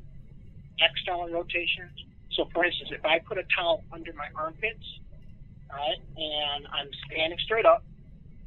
external 0.79 1.29
rotation. 1.29 1.91
So, 2.33 2.47
for 2.53 2.63
instance, 2.63 2.91
if 2.93 3.03
I 3.03 3.19
put 3.19 3.37
a 3.37 3.43
towel 3.57 3.83
under 3.91 4.13
my 4.13 4.27
armpits, 4.35 4.85
all 5.71 5.77
right, 5.77 5.99
and 6.17 6.67
I'm 6.71 6.89
standing 7.11 7.37
straight 7.43 7.65
up, 7.65 7.83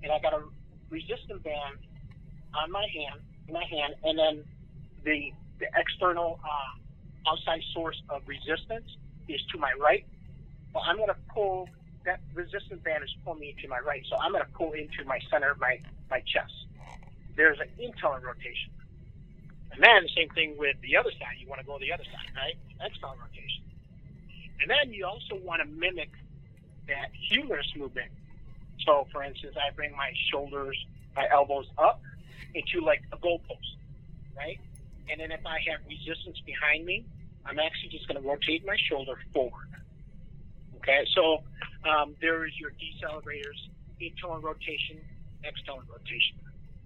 and 0.03 0.13
I 0.13 0.19
got 0.21 0.33
a 0.33 0.43
resistant 0.91 1.43
band 1.45 1.79
on 2.55 2.71
my 2.71 2.87
hand, 2.93 3.21
my 3.51 3.65
hand, 3.65 3.95
and 4.05 4.19
then 4.19 4.45
the 5.05 5.33
the 5.59 5.67
external 5.79 6.41
uh, 6.43 7.31
outside 7.31 7.61
source 7.73 8.01
of 8.09 8.23
resistance 8.27 8.89
is 9.29 9.41
to 9.53 9.59
my 9.59 9.73
right. 9.81 10.05
Well, 10.75 10.83
I'm 10.87 10.97
going 10.97 11.09
to 11.09 11.17
pull 11.33 11.69
that 12.05 12.21
resistance 12.35 12.83
band 12.83 13.05
is 13.05 13.15
pulling 13.25 13.41
me 13.41 13.55
to 13.63 13.69
my 13.69 13.79
right, 13.79 14.03
so 14.11 14.17
I'm 14.17 14.33
going 14.33 14.45
to 14.45 14.53
pull 14.53 14.73
into 14.73 15.05
my 15.07 15.21
center 15.31 15.51
of 15.51 15.61
my 15.61 15.79
my 16.11 16.21
chest. 16.21 16.53
There's 17.37 17.59
an 17.61 17.69
internal 17.79 18.21
rotation. 18.21 18.73
And 19.73 19.83
then 19.83 20.07
same 20.15 20.29
thing 20.31 20.57
with 20.59 20.77
the 20.83 20.97
other 20.97 21.11
side. 21.13 21.41
You 21.41 21.49
want 21.49 21.61
to 21.61 21.67
go 21.67 21.79
the 21.79 21.93
other 21.93 22.05
side, 22.05 22.29
right? 22.37 22.57
External 22.85 23.17
rotation. 23.17 23.65
And 24.61 24.69
then 24.69 24.93
you 24.93 25.07
also 25.07 25.41
want 25.43 25.63
to 25.63 25.69
mimic 25.69 26.11
that 26.89 27.09
humerus 27.31 27.67
movement. 27.77 28.11
So, 28.85 29.07
for 29.13 29.23
instance, 29.23 29.57
I 29.57 29.75
bring 29.75 29.93
my 29.93 30.13
shoulders, 30.31 30.77
my 31.17 31.27
elbows 31.33 31.67
up 31.79 32.01
into 32.55 32.85
like 32.85 33.03
a 33.13 33.17
goalpost, 33.17 33.79
right? 34.37 34.59
And 35.11 35.21
then 35.21 35.33
if 35.33 35.45
I 35.47 35.59
have 35.71 35.81
resistance 35.89 36.39
behind 36.47 36.85
me, 36.87 37.07
I'm 37.45 37.59
actually 37.59 37.91
just 37.91 38.07
going 38.09 38.23
to 38.23 38.27
rotate 38.27 38.65
my 38.65 38.77
shoulder 38.89 39.19
forward. 39.33 39.69
Okay, 40.77 41.07
so 41.15 41.43
um, 41.89 42.15
there 42.21 42.47
is 42.47 42.53
your 42.59 42.71
decelerators, 42.75 43.59
internal 44.01 44.41
rotation, 44.41 44.99
external 45.45 45.83
rotation. 45.91 46.39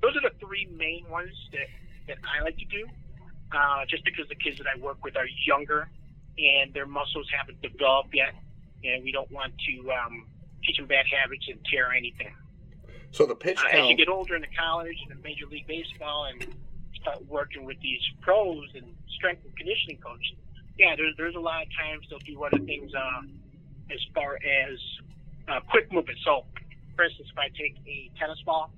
Those 0.02 0.16
are 0.16 0.24
the 0.28 0.36
three 0.40 0.68
main 0.76 1.08
ones 1.08 1.32
that, 1.52 1.68
that 2.08 2.18
I 2.24 2.44
like 2.44 2.56
to 2.58 2.68
do, 2.68 2.86
uh, 3.52 3.84
just 3.88 4.04
because 4.04 4.28
the 4.28 4.36
kids 4.36 4.58
that 4.58 4.66
I 4.68 4.78
work 4.80 5.02
with 5.04 5.16
are 5.16 5.28
younger 5.46 5.88
and 6.36 6.72
their 6.74 6.86
muscles 6.86 7.26
haven't 7.32 7.60
developed 7.62 8.12
yet, 8.12 8.36
and 8.84 9.02
we 9.02 9.12
don't 9.12 9.30
want 9.32 9.52
to 9.56 9.92
um, 9.92 10.26
teach 10.64 10.76
them 10.76 10.86
bad 10.86 11.06
habits 11.08 11.48
and 11.48 11.58
tear 11.64 11.92
anything. 11.92 12.32
So 13.16 13.24
the 13.24 13.34
pitch 13.34 13.56
Uh, 13.56 13.70
count. 13.70 13.84
as 13.84 13.88
you 13.88 13.96
get 13.96 14.10
older 14.10 14.36
in 14.36 14.42
the 14.42 14.54
college 14.58 15.00
and 15.00 15.10
in 15.10 15.22
Major 15.22 15.46
League 15.46 15.66
Baseball 15.66 16.26
and 16.26 16.54
start 17.00 17.24
working 17.24 17.64
with 17.64 17.80
these 17.80 18.02
pros 18.20 18.68
and 18.74 18.94
strength 19.08 19.42
and 19.46 19.56
conditioning 19.56 19.96
coaches, 19.96 20.36
yeah, 20.76 20.94
there's 20.94 21.16
there's 21.16 21.34
a 21.34 21.40
lot 21.40 21.62
of 21.62 21.68
times 21.72 22.04
they'll 22.10 22.18
do 22.18 22.44
other 22.44 22.58
things 22.58 22.92
uh, 22.94 23.22
as 23.90 24.04
far 24.14 24.36
as 24.44 24.78
uh, 25.48 25.60
quick 25.60 25.90
movement. 25.90 26.18
So, 26.26 26.44
for 26.94 27.04
instance, 27.06 27.30
if 27.32 27.38
I 27.38 27.48
take 27.56 27.78
a 27.86 28.10
tennis 28.18 28.38
ball, 28.44 28.70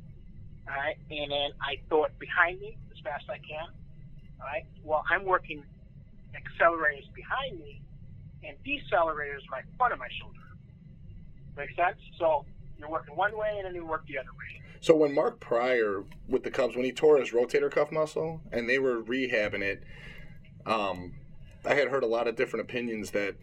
all 0.70 0.77
right, 0.77 0.96
and 1.11 1.33
then 1.33 1.51
I 1.61 1.81
throw 1.88 2.05
it 2.05 2.16
behind 2.20 2.61
me 2.61 2.79
as 2.92 3.01
fast 3.03 3.24
as 3.24 3.31
I 3.31 3.38
can, 3.38 3.66
all 4.40 4.46
right, 4.46 4.64
well, 4.85 5.03
I'm 5.11 5.24
working 5.24 5.64
accelerators 6.38 7.12
behind 7.12 7.59
me 7.59 7.83
and 8.44 8.57
decelerators 8.62 9.42
my 9.51 9.62
front 9.77 9.94
of 9.94 9.98
my 9.98 10.09
shoulder. 10.20 10.38
Make 11.57 11.74
sense? 11.74 11.98
So 12.20 12.44
you're 12.79 12.91
working 12.91 13.17
one 13.17 13.37
way 13.37 13.55
and 13.57 13.67
then 13.67 13.75
you 13.75 13.85
work 13.87 14.07
the 14.07 14.19
other 14.19 14.31
way. 14.31 14.62
So 14.81 14.95
when 14.95 15.14
Mark 15.14 15.41
Prior 15.41 16.05
with 16.29 16.45
the 16.45 16.51
Cubs, 16.51 16.77
when 16.77 16.85
he 16.85 16.93
tore 16.93 17.19
his 17.19 17.31
rotator 17.31 17.71
cuff 17.71 17.91
muscle 17.91 18.41
and 18.53 18.69
they 18.69 18.79
were 18.79 19.03
rehabbing 19.03 19.62
it, 19.62 19.83
um, 20.67 21.14
I 21.64 21.75
had 21.75 21.88
heard 21.88 22.05
a 22.05 22.07
lot 22.07 22.29
of 22.29 22.37
different 22.37 22.64
opinions 22.64 23.11
that 23.11 23.35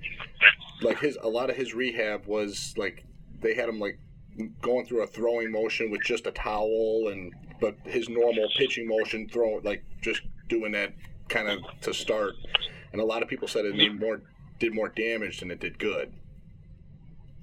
like 0.81 0.99
his 0.99 1.17
a 1.21 1.27
lot 1.27 1.49
of 1.49 1.55
his 1.55 1.73
rehab 1.73 2.25
was 2.25 2.73
like 2.77 3.05
they 3.41 3.53
had 3.53 3.67
him 3.67 3.79
like 3.79 3.99
going 4.61 4.85
through 4.85 5.03
a 5.03 5.07
throwing 5.07 5.51
motion 5.51 5.91
with 5.91 6.01
just 6.01 6.27
a 6.27 6.31
towel 6.31 7.09
and 7.11 7.33
but 7.61 7.75
his 7.83 8.09
normal 8.09 8.47
pitching 8.57 8.87
motion 8.87 9.27
throw 9.29 9.59
like 9.63 9.83
just 10.01 10.21
doing 10.49 10.71
that 10.73 10.93
kind 11.29 11.47
of 11.47 11.59
to 11.81 11.93
start 11.93 12.33
and 12.91 13.01
a 13.01 13.05
lot 13.05 13.23
of 13.23 13.29
people 13.29 13.47
said 13.47 13.65
it 13.65 13.75
made 13.75 13.97
more 13.99 14.21
did 14.59 14.73
more 14.73 14.89
damage 14.89 15.39
than 15.39 15.51
it 15.51 15.59
did 15.59 15.79
good 15.79 16.11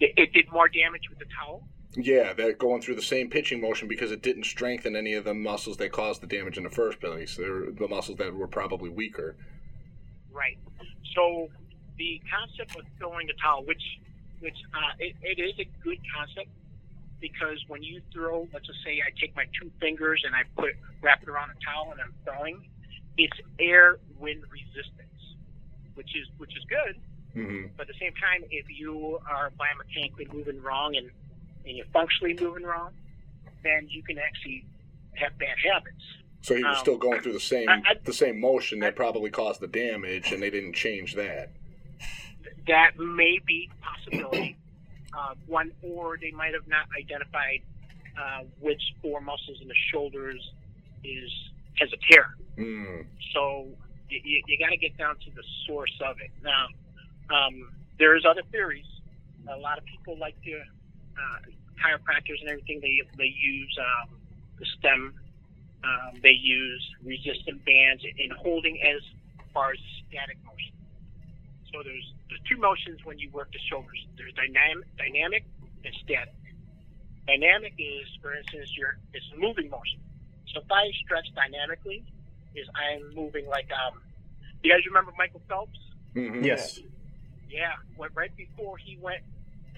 It, 0.01 0.13
it 0.17 0.33
did 0.33 0.51
more 0.53 0.69
damage 0.69 1.03
with 1.09 1.19
the 1.19 1.27
towel. 1.39 1.63
Yeah 1.97 2.33
that 2.33 2.59
going 2.59 2.81
through 2.81 2.95
the 2.95 3.03
same 3.03 3.29
pitching 3.29 3.61
motion 3.61 3.87
because 3.89 4.11
it 4.11 4.23
didn't 4.23 4.45
strengthen 4.45 4.97
any 4.97 5.15
of 5.15 5.25
the 5.25 5.35
muscles 5.35 5.77
that 5.77 5.93
caused 5.93 6.21
the 6.23 6.27
damage 6.27 6.57
in 6.57 6.65
the 6.65 6.71
first 6.71 7.01
place 7.01 7.37
they're 7.37 7.71
the 7.71 7.89
muscles 7.89 8.17
that 8.19 8.35
were 8.35 8.49
probably 8.49 8.89
weaker 8.89 9.37
Right. 10.33 10.59
So 11.15 11.49
the 11.99 12.21
concept 12.31 12.77
of 12.77 12.87
throwing 12.99 13.29
a 13.29 13.35
towel, 13.41 13.65
which 13.65 13.83
which 14.41 14.57
uh, 14.75 14.93
it, 14.99 15.15
it 15.23 15.41
is 15.41 15.55
a 15.61 15.69
good 15.85 15.99
concept 16.17 16.49
because 17.21 17.63
when 17.69 17.83
you 17.83 18.01
throw, 18.13 18.49
let's 18.53 18.67
just 18.67 18.83
say 18.85 19.01
I 19.07 19.11
take 19.21 19.37
my 19.37 19.45
two 19.61 19.71
fingers 19.79 20.23
and 20.27 20.35
I 20.35 20.43
put 20.57 20.73
wrap 21.01 21.23
it 21.23 21.29
around 21.29 21.51
a 21.51 21.65
towel 21.65 21.93
and 21.93 22.01
I'm 22.01 22.15
throwing, 22.25 22.67
it's 23.19 23.37
air 23.61 23.99
wind 24.19 24.43
resistance, 24.51 25.37
which 25.95 26.11
is 26.17 26.27
which 26.39 26.57
is 26.57 26.65
good. 26.65 26.97
hmm 27.35 27.67
But 27.77 27.89
at 27.89 27.95
the 27.95 28.01
same 28.01 28.15
time, 28.15 28.43
if 28.51 28.67
you 28.69 29.21
are 29.31 29.51
biomechanically 29.51 30.33
moving 30.33 30.61
wrong 30.63 30.97
and, 30.97 31.11
and 31.67 31.77
you're 31.77 31.87
functionally 31.93 32.37
moving 32.41 32.65
wrong, 32.65 32.91
then 33.63 33.87
you 33.89 34.03
can 34.03 34.19
actually 34.19 34.65
have 35.15 35.37
bad 35.39 35.57
habits. 35.73 36.03
so 36.41 36.57
he 36.57 36.65
was 36.65 36.77
Um, 36.79 36.81
still 36.83 36.97
going 36.99 37.21
through 37.21 37.35
the 37.35 37.39
same 37.41 37.69
I- 37.69 37.83
I- 37.87 37.95
the 38.03 38.13
same 38.13 38.41
motion 38.41 38.81
that 38.81 38.97
probably 38.97 39.31
caused 39.31 39.61
the 39.61 39.69
damage 39.69 40.33
and 40.33 40.43
they 40.43 40.51
didn't 40.51 40.73
change 40.73 41.15
that 41.15 41.51
That 42.67 42.99
may 42.99 43.39
be 43.47 43.71
a 43.71 43.85
possibility. 43.85 44.57
Uh, 45.15 45.35
one, 45.47 45.71
or 45.83 46.17
they 46.17 46.31
might 46.31 46.55
have 46.55 46.67
not 46.67 46.87
identified 46.99 47.61
uh, 48.19 48.45
which 48.61 48.81
four 49.03 49.21
muscles 49.21 49.59
in 49.61 49.69
the 49.69 49.75
shoulders 49.91 50.41
is 51.05 51.31
has 51.79 51.91
a 51.93 51.99
tear. 52.11 52.35
mm. 52.57 53.05
So 53.35 53.69
you, 54.09 54.21
you, 54.25 54.43
you 54.47 54.59
got 54.59 54.71
to 54.71 54.79
get 54.79 54.97
down 54.97 55.17
to 55.19 55.31
the 55.33 55.43
source 55.67 55.93
of 56.03 56.17
it. 56.23 56.31
Now, 56.43 56.67
um, 57.29 57.71
there's 57.99 58.25
other 58.25 58.41
theories. 58.51 58.87
A 59.51 59.57
lot 59.59 59.77
of 59.77 59.85
people 59.85 60.17
like 60.19 60.35
to 60.45 60.63
uh, 61.17 61.51
chiropractors 61.79 62.41
and 62.41 62.49
everything. 62.51 62.81
They 62.81 63.01
they 63.17 63.33
use 63.33 63.77
um, 63.79 64.17
the 64.59 64.67
stem. 64.79 65.15
Um, 65.85 66.21
they 66.23 66.31
use 66.39 66.83
resistant 67.03 67.65
bands 67.65 68.05
in 68.05 68.31
holding 68.31 68.79
as 68.83 69.03
far 69.53 69.73
as 69.73 69.79
static 70.09 70.39
motion. 70.45 70.73
So 71.73 71.83
there's 71.83 72.13
there's 72.29 72.41
two 72.49 72.57
motions 72.57 73.05
when 73.05 73.19
you 73.19 73.31
work 73.31 73.51
the 73.53 73.59
shoulders. 73.69 74.07
There's 74.17 74.33
dynamic 74.35 74.87
dynamic 74.97 75.45
and 75.85 75.95
static. 76.05 76.35
Dynamic 77.27 77.75
is, 77.79 78.07
for 78.21 78.35
instance, 78.35 78.71
your 78.77 78.99
it's 79.13 79.27
a 79.35 79.39
moving 79.39 79.71
motion. 79.71 79.99
So 80.53 80.61
if 80.61 80.71
I 80.71 80.91
stretch 81.05 81.27
dynamically, 81.35 82.05
is 82.55 82.67
I'm 82.75 83.15
moving 83.15 83.47
like 83.47 83.71
um. 83.73 84.01
You 84.63 84.71
guys 84.71 84.87
remember 84.87 85.13
Michael 85.19 85.43
Phelps? 85.49 85.79
Mhm. 86.15 86.45
Yes. 86.45 86.79
Yeah. 87.51 87.73
When, 87.97 88.11
right 88.15 88.31
before 88.37 88.77
he 88.77 88.97
went 89.01 89.23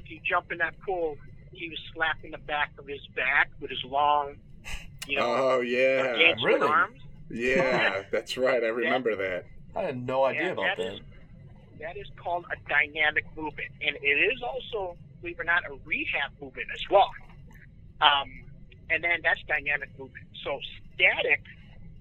to 0.08 0.18
jump 0.28 0.52
in 0.52 0.58
that 0.58 0.74
pool, 0.80 1.16
he 1.52 1.68
was 1.68 1.78
slapping 1.94 2.30
the 2.32 2.38
back 2.38 2.70
of 2.78 2.86
his 2.86 3.00
back 3.14 3.50
with 3.60 3.70
his 3.70 3.82
long, 3.84 4.34
you 5.06 5.18
know, 5.18 5.26
oh 5.26 5.60
yeah 5.60 6.34
really? 6.42 6.66
arms. 6.68 7.00
yeah 7.30 8.02
that's 8.10 8.36
right 8.36 8.62
i 8.64 8.68
remember 8.68 9.14
that 9.16 9.46
I 9.76 9.82
had 9.82 10.06
no 10.06 10.24
idea 10.24 10.42
Yeah, 10.44 10.52
about 10.52 10.76
that 10.76 10.82
that. 10.84 10.94
is- 10.94 11.00
That 11.80 11.96
is 11.96 12.06
called 12.16 12.44
a 12.52 12.56
dynamic 12.68 13.24
movement, 13.36 13.70
and 13.84 13.96
it 14.00 14.06
is 14.32 14.40
also, 14.42 14.96
believe 15.20 15.38
it 15.38 15.42
or 15.42 15.44
not, 15.44 15.64
a 15.68 15.74
rehab 15.84 16.30
movement 16.40 16.68
as 16.72 16.80
well. 16.88 17.10
Um, 18.00 18.30
and 18.90 19.02
then 19.02 19.18
that's 19.24 19.40
dynamic 19.48 19.90
movement. 19.98 20.26
So 20.44 20.60
static 20.94 21.42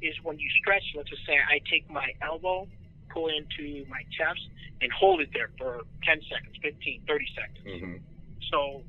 is 0.02 0.14
when 0.24 0.38
you 0.38 0.48
stretch. 0.62 0.84
Let's 0.96 1.10
just 1.10 1.26
say 1.26 1.38
I 1.50 1.60
take 1.70 1.90
my 1.90 2.12
elbow, 2.22 2.68
pull 3.14 3.30
into 3.30 3.86
my 3.90 4.02
chest, 4.18 4.42
and 4.82 4.92
hold 4.92 5.22
it 5.22 5.30
there 5.34 5.50
for 5.58 5.82
10 6.04 6.22
seconds, 6.30 6.56
15, 6.62 7.02
30 7.08 7.26
seconds. 7.36 7.84
hmm 7.84 7.96
So 8.52 8.82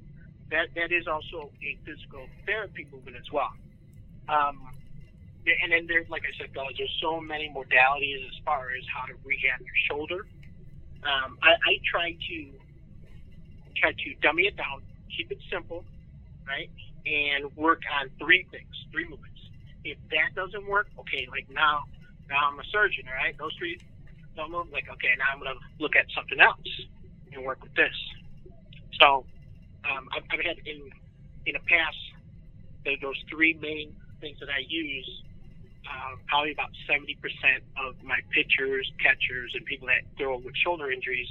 that 0.50 0.68
that 0.74 0.92
is 0.92 1.06
also 1.06 1.50
a 1.62 1.78
physical 1.84 2.26
therapy 2.46 2.86
movement 2.92 3.16
as 3.16 3.30
well. 3.32 3.52
Um, 4.28 4.70
and 5.46 5.72
then 5.72 5.86
there's, 5.86 6.08
like 6.08 6.22
I 6.22 6.32
said, 6.38 6.54
guys, 6.54 6.72
there's 6.78 6.98
so 7.02 7.20
many 7.20 7.52
modalities 7.52 8.24
as 8.26 8.36
far 8.44 8.70
as 8.72 8.84
how 8.88 9.04
to 9.06 9.12
rehab 9.24 9.60
your 9.60 9.76
shoulder. 9.88 10.26
Um, 11.04 11.36
I, 11.42 11.52
I 11.52 11.72
try 11.84 12.12
to 12.12 12.38
try 13.76 13.92
to 13.92 14.14
dummy 14.22 14.44
it 14.44 14.56
down, 14.56 14.80
keep 15.14 15.30
it 15.30 15.38
simple, 15.52 15.84
right, 16.46 16.70
and 17.04 17.54
work 17.56 17.82
on 18.00 18.08
three 18.18 18.46
things, 18.50 18.72
three 18.90 19.04
movements. 19.04 19.40
If 19.84 19.98
that 20.10 20.34
doesn't 20.34 20.66
work, 20.66 20.86
okay, 21.00 21.28
like 21.30 21.46
now, 21.50 21.84
now 22.30 22.48
I'm 22.50 22.58
a 22.58 22.64
surgeon, 22.72 23.04
all 23.06 23.14
right? 23.14 23.36
Those 23.36 23.52
three 23.58 23.78
Like, 24.36 24.88
okay, 24.90 25.08
now 25.18 25.24
I'm 25.32 25.38
gonna 25.38 25.58
look 25.78 25.96
at 25.96 26.06
something 26.14 26.40
else 26.40 26.58
and 27.32 27.44
work 27.44 27.62
with 27.62 27.74
this. 27.74 27.94
So 29.00 29.24
um, 29.84 30.08
I've, 30.14 30.22
I've 30.30 30.44
had 30.44 30.58
in 30.66 30.90
in 31.46 31.54
the 31.54 31.60
past 31.68 31.96
there, 32.84 32.96
those 33.00 33.16
three 33.30 33.54
main 33.54 33.94
things 34.20 34.38
that 34.40 34.48
I 34.50 34.64
use. 34.66 35.22
Uh, 35.86 36.16
probably 36.28 36.50
about 36.52 36.70
seventy 36.88 37.14
percent 37.20 37.62
of 37.76 37.94
my 38.02 38.18
pitchers, 38.30 38.90
catchers, 39.02 39.52
and 39.54 39.64
people 39.66 39.86
that 39.86 40.00
throw 40.16 40.38
with 40.38 40.56
shoulder 40.56 40.90
injuries, 40.90 41.28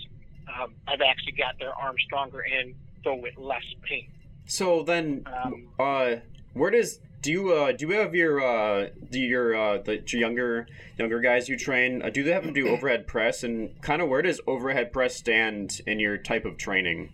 um, 0.48 0.76
I've 0.88 1.02
actually 1.02 1.32
got 1.32 1.58
their 1.58 1.74
arms 1.74 2.02
stronger 2.06 2.42
and 2.42 2.76
throw 3.02 3.16
with 3.16 3.36
less 3.36 3.64
pain. 3.82 4.08
So 4.46 4.84
then, 4.84 5.26
Um, 5.26 5.70
uh, 5.80 6.18
where 6.54 6.70
does 6.70 7.00
do 7.24 7.32
you 7.32 7.54
uh, 7.54 7.72
do 7.72 7.88
you 7.88 7.94
have 7.94 8.14
your 8.14 8.44
uh, 8.44 8.90
do 9.10 9.18
your 9.18 9.56
uh, 9.56 9.78
the 9.82 10.04
younger 10.12 10.68
younger 11.00 11.22
guys 11.22 11.48
you 11.48 11.58
train? 11.58 12.02
Uh, 12.04 12.10
do 12.10 12.22
they 12.22 12.34
have 12.34 12.44
to 12.44 12.52
do 12.52 12.68
overhead 12.68 13.08
press? 13.08 13.44
And 13.44 13.82
kind 13.82 14.02
of 14.02 14.10
where 14.10 14.22
does 14.22 14.42
overhead 14.46 14.92
press 14.92 15.16
stand 15.16 15.82
in 15.88 16.00
your 16.00 16.18
type 16.18 16.44
of 16.44 16.58
training? 16.58 17.14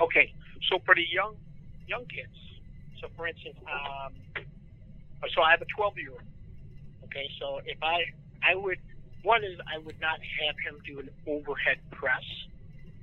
Okay, 0.00 0.34
so 0.68 0.78
for 0.84 0.94
the 0.94 1.04
young 1.10 1.34
young 1.88 2.04
kids, 2.04 2.36
so 3.00 3.08
for 3.16 3.26
instance, 3.26 3.56
um, 3.62 4.12
so 5.34 5.40
I 5.40 5.50
have 5.52 5.62
a 5.62 5.66
12 5.74 5.96
year 5.96 6.10
old. 6.10 6.20
Okay, 7.04 7.28
so 7.40 7.60
if 7.64 7.82
I 7.82 8.04
I 8.46 8.54
would 8.54 8.78
one 9.22 9.42
is 9.42 9.58
I 9.74 9.78
would 9.78 10.00
not 10.02 10.20
have 10.20 10.56
him 10.66 10.80
do 10.84 11.00
an 11.00 11.08
overhead 11.26 11.78
press, 11.92 12.24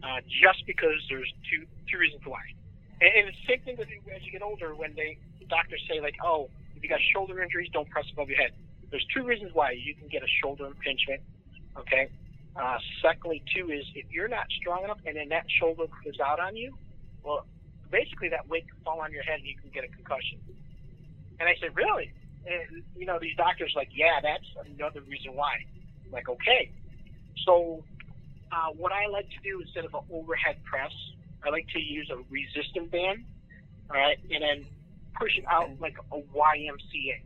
uh, 0.03 0.21
just 0.21 0.67
because 0.67 1.01
there's 1.09 1.33
two 1.49 1.65
two 1.91 1.97
reasons 1.97 2.21
why. 2.25 2.41
And, 3.01 3.29
it's 3.29 3.37
the 3.47 3.53
same 3.55 3.61
thing 3.63 3.77
with 3.77 3.87
as 4.15 4.21
you 4.21 4.31
get 4.31 4.43
older 4.43 4.75
when 4.75 4.93
they 4.93 5.17
doctors 5.49 5.81
say 5.89 5.99
like, 6.01 6.15
oh, 6.23 6.49
if 6.75 6.83
you 6.83 6.89
got 6.89 6.99
shoulder 7.13 7.41
injuries, 7.41 7.69
don't 7.73 7.89
press 7.89 8.05
above 8.11 8.29
your 8.29 8.37
head. 8.37 8.51
There's 8.91 9.05
two 9.13 9.23
reasons 9.23 9.51
why 9.53 9.71
you 9.71 9.93
can 9.95 10.07
get 10.07 10.23
a 10.23 10.31
shoulder 10.41 10.65
impingement. 10.65 11.21
Okay. 11.77 12.09
Uh, 12.55 12.77
secondly, 13.01 13.43
too, 13.55 13.69
is 13.71 13.85
if 13.95 14.05
you're 14.11 14.27
not 14.27 14.45
strong 14.59 14.83
enough 14.83 14.99
and 15.05 15.15
then 15.15 15.29
that 15.29 15.45
shoulder 15.59 15.85
goes 16.03 16.19
out 16.19 16.39
on 16.39 16.55
you, 16.55 16.73
well, 17.23 17.45
basically 17.91 18.29
that 18.29 18.47
weight 18.49 18.67
can 18.67 18.77
fall 18.83 18.99
on 19.01 19.11
your 19.11 19.23
head 19.23 19.39
and 19.39 19.47
you 19.47 19.55
can 19.55 19.69
get 19.69 19.83
a 19.83 19.87
concussion. 19.87 20.39
And 21.39 21.47
I 21.47 21.55
said, 21.61 21.75
really? 21.75 22.11
And, 22.47 22.83
you 22.95 23.05
know, 23.05 23.19
these 23.21 23.35
doctors 23.37 23.73
like, 23.75 23.89
yeah, 23.93 24.19
that's 24.21 24.45
another 24.75 25.01
reason 25.01 25.35
why. 25.35 25.63
I'm 26.05 26.11
like, 26.11 26.27
okay. 26.29 26.71
So 27.45 27.83
uh, 28.51 28.71
what 28.75 28.91
I 28.91 29.07
like 29.07 29.29
to 29.29 29.39
do 29.43 29.61
instead 29.61 29.85
of 29.85 29.93
an 29.93 30.01
overhead 30.11 30.57
press, 30.63 30.91
I 31.45 31.49
like 31.49 31.67
to 31.69 31.79
use 31.79 32.09
a 32.11 32.17
resistant 32.29 32.91
band, 32.91 33.23
all 33.89 33.97
right, 33.97 34.17
and 34.29 34.41
then 34.43 34.65
push 35.19 35.37
it 35.37 35.43
out 35.49 35.69
like 35.79 35.95
a 36.11 36.17
YMCA, 36.17 37.21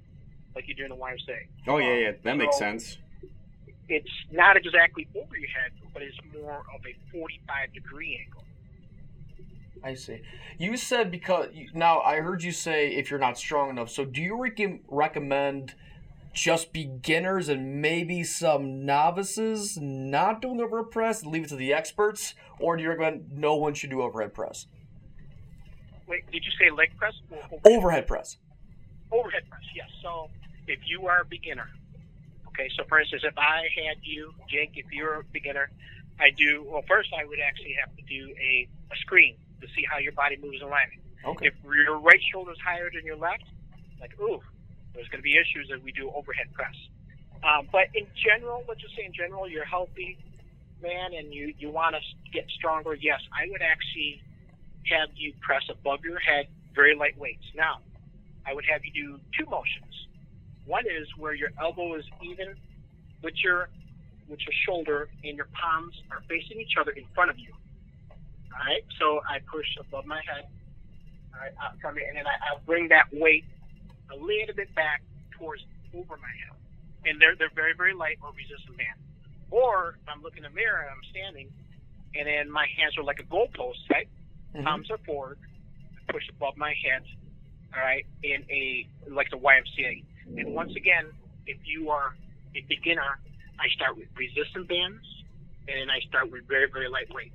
like 0.55 0.65
you're 0.67 0.75
doing 0.87 0.91
a 0.91 0.95
YMCA. 1.01 1.47
Oh 1.67 1.77
yeah, 1.77 1.93
yeah, 1.93 2.11
that 2.23 2.31
um, 2.31 2.37
makes 2.39 2.55
So- 2.55 2.59
sense. 2.59 2.97
It's 3.89 4.09
not 4.31 4.55
exactly 4.55 5.07
over 5.15 5.37
your 5.37 5.49
head, 5.49 5.71
but 5.93 6.01
it's 6.01 6.15
more 6.41 6.63
of 6.73 6.81
a 6.85 6.95
45 7.11 7.73
degree 7.73 8.17
angle. 8.25 8.43
I 9.83 9.93
see. 9.95 10.21
You 10.57 10.77
said 10.77 11.11
because 11.11 11.49
now 11.73 11.99
I 11.99 12.21
heard 12.21 12.43
you 12.43 12.53
say 12.53 12.87
if 12.95 13.11
you're 13.11 13.19
not 13.19 13.37
strong 13.37 13.69
enough. 13.69 13.89
So 13.89 14.05
do 14.05 14.21
you 14.21 14.41
rec- 14.41 14.79
recommend 14.87 15.75
just 16.33 16.71
beginners 16.71 17.49
and 17.49 17.81
maybe 17.81 18.23
some 18.23 18.85
novices 18.85 19.77
not 19.79 20.41
doing 20.41 20.57
the 20.57 20.63
overhead 20.63 20.89
press 20.89 21.21
and 21.21 21.31
leave 21.33 21.43
it 21.43 21.49
to 21.49 21.57
the 21.57 21.73
experts, 21.73 22.33
or 22.59 22.77
do 22.77 22.83
you 22.83 22.89
recommend 22.89 23.33
no 23.33 23.55
one 23.55 23.73
should 23.73 23.89
do 23.89 24.01
overhead 24.01 24.33
press? 24.33 24.65
Wait, 26.13 26.29
did 26.31 26.45
you 26.45 26.51
say 26.59 26.69
leg 26.69 26.95
press 26.95 27.13
or 27.31 27.37
overhead? 27.37 27.59
Overhead 27.65 28.05
press. 28.05 28.37
Overhead 29.11 29.49
press, 29.49 29.63
yes. 29.73 29.89
So 30.03 30.29
if 30.67 30.77
you 30.85 31.07
are 31.07 31.21
a 31.21 31.25
beginner, 31.25 31.67
okay, 32.49 32.69
so 32.77 32.83
for 32.87 32.99
instance, 32.99 33.23
if 33.25 33.35
I 33.35 33.65
had 33.73 33.97
you, 34.03 34.31
Jake, 34.47 34.73
if 34.75 34.85
you're 34.91 35.21
a 35.21 35.23
beginner, 35.23 35.71
I 36.19 36.29
do, 36.29 36.67
well, 36.69 36.83
first 36.87 37.09
I 37.17 37.25
would 37.25 37.39
actually 37.39 37.75
have 37.81 37.89
to 37.97 38.03
do 38.03 38.29
a, 38.37 38.69
a 38.93 38.95
screen 39.01 39.37
to 39.61 39.67
see 39.75 39.83
how 39.89 39.97
your 39.97 40.11
body 40.11 40.37
moves 40.37 40.57
in 40.61 40.67
alignment. 40.67 41.01
Okay. 41.25 41.47
If 41.47 41.55
your 41.65 41.97
right 41.97 42.21
shoulder 42.31 42.51
is 42.51 42.59
higher 42.63 42.91
than 42.93 43.03
your 43.03 43.17
left, 43.17 43.45
like, 43.99 44.13
ooh, 44.21 44.39
there's 44.93 45.07
going 45.07 45.17
to 45.17 45.23
be 45.23 45.33
issues 45.33 45.71
if 45.71 45.81
we 45.81 45.91
do 45.93 46.11
overhead 46.13 46.53
press. 46.53 46.75
Um, 47.41 47.67
but 47.71 47.89
in 47.95 48.05
general, 48.13 48.61
let's 48.67 48.81
just 48.81 48.95
say 48.95 49.05
in 49.05 49.13
general, 49.13 49.49
you're 49.49 49.65
healthy, 49.65 50.19
man, 50.79 51.15
and 51.17 51.33
you, 51.33 51.55
you 51.57 51.71
want 51.71 51.95
to 51.95 52.01
get 52.31 52.45
stronger, 52.55 52.93
yes, 52.93 53.19
I 53.33 53.49
would 53.49 53.63
actually 53.63 54.21
have 54.91 55.09
you 55.15 55.33
press 55.41 55.63
above 55.69 56.03
your 56.03 56.19
head, 56.19 56.47
very 56.75 56.95
light 56.95 57.17
weights. 57.17 57.43
Now, 57.55 57.79
I 58.45 58.53
would 58.53 58.65
have 58.71 58.81
you 58.83 58.91
do 58.91 59.19
two 59.37 59.49
motions. 59.49 60.07
One 60.65 60.85
is 60.85 61.07
where 61.17 61.33
your 61.33 61.49
elbow 61.59 61.95
is 61.95 62.05
even 62.21 62.55
with 63.21 63.35
your 63.43 63.69
with 64.29 64.39
your 64.39 64.55
shoulder 64.65 65.09
and 65.23 65.35
your 65.35 65.47
palms 65.51 65.93
are 66.11 66.23
facing 66.29 66.59
each 66.59 66.75
other 66.79 66.91
in 66.91 67.03
front 67.13 67.29
of 67.29 67.37
you. 67.37 67.51
All 68.51 68.65
right. 68.65 68.83
So 68.99 69.19
I 69.27 69.39
push 69.51 69.67
above 69.79 70.05
my 70.05 70.21
head. 70.27 70.47
All 71.33 71.41
right, 71.41 71.51
out 71.57 71.73
from 71.81 71.97
it, 71.97 72.05
and 72.07 72.15
then 72.15 72.29
I, 72.29 72.53
I 72.53 72.61
bring 72.61 72.89
that 72.89 73.09
weight 73.11 73.43
a 74.13 74.15
little 74.15 74.53
bit 74.55 74.69
back 74.75 75.01
towards 75.33 75.65
over 75.89 76.13
my 76.21 76.29
head. 76.29 76.53
And 77.09 77.19
they're 77.19 77.35
they're 77.35 77.53
very 77.55 77.73
very 77.73 77.93
light 77.93 78.21
or 78.21 78.29
resistant 78.37 78.77
band. 78.77 79.01
Or 79.49 79.97
if 79.97 80.05
I'm 80.07 80.21
looking 80.21 80.45
in 80.45 80.51
the 80.51 80.55
mirror 80.55 80.85
and 80.85 80.93
I'm 80.93 81.05
standing, 81.09 81.49
and 82.13 82.27
then 82.29 82.51
my 82.53 82.67
hands 82.77 82.97
are 82.97 83.03
like 83.03 83.19
a 83.19 83.25
goalpost, 83.25 83.81
right? 83.89 84.07
Mhm. 84.55 84.63
palms 84.63 84.91
are 84.91 84.97
forward, 84.99 85.39
push 86.09 86.27
above 86.29 86.55
my 86.57 86.73
head, 86.83 87.03
all 87.75 87.81
right, 87.81 88.05
in 88.23 88.43
a 88.49 88.87
like 89.07 89.29
the 89.29 89.37
YMCA. 89.37 90.03
And 90.37 90.53
once 90.53 90.75
again, 90.75 91.07
if 91.47 91.57
you 91.65 91.89
are 91.89 92.15
a 92.55 92.61
beginner, 92.61 93.19
I 93.59 93.67
start 93.69 93.97
with 93.97 94.07
resistant 94.15 94.67
bands, 94.67 95.05
and 95.67 95.79
then 95.79 95.89
I 95.89 95.99
start 96.01 96.31
with 96.31 96.47
very 96.47 96.67
very 96.71 96.87
lightweight. 96.89 97.33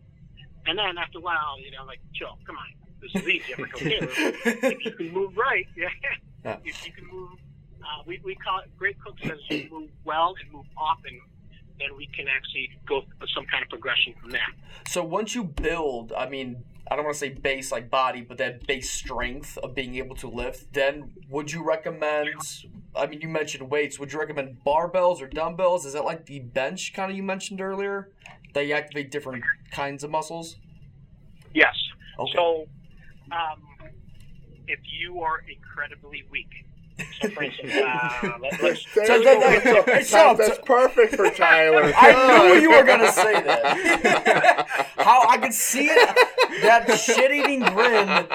And 0.66 0.78
then 0.78 0.98
after 0.98 1.18
a 1.18 1.22
while, 1.22 1.58
you 1.60 1.70
know, 1.70 1.84
like 1.84 2.00
chill, 2.14 2.38
come 2.46 2.56
on, 2.56 2.66
this 3.00 3.10
is 3.14 3.26
easy. 3.28 3.54
I'm 3.56 3.62
like, 3.62 3.74
okay, 3.74 3.98
if 4.74 4.84
you 4.84 4.92
can 4.92 5.12
move 5.12 5.36
right, 5.36 5.66
yeah. 5.76 5.88
Yeah. 6.44 6.56
If 6.64 6.86
you 6.86 6.92
can 6.92 7.06
move, 7.06 7.32
uh, 7.82 8.02
we 8.06 8.20
we 8.24 8.34
call 8.36 8.60
it 8.60 8.70
Gray 8.78 8.92
Cook 8.94 9.16
says 9.26 9.38
you 9.48 9.68
move 9.70 9.90
well 10.04 10.34
and 10.42 10.52
move 10.52 10.66
often. 10.76 11.20
Then 11.80 11.96
we 11.96 12.06
can 12.06 12.26
actually 12.28 12.70
go 12.86 13.02
some 13.34 13.46
kind 13.46 13.62
of 13.62 13.68
progression 13.70 14.12
from 14.20 14.30
that. 14.30 14.50
So 14.88 15.02
once 15.04 15.34
you 15.36 15.44
build, 15.44 16.12
I 16.12 16.28
mean, 16.28 16.64
I 16.90 16.96
don't 16.96 17.04
want 17.04 17.14
to 17.14 17.18
say 17.18 17.28
base 17.30 17.70
like 17.70 17.90
body, 17.90 18.22
but 18.22 18.38
that 18.38 18.66
base 18.66 18.90
strength 18.90 19.58
of 19.58 19.74
being 19.74 19.96
able 19.96 20.16
to 20.16 20.28
lift, 20.28 20.72
then 20.72 21.12
would 21.28 21.52
you 21.52 21.62
recommend? 21.62 22.30
I 22.96 23.06
mean, 23.06 23.20
you 23.20 23.28
mentioned 23.28 23.68
weights. 23.70 23.98
Would 23.98 24.12
you 24.12 24.18
recommend 24.18 24.58
barbells 24.66 25.20
or 25.20 25.26
dumbbells? 25.26 25.84
Is 25.84 25.92
that 25.92 26.04
like 26.04 26.24
the 26.26 26.40
bench 26.40 26.94
kind 26.94 27.10
of 27.10 27.16
you 27.16 27.22
mentioned 27.22 27.60
earlier? 27.60 28.12
That 28.54 28.66
you 28.66 28.74
activate 28.74 29.10
different 29.10 29.44
kinds 29.70 30.02
of 30.02 30.10
muscles. 30.10 30.56
Yes. 31.54 31.74
Okay. 32.18 32.32
So, 32.34 32.66
um, 33.30 33.90
if 34.66 34.80
you 34.98 35.20
are 35.20 35.44
incredibly 35.48 36.24
weak, 36.30 36.48
so 37.22 37.28
for 37.30 37.42
instance, 37.42 37.72
uh, 37.74 38.38
let, 38.40 38.60
There 38.94 39.06
So 39.06 39.18
we 39.18 39.24
that- 39.24 39.84
that- 39.86 40.06
shut 40.06 40.26
up. 40.26 40.36
That's 40.38 40.58
perfect 40.64 41.14
for 41.16 41.30
Tyler. 41.36 41.92
I 41.96 42.48
knew 42.52 42.60
you 42.60 42.70
were 42.70 42.84
gonna 42.84 43.10
say 43.12 43.32
that. 43.42 44.66
How 44.98 45.26
I 45.28 45.38
could 45.38 45.54
see 45.54 45.86
it. 45.86 46.16
That 46.62 46.86
shit-eating 46.98 47.60
grin 47.62 48.26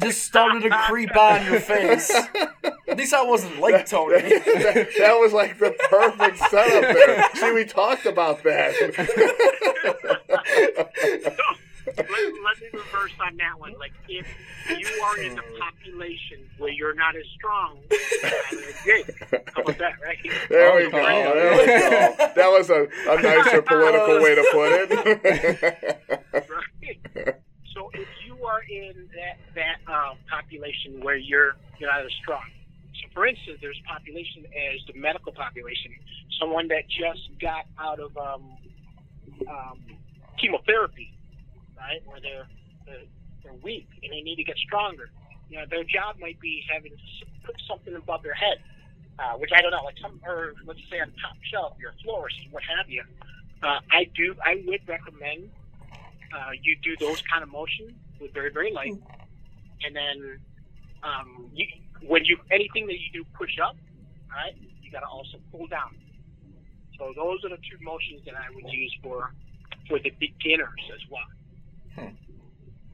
just 0.00 0.22
started 0.24 0.62
to 0.62 0.70
creep 0.86 1.16
on 1.16 1.44
your 1.46 1.60
face. 1.60 2.10
At 2.88 2.96
least 2.96 3.14
I 3.14 3.22
wasn't 3.22 3.60
late, 3.60 3.86
Tony. 3.86 4.20
that, 4.22 4.88
that 4.98 5.14
was 5.14 5.32
like 5.32 5.58
the 5.58 5.70
perfect 5.88 6.38
setup 6.38 6.94
there. 6.94 7.28
See, 7.34 7.52
we 7.52 7.64
talked 7.64 8.06
about 8.06 8.42
that. 8.44 8.74
Let, 11.98 12.08
let 12.08 12.60
me 12.62 12.68
reverse 12.72 13.12
on 13.20 13.36
that 13.36 13.58
one. 13.58 13.74
Like, 13.78 13.92
if 14.08 14.26
you 14.78 14.86
are 15.02 15.18
in 15.18 15.34
the 15.34 15.42
population 15.58 16.48
where 16.58 16.70
you're 16.72 16.94
not 16.94 17.16
as 17.16 17.24
strong, 17.36 17.78
great. 18.84 19.06
How 19.54 19.62
about 19.62 19.78
that, 19.78 19.94
right? 20.02 20.18
There 20.48 20.72
Oh, 20.72 20.76
we 20.76 20.90
go. 20.90 20.98
There 20.98 21.52
we 21.52 21.66
go. 21.66 22.32
That 22.34 22.48
was 22.50 22.70
a, 22.70 22.86
a 23.10 23.22
nicer 23.22 23.62
political 23.62 24.20
way 24.20 24.34
to 24.34 24.44
put 24.52 24.72
it. 24.72 26.50
right? 26.50 27.34
So 27.74 27.90
if 27.94 28.08
you 28.26 28.44
are 28.44 28.62
in 28.68 29.08
that 29.14 29.38
that 29.54 29.76
uh, 29.92 30.14
population 30.30 31.00
where 31.02 31.16
you're 31.16 31.56
you're 31.78 31.90
not 31.90 32.00
as 32.04 32.12
strong, 32.22 32.42
so 32.94 33.08
for 33.14 33.26
instance, 33.26 33.58
there's 33.60 33.80
population 33.86 34.44
as 34.46 34.80
the 34.92 34.98
medical 34.98 35.32
population, 35.32 35.92
someone 36.40 36.68
that 36.68 36.84
just 36.88 37.28
got 37.40 37.66
out 37.78 38.00
of 38.00 38.16
um, 38.16 38.56
um, 39.48 39.78
chemotherapy, 40.40 41.12
right? 41.78 42.02
Where 42.06 42.20
they're, 42.20 42.46
they're 42.86 43.06
they're 43.42 43.54
weak 43.62 43.88
and 44.02 44.12
they 44.12 44.20
need 44.20 44.36
to 44.36 44.44
get 44.44 44.56
stronger. 44.58 45.10
You 45.48 45.58
know, 45.58 45.64
their 45.70 45.84
job 45.84 46.16
might 46.20 46.38
be 46.40 46.62
having 46.72 46.92
to 46.92 47.26
put 47.44 47.54
something 47.66 47.94
above 47.94 48.22
their 48.22 48.34
head, 48.34 48.58
uh, 49.18 49.38
which 49.38 49.50
I 49.56 49.62
don't 49.62 49.70
know, 49.70 49.82
like 49.84 49.96
some, 50.02 50.20
or 50.26 50.52
let's 50.66 50.80
say 50.90 51.00
on 51.00 51.08
top 51.22 51.36
shelf, 51.50 51.72
your 51.80 51.94
florist, 52.04 52.36
what 52.50 52.62
have 52.76 52.88
you. 52.90 53.02
Uh, 53.62 53.80
I 53.90 54.04
do. 54.14 54.34
I 54.44 54.62
would 54.66 54.80
recommend 54.86 55.50
uh, 56.34 56.50
you 56.62 56.76
do 56.82 56.96
those 57.00 57.22
kind 57.30 57.42
of 57.42 57.50
motions 57.50 57.92
with 58.20 58.34
very 58.34 58.52
very 58.52 58.72
light, 58.72 58.94
and 59.84 59.96
then 59.96 60.38
um, 61.02 61.50
you, 61.54 61.66
when 62.06 62.24
you 62.24 62.36
anything 62.50 62.86
that 62.86 62.98
you 63.00 63.10
do 63.12 63.24
push 63.36 63.58
up, 63.58 63.76
right, 64.30 64.54
you 64.82 64.90
got 64.92 65.00
to 65.00 65.06
also 65.06 65.38
pull 65.50 65.66
down. 65.66 65.96
So 66.98 67.12
those 67.16 67.44
are 67.44 67.50
the 67.50 67.62
two 67.62 67.82
motions 67.82 68.22
that 68.26 68.34
I 68.34 68.54
would 68.54 68.70
use 68.70 68.94
for 69.02 69.32
for 69.88 69.98
the 69.98 70.10
beginners 70.20 70.82
as 70.94 71.00
well. 71.10 71.26
Hmm. 71.98 72.14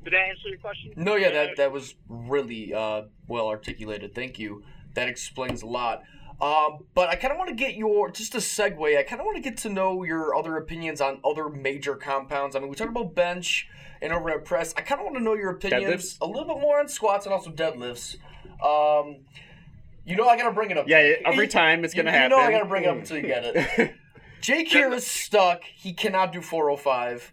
Did 0.05 0.12
that 0.12 0.19
answer 0.19 0.49
your 0.49 0.59
question? 0.59 0.93
No, 0.97 1.17
yeah, 1.17 1.31
that 1.31 1.57
that 1.57 1.73
was 1.73 1.95
really 2.09 2.75
uh, 2.75 3.03
well 3.27 3.49
articulated. 3.49 4.14
Thank 4.14 4.38
you. 4.38 4.62
That 4.95 5.09
explains 5.09 5.62
a 5.62 5.67
lot. 5.67 6.03
Um, 6.40 6.85
but 6.95 7.09
I 7.09 7.14
kind 7.14 7.33
of 7.33 7.38
want 7.38 7.49
to 7.49 7.55
get 7.55 7.75
your 7.77 8.11
just 8.11 8.35
a 8.35 8.38
segue. 8.38 8.99
I 8.99 9.03
kind 9.03 9.21
of 9.21 9.25
want 9.25 9.37
to 9.37 9.43
get 9.43 9.57
to 9.59 9.69
know 9.69 10.03
your 10.03 10.35
other 10.35 10.57
opinions 10.57 11.01
on 11.01 11.21
other 11.25 11.49
major 11.49 11.95
compounds. 11.95 12.55
I 12.55 12.59
mean, 12.59 12.69
we 12.69 12.77
talked 12.77 12.90
about 12.90 13.14
bench 13.14 13.69
and 14.03 14.12
overhead 14.12 14.45
press. 14.45 14.75
I 14.77 14.83
kind 14.83 15.01
of 15.01 15.05
want 15.05 15.17
to 15.17 15.23
know 15.23 15.35
your 15.35 15.51
opinions 15.51 16.14
Deadlifts? 16.14 16.21
a 16.21 16.27
little 16.27 16.45
bit 16.45 16.61
more 16.61 16.81
on 16.81 16.88
squats 16.88 17.27
and 17.27 17.33
also 17.33 17.51
deadlifts. 17.51 18.17
Um, 18.62 19.25
you 20.05 20.17
know 20.17 20.29
I 20.29 20.37
gotta 20.37 20.53
bring 20.53 20.71
it 20.71 20.77
up. 20.77 20.87
Yeah, 20.87 21.14
every 21.25 21.49
time 21.49 21.85
it's 21.85 21.95
gonna 21.95 22.11
you 22.11 22.17
happen. 22.17 22.31
You 22.33 22.37
know 22.37 22.43
I 22.43 22.51
gotta 22.51 22.69
bring 22.69 22.85
it 22.85 22.88
up 22.88 22.99
until 22.99 23.17
you 23.17 23.23
get 23.23 23.45
it. 23.45 23.95
Jake 24.43 24.69
here 24.69 24.93
is 24.93 25.07
stuck. 25.07 25.64
He 25.64 25.95
cannot 25.95 26.33
do 26.33 26.43
405. 26.43 27.33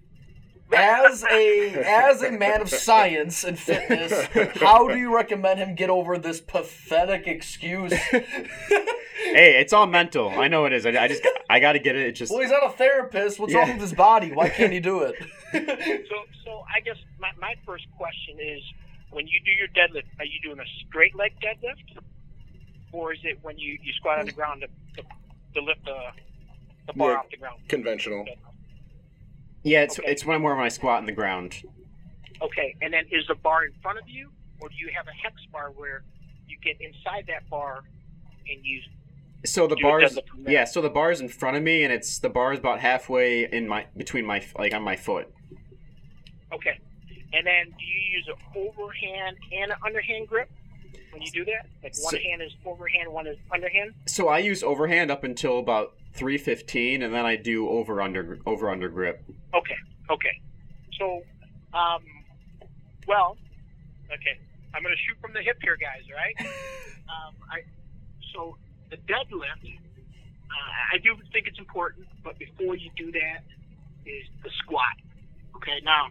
As 0.73 1.23
a 1.23 1.73
as 1.85 2.21
a 2.23 2.31
man 2.31 2.61
of 2.61 2.69
science 2.87 3.43
and 3.43 3.57
fitness, 3.57 4.25
how 4.55 4.87
do 4.87 4.97
you 4.97 5.13
recommend 5.15 5.59
him 5.59 5.75
get 5.75 5.89
over 5.89 6.17
this 6.17 6.39
pathetic 6.39 7.27
excuse? 7.27 7.93
hey, 7.93 9.59
it's 9.59 9.73
all 9.73 9.87
mental. 9.87 10.29
I 10.29 10.47
know 10.47 10.65
it 10.65 10.73
is. 10.73 10.85
I, 10.85 10.91
I 10.91 11.07
just 11.07 11.25
I 11.49 11.59
got 11.59 11.73
to 11.73 11.79
get 11.79 11.95
it. 11.95 12.07
It 12.07 12.11
just 12.13 12.31
well, 12.31 12.41
he's 12.41 12.51
not 12.51 12.65
a 12.65 12.69
therapist. 12.69 13.39
What's 13.39 13.53
Yeah. 13.53 13.59
wrong 13.59 13.71
with 13.73 13.81
his 13.81 13.93
body? 13.93 14.31
Why 14.31 14.49
can't 14.49 14.71
he 14.71 14.79
do 14.79 15.01
it? 15.01 15.15
So, 15.53 16.15
so 16.45 16.63
I 16.73 16.79
guess 16.79 16.95
my, 17.19 17.29
my 17.39 17.55
first 17.65 17.85
question 17.97 18.37
is, 18.39 18.61
when 19.09 19.27
you 19.27 19.39
do 19.43 19.51
your 19.51 19.67
deadlift, 19.67 20.05
are 20.19 20.25
you 20.25 20.39
doing 20.41 20.59
a 20.59 20.63
straight 20.87 21.13
leg 21.13 21.33
deadlift, 21.41 22.01
or 22.93 23.11
is 23.11 23.19
it 23.23 23.37
when 23.41 23.57
you, 23.59 23.77
you 23.83 23.91
squat 23.97 24.19
on 24.19 24.25
the 24.27 24.31
ground 24.31 24.61
to, 24.61 25.01
to, 25.01 25.07
to 25.55 25.61
lift 25.61 25.83
the, 25.83 25.97
the 26.87 26.93
bar 26.93 27.11
Yeah. 27.11 27.17
off 27.17 27.29
the 27.29 27.35
ground? 27.37 27.59
Conventional. 27.67 28.25
Yeah. 29.63 29.81
It's 29.83 29.99
Okay. 29.99 30.11
it's 30.11 30.25
when 30.25 30.41
more 30.41 30.55
when 30.55 30.65
I 30.65 30.69
squat 30.69 30.99
on 30.99 31.05
the 31.05 31.11
ground. 31.11 31.63
Okay, 32.41 32.75
and 32.81 32.93
then 32.93 33.05
is 33.11 33.25
the 33.27 33.35
bar 33.35 33.65
in 33.65 33.71
front 33.81 33.99
of 33.99 34.07
you, 34.09 34.29
or 34.59 34.69
do 34.69 34.75
you 34.75 34.89
have 34.95 35.07
a 35.07 35.11
hex 35.11 35.35
bar 35.51 35.71
where 35.75 36.03
you 36.47 36.57
get 36.63 36.77
inside 36.81 37.25
that 37.27 37.47
bar 37.49 37.83
and 38.49 38.65
you? 38.65 38.81
So 39.45 39.67
the 39.67 39.75
bars, 39.81 40.13
deadlift 40.15 40.27
from 40.27 40.43
there. 40.43 40.53
yeah. 40.53 40.65
So 40.65 40.81
the 40.81 40.89
bar's 40.89 41.21
in 41.21 41.27
front 41.29 41.57
of 41.57 41.63
me, 41.63 41.83
and 41.83 41.91
it's 41.93 42.19
the 42.19 42.29
bar's 42.29 42.59
about 42.59 42.79
halfway 42.79 43.45
in 43.51 43.67
my 43.67 43.85
between 43.95 44.25
my 44.25 44.43
like 44.57 44.73
on 44.73 44.83
my 44.83 44.95
foot. 44.95 45.31
Okay, 46.53 46.79
and 47.33 47.45
then 47.45 47.65
do 47.77 47.85
you 47.85 48.17
use 48.17 48.27
an 48.27 48.35
overhand 48.55 49.37
and 49.51 49.71
an 49.71 49.77
underhand 49.85 50.27
grip 50.27 50.49
when 51.11 51.21
you 51.21 51.31
do 51.31 51.45
that? 51.45 51.67
Like 51.83 51.93
one 52.01 52.11
So- 52.11 52.17
hand 52.17 52.41
is 52.41 52.51
overhand, 52.65 53.11
one 53.11 53.27
is 53.27 53.37
underhand. 53.51 53.93
So 54.07 54.27
I 54.27 54.39
use 54.39 54.63
overhand 54.63 55.11
up 55.11 55.23
until 55.23 55.59
about 55.59 55.95
three 56.13 56.37
fifteen, 56.37 57.01
and 57.03 57.13
then 57.13 57.25
I 57.25 57.35
do 57.35 57.69
over 57.69 58.01
under 58.01 58.39
over 58.45 58.69
under 58.69 58.89
grip. 58.89 59.23
Okay, 59.53 59.77
okay. 60.09 60.41
So, 60.97 61.23
um, 61.73 62.03
well, 63.07 63.37
okay. 64.07 64.39
I'm 64.73 64.83
going 64.83 64.95
to 64.95 65.01
shoot 65.01 65.19
from 65.19 65.33
the 65.33 65.41
hip 65.41 65.57
here, 65.61 65.75
guys. 65.77 66.03
Right? 66.13 66.35
um, 67.09 67.35
I 67.51 67.63
so 68.33 68.57
the 68.89 68.97
deadlift. 68.97 69.77
Uh, 70.51 70.93
I 70.93 70.97
do 70.97 71.15
think 71.31 71.47
it's 71.47 71.59
important, 71.59 72.07
but 72.25 72.37
before 72.37 72.75
you 72.75 72.91
do 72.97 73.11
that, 73.13 73.43
is 74.05 74.25
the 74.43 74.49
squat. 74.63 74.99
Okay. 75.55 75.79
Now, 75.83 76.07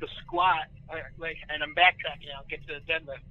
the 0.00 0.08
squat, 0.22 0.66
uh, 0.88 0.96
like, 1.18 1.36
and 1.48 1.62
I'm 1.62 1.74
backtracking 1.74 2.26
now. 2.28 2.42
Get 2.48 2.66
to 2.66 2.74
the 2.74 2.92
deadlift. 2.92 3.22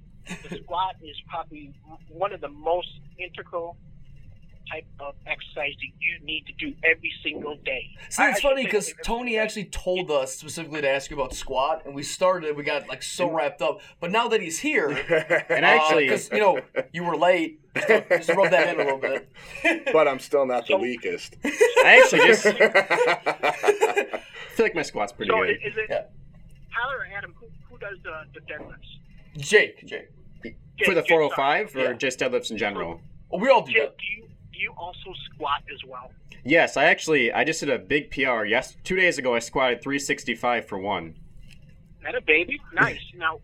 The 0.48 0.58
squat 0.62 0.96
is 1.02 1.16
probably 1.28 1.72
one 2.08 2.32
of 2.32 2.40
the 2.40 2.48
most 2.48 2.88
integral 3.18 3.76
type 4.70 4.86
of 5.00 5.16
exercise 5.26 5.72
that 5.74 5.88
you 5.98 6.24
need 6.24 6.46
to 6.46 6.52
do 6.52 6.72
every 6.84 7.12
single 7.24 7.56
day. 7.64 7.90
See, 8.08 8.22
I- 8.22 8.28
I 8.28 8.30
it's 8.30 8.40
funny 8.40 8.64
because 8.64 8.94
Tony 9.04 9.36
actually 9.36 9.64
told 9.64 10.12
us 10.12 10.36
specifically 10.36 10.80
to 10.80 10.88
ask 10.88 11.10
you 11.10 11.16
about 11.16 11.34
squat, 11.34 11.82
and 11.84 11.92
we 11.94 12.04
started. 12.04 12.56
We 12.56 12.62
got 12.62 12.88
like 12.88 13.02
so 13.02 13.28
wrapped 13.28 13.62
up, 13.62 13.80
but 13.98 14.12
now 14.12 14.28
that 14.28 14.40
he's 14.40 14.60
here, 14.60 14.90
And 15.50 15.64
uh, 15.64 15.68
actually, 15.68 16.04
because 16.04 16.30
you 16.30 16.38
know 16.38 16.60
you 16.92 17.02
were 17.02 17.16
late, 17.16 17.60
just, 17.74 18.08
just 18.10 18.28
to 18.28 18.34
rub 18.34 18.50
that 18.52 18.68
in 18.72 18.80
a 18.80 18.84
little 18.84 18.98
bit. 19.00 19.28
but 19.92 20.06
I'm 20.06 20.20
still 20.20 20.46
not 20.46 20.68
the 20.68 20.76
weakest. 20.76 21.36
I 21.44 22.00
actually 22.02 22.26
just 22.28 22.46
I 22.46 24.20
feel 24.54 24.66
like 24.66 24.74
my 24.76 24.82
squat's 24.82 25.12
pretty 25.12 25.30
So 25.30 25.36
good. 25.38 25.50
is 25.50 25.76
it 25.76 25.86
Yeah. 25.90 26.02
Tyler 26.72 26.98
or 26.98 27.06
Adam? 27.16 27.34
Who, 27.40 27.46
who 27.68 27.78
does 27.78 27.98
the, 28.04 28.22
the 28.34 28.40
deadlifts? 28.40 28.86
Jake, 29.36 29.84
Jake, 29.86 30.08
For 30.42 30.94
the 30.94 31.00
Jake, 31.02 31.08
Jake, 31.08 31.08
405 31.08 31.76
or 31.76 31.80
Yeah. 31.80 31.92
just 31.94 32.18
deadlifts 32.18 32.50
in 32.50 32.56
general? 32.58 33.00
well, 33.30 33.40
we 33.40 33.48
all 33.48 33.62
do 33.62 33.72
Jake, 33.72 33.82
that. 33.82 33.98
do 33.98 34.04
you 34.16 34.28
do 34.52 34.58
you 34.58 34.72
also 34.76 35.12
squat 35.32 35.62
as 35.72 35.78
well? 35.88 36.10
Yes, 36.44 36.76
I 36.76 36.84
actually 36.84 37.32
I 37.32 37.44
just 37.44 37.60
did 37.60 37.70
a 37.70 37.78
big 37.78 38.10
PR. 38.10 38.44
Yes, 38.44 38.76
two 38.84 38.96
days 38.96 39.18
ago 39.18 39.34
I 39.34 39.38
squatted 39.40 39.82
365 39.82 40.66
for 40.66 40.78
one. 40.78 41.14
That 42.02 42.14
a 42.14 42.20
baby? 42.22 42.60
Nice. 42.72 42.98
now, 43.16 43.40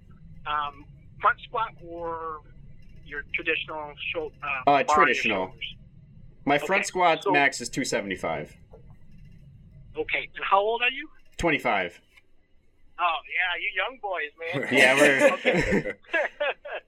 um, 0.47 0.85
front 1.21 1.39
squat 1.43 1.73
or 1.87 2.41
your 3.07 3.23
traditional 3.35 3.93
shoulder? 4.13 4.35
Uh, 4.43 4.47
Uh, 4.47 4.65
bar 4.65 4.77
on 4.77 4.87
your 4.87 4.97
traditional. 5.07 5.55
My 6.45 6.59
front 6.59 6.81
Okay, 6.81 6.87
squat 6.87 7.23
so- 7.25 7.33
max 7.33 7.61
is 7.61 7.69
275. 7.69 8.57
Okay. 9.99 10.29
And 10.35 10.45
how 10.45 10.61
old 10.61 10.83
are 10.83 10.91
you? 10.91 11.09
25. 11.39 12.01
Oh 12.99 13.19
yeah, 13.29 13.53
you 13.61 13.69
young 13.77 13.99
boys, 14.01 14.33
man. 14.41 14.69
Yeah, 14.73 14.95
we're 14.95 15.97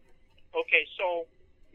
okay. 0.60 0.86
so 0.96 1.26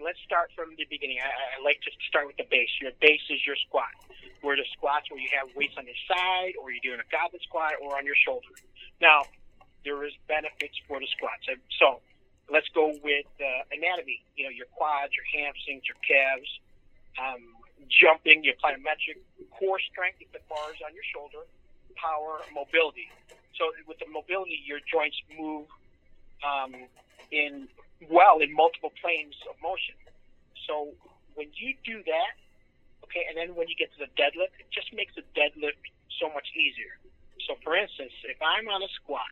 let's 0.01 0.19
start 0.25 0.49
from 0.55 0.75
the 0.77 0.85
beginning. 0.89 1.17
I, 1.21 1.29
I 1.29 1.63
like 1.63 1.81
to 1.85 1.91
start 2.07 2.27
with 2.27 2.37
the 2.37 2.47
base. 2.49 2.69
Your 2.81 2.91
base 2.99 3.23
is 3.29 3.45
your 3.45 3.55
squat. 3.67 3.93
Where 4.41 4.55
the 4.55 4.65
squats 4.73 5.09
where 5.09 5.19
you 5.19 5.29
have 5.37 5.49
weights 5.55 5.75
on 5.77 5.85
your 5.85 5.99
side, 6.07 6.59
or 6.59 6.71
you're 6.71 6.83
doing 6.83 6.99
a 6.99 7.07
goblet 7.07 7.41
squat, 7.43 7.79
or 7.81 7.95
on 7.95 8.05
your 8.05 8.17
shoulder. 8.17 8.51
Now, 8.99 9.23
there 9.85 10.03
is 10.03 10.13
benefits 10.27 10.75
for 10.87 10.99
the 10.99 11.07
squats. 11.15 11.47
So, 11.79 12.01
let's 12.51 12.67
go 12.75 12.91
with 13.03 13.29
uh, 13.39 13.63
anatomy. 13.71 14.23
You 14.35 14.45
know, 14.45 14.53
your 14.53 14.67
quads, 14.75 15.15
your 15.15 15.27
hamstrings, 15.31 15.83
your 15.87 15.99
calves. 16.03 16.49
Um, 17.15 17.55
jumping, 17.87 18.43
you 18.43 18.53
plyometric. 18.59 19.21
Core 19.51 19.79
strength, 19.79 20.19
you 20.19 20.27
put 20.31 20.47
bars 20.49 20.81
on 20.83 20.93
your 20.93 21.07
shoulder. 21.13 21.45
Power, 21.95 22.41
mobility. 22.53 23.07
So 23.55 23.71
with 23.87 23.99
the 23.99 24.09
mobility, 24.11 24.59
your 24.65 24.79
joints 24.83 25.15
move 25.37 25.67
um, 26.43 26.73
in 27.31 27.67
well 28.09 28.39
in 28.39 28.53
multiple 28.53 28.91
planes 29.01 29.35
of 29.49 29.55
motion. 29.61 29.95
So 30.67 30.93
when 31.35 31.49
you 31.55 31.75
do 31.83 32.03
that, 32.03 32.33
okay, 33.03 33.25
and 33.27 33.37
then 33.37 33.55
when 33.55 33.67
you 33.67 33.75
get 33.75 33.91
to 33.97 33.99
the 34.05 34.11
deadlift, 34.15 34.55
it 34.59 34.69
just 34.71 34.93
makes 34.93 35.13
the 35.15 35.25
deadlift 35.35 35.79
so 36.19 36.29
much 36.33 36.47
easier. 36.55 36.97
So 37.47 37.55
for 37.63 37.75
instance, 37.75 38.13
if 38.23 38.37
I'm 38.41 38.67
on 38.69 38.81
a 38.83 38.91
squat 39.01 39.29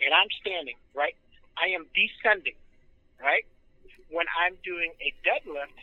and 0.00 0.12
I'm 0.12 0.28
standing, 0.40 0.76
right, 0.94 1.16
I 1.56 1.72
am 1.72 1.86
descending, 1.94 2.56
right? 3.20 3.44
When 4.10 4.26
I'm 4.44 4.56
doing 4.64 4.92
a 5.00 5.14
deadlift, 5.24 5.78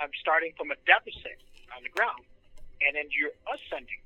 I'm 0.00 0.12
starting 0.20 0.52
from 0.56 0.70
a 0.70 0.78
deficit 0.86 1.38
on 1.76 1.82
the 1.82 1.92
ground, 1.92 2.24
and 2.80 2.96
then 2.96 3.08
you're 3.12 3.36
ascending. 3.46 4.00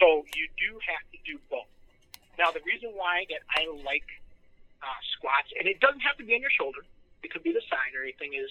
So 0.00 0.24
you 0.34 0.48
do 0.56 0.80
have 0.82 1.04
to 1.12 1.18
do 1.26 1.38
both. 1.50 1.68
Now, 2.38 2.50
the 2.50 2.64
reason 2.64 2.90
why 2.96 3.28
that 3.28 3.44
I 3.52 3.68
like 3.84 4.08
uh, 4.82 4.98
squats, 5.16 5.48
and 5.58 5.66
it 5.68 5.80
doesn't 5.80 6.00
have 6.02 6.16
to 6.18 6.24
be 6.24 6.34
on 6.34 6.40
your 6.42 6.50
shoulder, 6.50 6.82
it 7.22 7.30
could 7.30 7.42
be 7.42 7.52
the 7.52 7.62
side 7.70 7.94
or 7.96 8.02
anything, 8.02 8.34
is, 8.34 8.50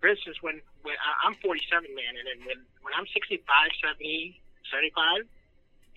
for 0.00 0.08
instance, 0.08 0.36
when, 0.40 0.60
when 0.82 0.96
I- 0.96 1.28
I'm 1.28 1.34
47, 1.44 1.94
man, 1.94 2.16
and 2.16 2.26
then 2.26 2.38
when, 2.46 2.58
when 2.82 2.92
I'm 2.96 3.06
65, 3.12 3.44
70, 3.84 4.40
75, 4.72 5.28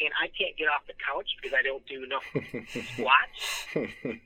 and 0.02 0.10
I 0.20 0.28
can't 0.34 0.58
get 0.58 0.66
off 0.68 0.82
the 0.88 0.98
couch 0.98 1.30
because 1.42 1.54
I 1.58 1.62
don't 1.62 1.86
do 1.86 2.04
enough 2.04 2.26
squats, 2.98 3.40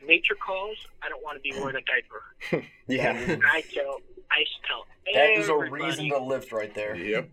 nature 0.07 0.35
calls, 0.35 0.77
I 1.03 1.09
don't 1.09 1.21
want 1.21 1.37
to 1.37 1.43
be 1.43 1.51
wearing 1.59 1.75
a 1.77 1.85
diaper. 1.85 2.65
Yeah. 2.87 3.17
And 3.17 3.41
I 3.43 3.61
tell, 3.61 3.99
I 4.29 4.45
tell 4.67 4.85
That 5.11 5.31
is 5.39 5.49
a 5.49 5.55
reason 5.57 6.09
to 6.09 6.19
lift 6.19 6.51
right 6.51 6.73
there. 6.75 6.95
yep. 6.95 7.27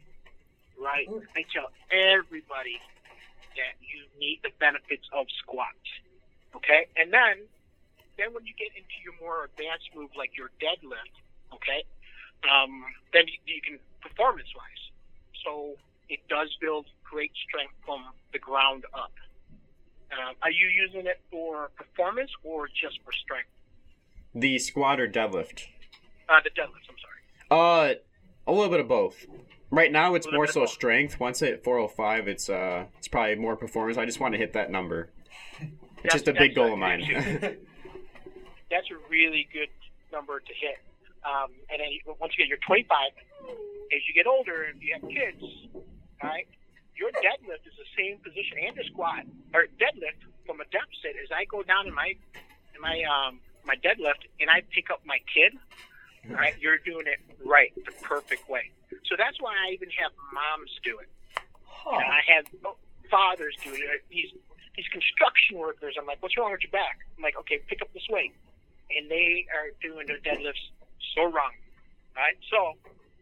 right? 0.81 1.07
I 1.37 1.45
tell 1.53 1.71
everybody 1.93 2.81
that 3.57 3.77
you 3.85 4.03
need 4.19 4.41
the 4.43 4.49
benefits 4.59 5.07
of 5.13 5.27
squats. 5.39 5.77
Okay? 6.57 6.87
And 6.97 7.13
then 7.13 7.45
then 8.19 8.35
when 8.35 8.45
you 8.45 8.53
get 8.59 8.69
into 8.77 8.97
your 9.05 9.15
more 9.21 9.45
advanced 9.45 9.89
move 9.95 10.11
like 10.17 10.37
your 10.37 10.51
deadlift, 10.61 11.15
okay, 11.55 11.85
um, 12.45 12.85
then 13.13 13.25
you, 13.29 13.39
you 13.47 13.61
can 13.63 13.79
performance 14.01 14.49
wise. 14.57 14.83
So 15.45 15.77
it 16.09 16.21
does 16.29 16.49
build 16.61 16.87
great 17.05 17.33
strength 17.49 17.75
from 17.85 18.05
the 18.33 18.39
ground 18.39 18.85
up. 18.95 19.13
Um, 20.13 20.35
are 20.43 20.51
you 20.51 20.69
using 20.69 21.07
it 21.07 21.21
for 21.31 21.71
performance 21.77 22.31
or 22.45 22.69
just 22.69 23.01
for 23.05 23.13
strength? 23.13 23.49
The 24.35 24.59
squat 24.59 25.01
or 25.01 25.09
deadlift? 25.09 25.65
Uh, 26.29 26.41
the 26.45 26.51
deadlift, 26.51 26.89
I'm 26.89 26.97
sorry. 27.01 27.21
Uh, 27.51 27.95
a 28.47 28.53
little 28.53 28.71
bit 28.71 28.81
of 28.81 28.89
both. 28.89 29.27
Right 29.71 29.91
now, 29.91 30.15
it's 30.15 30.31
more 30.31 30.47
so 30.47 30.67
strength. 30.67 31.19
Once 31.19 31.43
I 31.43 31.47
hit 31.47 31.65
405, 31.65 32.29
it's 32.29 32.51
uh, 32.51 32.85
it's 32.99 33.09
probably 33.09 33.37
more 33.37 33.57
performance. 33.57 33.97
I 33.97 34.05
just 34.05 34.21
want 34.21 34.35
to 34.35 34.39
hit 34.39 34.53
that 34.53 34.71
number. 34.71 35.09
It's 36.05 36.13
just 36.13 36.29
a 36.29 36.35
big 36.35 36.55
goal 36.55 36.75
of 36.75 36.79
mine. 36.79 37.01
that's 38.73 38.89
a 38.91 38.97
really 39.13 39.47
good 39.53 39.69
number 40.11 40.41
to 40.41 40.53
hit. 40.57 40.81
Um, 41.23 41.53
and 41.71 41.79
then 41.81 41.93
you- 41.93 42.17
once 42.19 42.33
you 42.37 42.43
get 42.43 42.49
your 42.49 42.59
25, 42.59 43.13
as 43.93 44.09
you 44.09 44.15
get 44.15 44.27
older 44.27 44.65
and 44.65 44.83
you 44.83 44.95
have 44.95 45.03
kids, 45.09 45.43
all 45.75 46.29
right, 46.29 46.49
your 46.97 47.11
deadlift 47.13 47.67
is 47.67 47.77
the 47.77 47.87
same 47.97 48.19
position 48.19 48.59
and 48.59 48.75
your 48.75 48.85
squat 48.87 49.25
or 49.55 49.67
deadlift 49.79 50.25
from 50.47 50.61
a 50.61 50.65
deficit. 50.67 51.17
As 51.23 51.31
I 51.31 51.45
go 51.45 51.63
down 51.63 51.87
in 51.87 51.95
my 51.95 52.17
in 52.75 52.81
my 52.81 53.03
um 53.05 53.41
my 53.65 53.77
deadlift 53.77 54.27
and 54.41 54.51
I 54.51 54.63
pick 54.73 54.91
up 54.91 55.05
my 55.05 55.21
kid, 55.33 55.57
all 56.31 56.37
right, 56.37 56.59
you're 56.59 56.79
doing 56.79 57.07
it 57.07 57.21
right, 57.45 57.73
the 57.77 57.93
perfect 58.03 58.49
way. 58.49 58.71
So 59.05 59.17
that's 59.17 59.41
why 59.41 59.55
I 59.67 59.71
even 59.73 59.91
have 59.91 60.13
moms 60.33 60.71
do 60.83 60.99
it. 60.99 61.09
Huh. 61.65 61.97
And 61.97 62.05
I 62.13 62.21
have 62.35 62.47
fathers 63.11 63.57
do 63.63 63.73
it. 63.75 64.05
These 64.09 64.33
these 64.77 64.87
construction 64.89 65.59
workers. 65.59 65.97
I'm 65.99 66.07
like, 66.07 66.23
what's 66.23 66.37
wrong 66.37 66.51
with 66.53 66.63
your 66.63 66.71
back? 66.71 66.99
I'm 67.17 67.23
like, 67.23 67.37
okay, 67.41 67.59
pick 67.69 67.83
up 67.83 67.93
this 67.93 68.09
weight, 68.09 68.35
and 68.97 69.11
they 69.11 69.47
are 69.53 69.73
doing 69.81 70.07
their 70.07 70.21
deadlifts 70.21 70.65
so 71.15 71.25
wrong. 71.25 71.53
Right? 72.17 72.37
So 72.51 72.77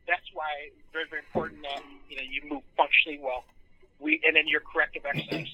that's 0.06 0.26
why 0.34 0.74
it's 0.74 0.90
very, 0.92 1.06
very 1.06 1.22
important 1.22 1.62
that 1.62 1.82
you 2.10 2.16
know 2.18 2.26
you 2.26 2.42
move 2.50 2.64
functionally 2.76 3.22
well. 3.22 3.46
We 3.98 4.20
and 4.26 4.34
then 4.34 4.48
your 4.48 4.60
corrective 4.60 5.06
exercise. 5.06 5.50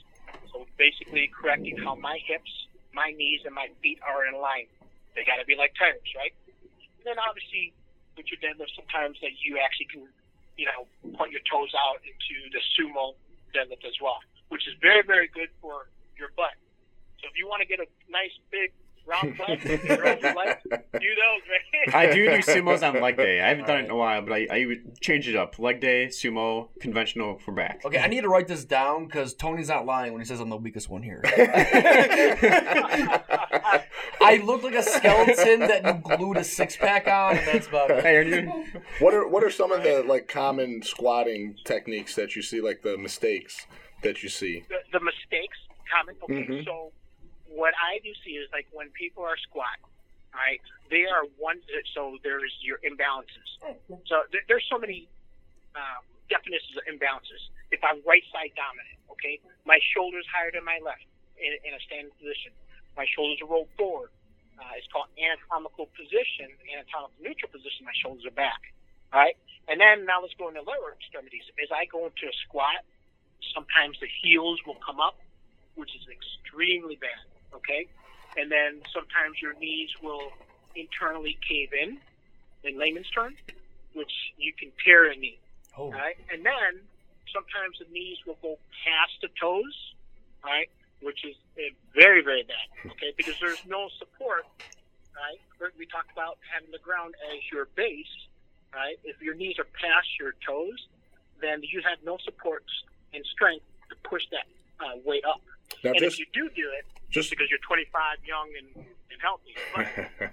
So 0.52 0.64
basically 0.80 1.28
correcting 1.28 1.76
how 1.76 1.96
my 1.96 2.16
hips, 2.24 2.50
my 2.94 3.12
knees, 3.12 3.44
and 3.44 3.52
my 3.52 3.68
feet 3.82 4.00
are 4.00 4.24
in 4.24 4.40
line. 4.40 4.70
They 5.12 5.24
got 5.24 5.36
to 5.36 5.46
be 5.48 5.56
like 5.56 5.72
tires, 5.76 6.00
right? 6.16 6.32
And 7.00 7.04
then 7.04 7.18
obviously 7.20 7.76
with 8.16 8.26
your 8.32 8.40
deadlift, 8.40 8.72
sometimes 8.72 9.20
that 9.20 9.36
you 9.44 9.60
actually 9.60 9.88
can, 9.92 10.08
you 10.56 10.64
know, 10.64 10.88
point 11.16 11.32
your 11.32 11.44
toes 11.44 11.72
out 11.76 12.00
into 12.04 12.36
the 12.52 12.60
sumo 12.76 13.12
deadlift 13.52 13.84
as 13.84 13.96
well, 14.00 14.20
which 14.48 14.64
is 14.64 14.72
very, 14.80 15.04
very 15.04 15.28
good 15.28 15.52
for 15.60 15.88
your 16.16 16.32
butt. 16.36 16.56
So 17.20 17.28
if 17.28 17.36
you 17.36 17.48
want 17.48 17.60
to 17.60 17.68
get 17.68 17.80
a 17.80 17.88
nice 18.08 18.32
big 18.48 18.72
round 19.06 19.36
butt, 19.38 19.48
around 19.98 20.20
your 20.20 20.34
legs, 20.34 20.62
do 20.64 20.70
those, 20.72 21.42
right? 21.50 21.94
I 21.94 22.06
do 22.12 22.24
do 22.26 22.38
sumos 22.38 22.82
on 22.86 23.00
leg 23.00 23.16
day. 23.16 23.40
I 23.40 23.48
haven't 23.48 23.66
done 23.66 23.78
it 23.78 23.84
in 23.84 23.90
a 23.90 23.96
while, 23.96 24.22
but 24.22 24.32
I, 24.32 24.46
I 24.50 24.66
change 25.00 25.28
it 25.28 25.36
up. 25.36 25.58
Leg 25.58 25.80
day, 25.80 26.06
sumo, 26.08 26.68
conventional 26.80 27.38
for 27.38 27.52
back. 27.52 27.82
Okay, 27.84 27.98
I 27.98 28.08
need 28.08 28.22
to 28.22 28.28
write 28.28 28.48
this 28.48 28.64
down 28.64 29.06
because 29.06 29.34
Tony's 29.34 29.68
not 29.68 29.86
lying 29.86 30.12
when 30.12 30.20
he 30.20 30.26
says 30.26 30.40
I'm 30.40 30.48
the 30.50 30.56
weakest 30.56 30.88
one 30.90 31.02
here. 31.02 31.22
I 34.20 34.42
look 34.44 34.62
like 34.62 34.74
a 34.74 34.82
skeleton 34.82 35.60
that 35.60 35.84
you 35.84 36.16
glued 36.16 36.36
a 36.38 36.44
six 36.44 36.76
pack 36.76 37.06
on, 37.06 37.36
and 37.36 37.46
that's 37.46 37.66
about 37.68 37.90
it. 37.90 38.02
Hey, 38.02 38.16
are 38.16 38.22
you- 38.22 38.64
What 38.98 39.14
are 39.14 39.28
what 39.28 39.44
are 39.44 39.50
some 39.50 39.70
of 39.72 39.82
the 39.82 40.02
like 40.06 40.26
common 40.28 40.82
squatting 40.82 41.56
techniques 41.64 42.14
that 42.16 42.34
you 42.34 42.42
see, 42.42 42.60
like 42.60 42.82
the 42.82 42.96
mistakes 42.98 43.66
that 44.02 44.22
you 44.22 44.28
see? 44.28 44.64
the, 44.68 44.76
the 44.98 45.04
mistakes 45.04 45.58
common. 45.94 46.16
Okay, 46.24 46.34
Mhm. 46.46 46.64
so 46.64 46.92
what 47.56 47.72
I 47.80 47.98
do 48.04 48.12
see 48.20 48.36
is 48.36 48.46
like 48.52 48.68
when 48.70 48.92
people 48.92 49.24
are 49.24 49.40
squat, 49.40 49.80
right? 50.36 50.60
They 50.92 51.08
are 51.08 51.24
one. 51.40 51.64
So 51.96 52.20
there's 52.20 52.52
your 52.60 52.78
imbalances. 52.84 53.48
So 54.06 54.28
there, 54.30 54.44
there's 54.46 54.68
so 54.68 54.76
many 54.78 55.08
um, 55.74 56.04
definitions 56.28 56.76
of 56.76 56.84
imbalances. 56.84 57.40
If 57.72 57.80
I'm 57.82 58.04
right 58.04 58.22
side 58.30 58.52
dominant, 58.54 59.00
okay, 59.16 59.40
my 59.64 59.80
shoulders 59.96 60.28
higher 60.28 60.52
than 60.52 60.62
my 60.62 60.78
left 60.84 61.08
in, 61.40 61.56
in 61.64 61.72
a 61.72 61.80
standing 61.88 62.12
position. 62.20 62.52
My 62.94 63.08
shoulders 63.08 63.40
are 63.40 63.48
rolled 63.50 63.72
forward. 63.76 64.12
Uh, 64.56 64.72
it's 64.76 64.88
called 64.88 65.12
anatomical 65.20 65.88
position, 65.92 66.48
anatomical 66.64 67.12
neutral 67.20 67.52
position. 67.52 67.84
My 67.84 67.96
shoulders 67.96 68.24
are 68.24 68.36
back. 68.36 68.72
Right, 69.14 69.38
and 69.70 69.78
then 69.80 70.04
now 70.04 70.20
let's 70.20 70.34
go 70.34 70.50
into 70.50 70.60
lower 70.66 70.92
extremities. 70.98 71.46
As 71.62 71.70
I 71.70 71.86
go 71.86 72.10
into 72.10 72.26
a 72.26 72.36
squat, 72.44 72.82
sometimes 73.54 73.96
the 74.02 74.10
heels 74.10 74.58
will 74.66 74.76
come 74.82 74.98
up, 74.98 75.16
which 75.78 75.94
is 75.94 76.02
extremely 76.10 76.98
bad. 76.98 77.22
Okay, 77.54 77.86
and 78.36 78.50
then 78.50 78.80
sometimes 78.92 79.40
your 79.40 79.54
knees 79.54 79.90
will 80.02 80.32
internally 80.74 81.38
cave 81.48 81.70
in, 81.72 81.98
in 82.64 82.78
layman's 82.78 83.10
terms, 83.10 83.36
which 83.94 84.12
you 84.36 84.52
can 84.52 84.70
tear 84.84 85.10
a 85.10 85.16
knee. 85.16 85.38
Oh. 85.76 85.90
Right, 85.90 86.16
and 86.32 86.44
then 86.44 86.80
sometimes 87.32 87.78
the 87.78 87.92
knees 87.92 88.18
will 88.26 88.38
go 88.42 88.58
past 88.84 89.12
the 89.22 89.28
toes. 89.40 89.94
right? 90.44 90.68
which 91.02 91.24
is 91.24 91.36
uh, 91.58 91.72
very 91.94 92.22
very 92.22 92.42
bad. 92.42 92.90
Okay, 92.92 93.12
because 93.16 93.34
there's 93.40 93.64
no 93.66 93.88
support. 93.98 94.44
Right, 95.16 95.72
we 95.78 95.86
talked 95.86 96.12
about 96.12 96.38
having 96.52 96.70
the 96.70 96.78
ground 96.78 97.14
as 97.32 97.40
your 97.50 97.68
base. 97.74 98.12
Right, 98.74 98.98
if 99.04 99.20
your 99.22 99.34
knees 99.34 99.58
are 99.58 99.64
past 99.64 100.08
your 100.20 100.34
toes, 100.46 100.86
then 101.40 101.62
you 101.62 101.80
have 101.82 101.98
no 102.04 102.18
support 102.24 102.64
and 103.14 103.24
strength 103.24 103.64
to 103.88 103.96
push 104.08 104.22
that 104.32 104.46
uh, 104.80 104.98
weight 105.04 105.24
up. 105.24 105.40
Now, 105.82 105.90
and 105.90 105.98
just 105.98 106.20
if 106.20 106.20
you 106.20 106.26
do 106.32 106.50
do 106.54 106.68
it, 106.78 106.84
just 107.10 107.30
because 107.30 107.48
you're 107.50 107.62
25, 107.66 108.18
young 108.26 108.50
and, 108.58 108.86
and 108.86 109.20
healthy, 109.20 109.54
but 109.74 109.86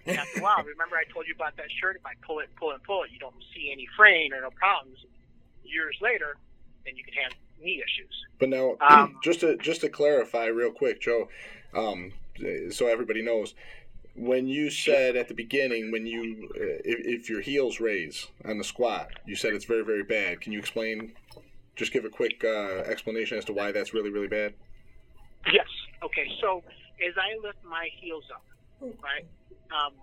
after 0.17 0.39
a 0.39 0.43
while, 0.43 0.63
remember 0.63 0.95
I 0.95 1.05
told 1.11 1.27
you 1.27 1.33
about 1.35 1.55
that 1.57 1.71
shirt? 1.71 1.95
If 1.95 2.05
I 2.05 2.13
pull 2.25 2.39
it, 2.39 2.49
pull 2.55 2.71
it, 2.71 2.81
pull 2.83 3.03
it, 3.03 3.11
you 3.11 3.19
don't 3.19 3.35
see 3.53 3.71
any 3.71 3.87
fraying 3.95 4.33
or 4.33 4.41
no 4.41 4.49
problems. 4.51 4.97
Years 5.63 5.97
later, 6.01 6.35
then 6.85 6.95
you 6.95 7.03
can 7.03 7.13
have 7.13 7.33
knee 7.61 7.81
issues. 7.83 8.25
But 8.39 8.49
now, 8.49 8.75
Um, 8.89 9.17
just 9.23 9.39
to 9.41 9.57
just 9.57 9.81
to 9.81 9.89
clarify 9.89 10.45
real 10.45 10.71
quick, 10.71 11.01
Joe, 11.01 11.29
um, 11.73 12.11
so 12.71 12.87
everybody 12.87 13.21
knows, 13.21 13.55
when 14.15 14.47
you 14.47 14.69
said 14.69 15.15
at 15.15 15.27
the 15.27 15.33
beginning, 15.33 15.91
when 15.91 16.05
you 16.05 16.49
uh, 16.55 16.81
if, 16.83 17.21
if 17.23 17.29
your 17.29 17.41
heels 17.41 17.79
raise 17.79 18.27
on 18.45 18.57
the 18.57 18.63
squat, 18.63 19.09
you 19.25 19.35
said 19.35 19.53
it's 19.53 19.65
very 19.65 19.83
very 19.83 20.03
bad. 20.03 20.41
Can 20.41 20.51
you 20.51 20.59
explain? 20.59 21.13
Just 21.75 21.91
give 21.91 22.05
a 22.05 22.09
quick 22.09 22.43
uh, 22.43 22.83
explanation 22.85 23.37
as 23.37 23.45
to 23.45 23.53
why 23.53 23.71
that's 23.71 23.93
really 23.93 24.09
really 24.11 24.27
bad. 24.27 24.53
Yes. 25.51 25.67
Okay. 26.03 26.27
So 26.39 26.63
as 27.05 27.13
I 27.17 27.37
lift 27.45 27.57
my 27.63 27.89
heels 27.99 28.25
up, 28.33 28.43
right, 28.81 29.25
um, 29.71 29.93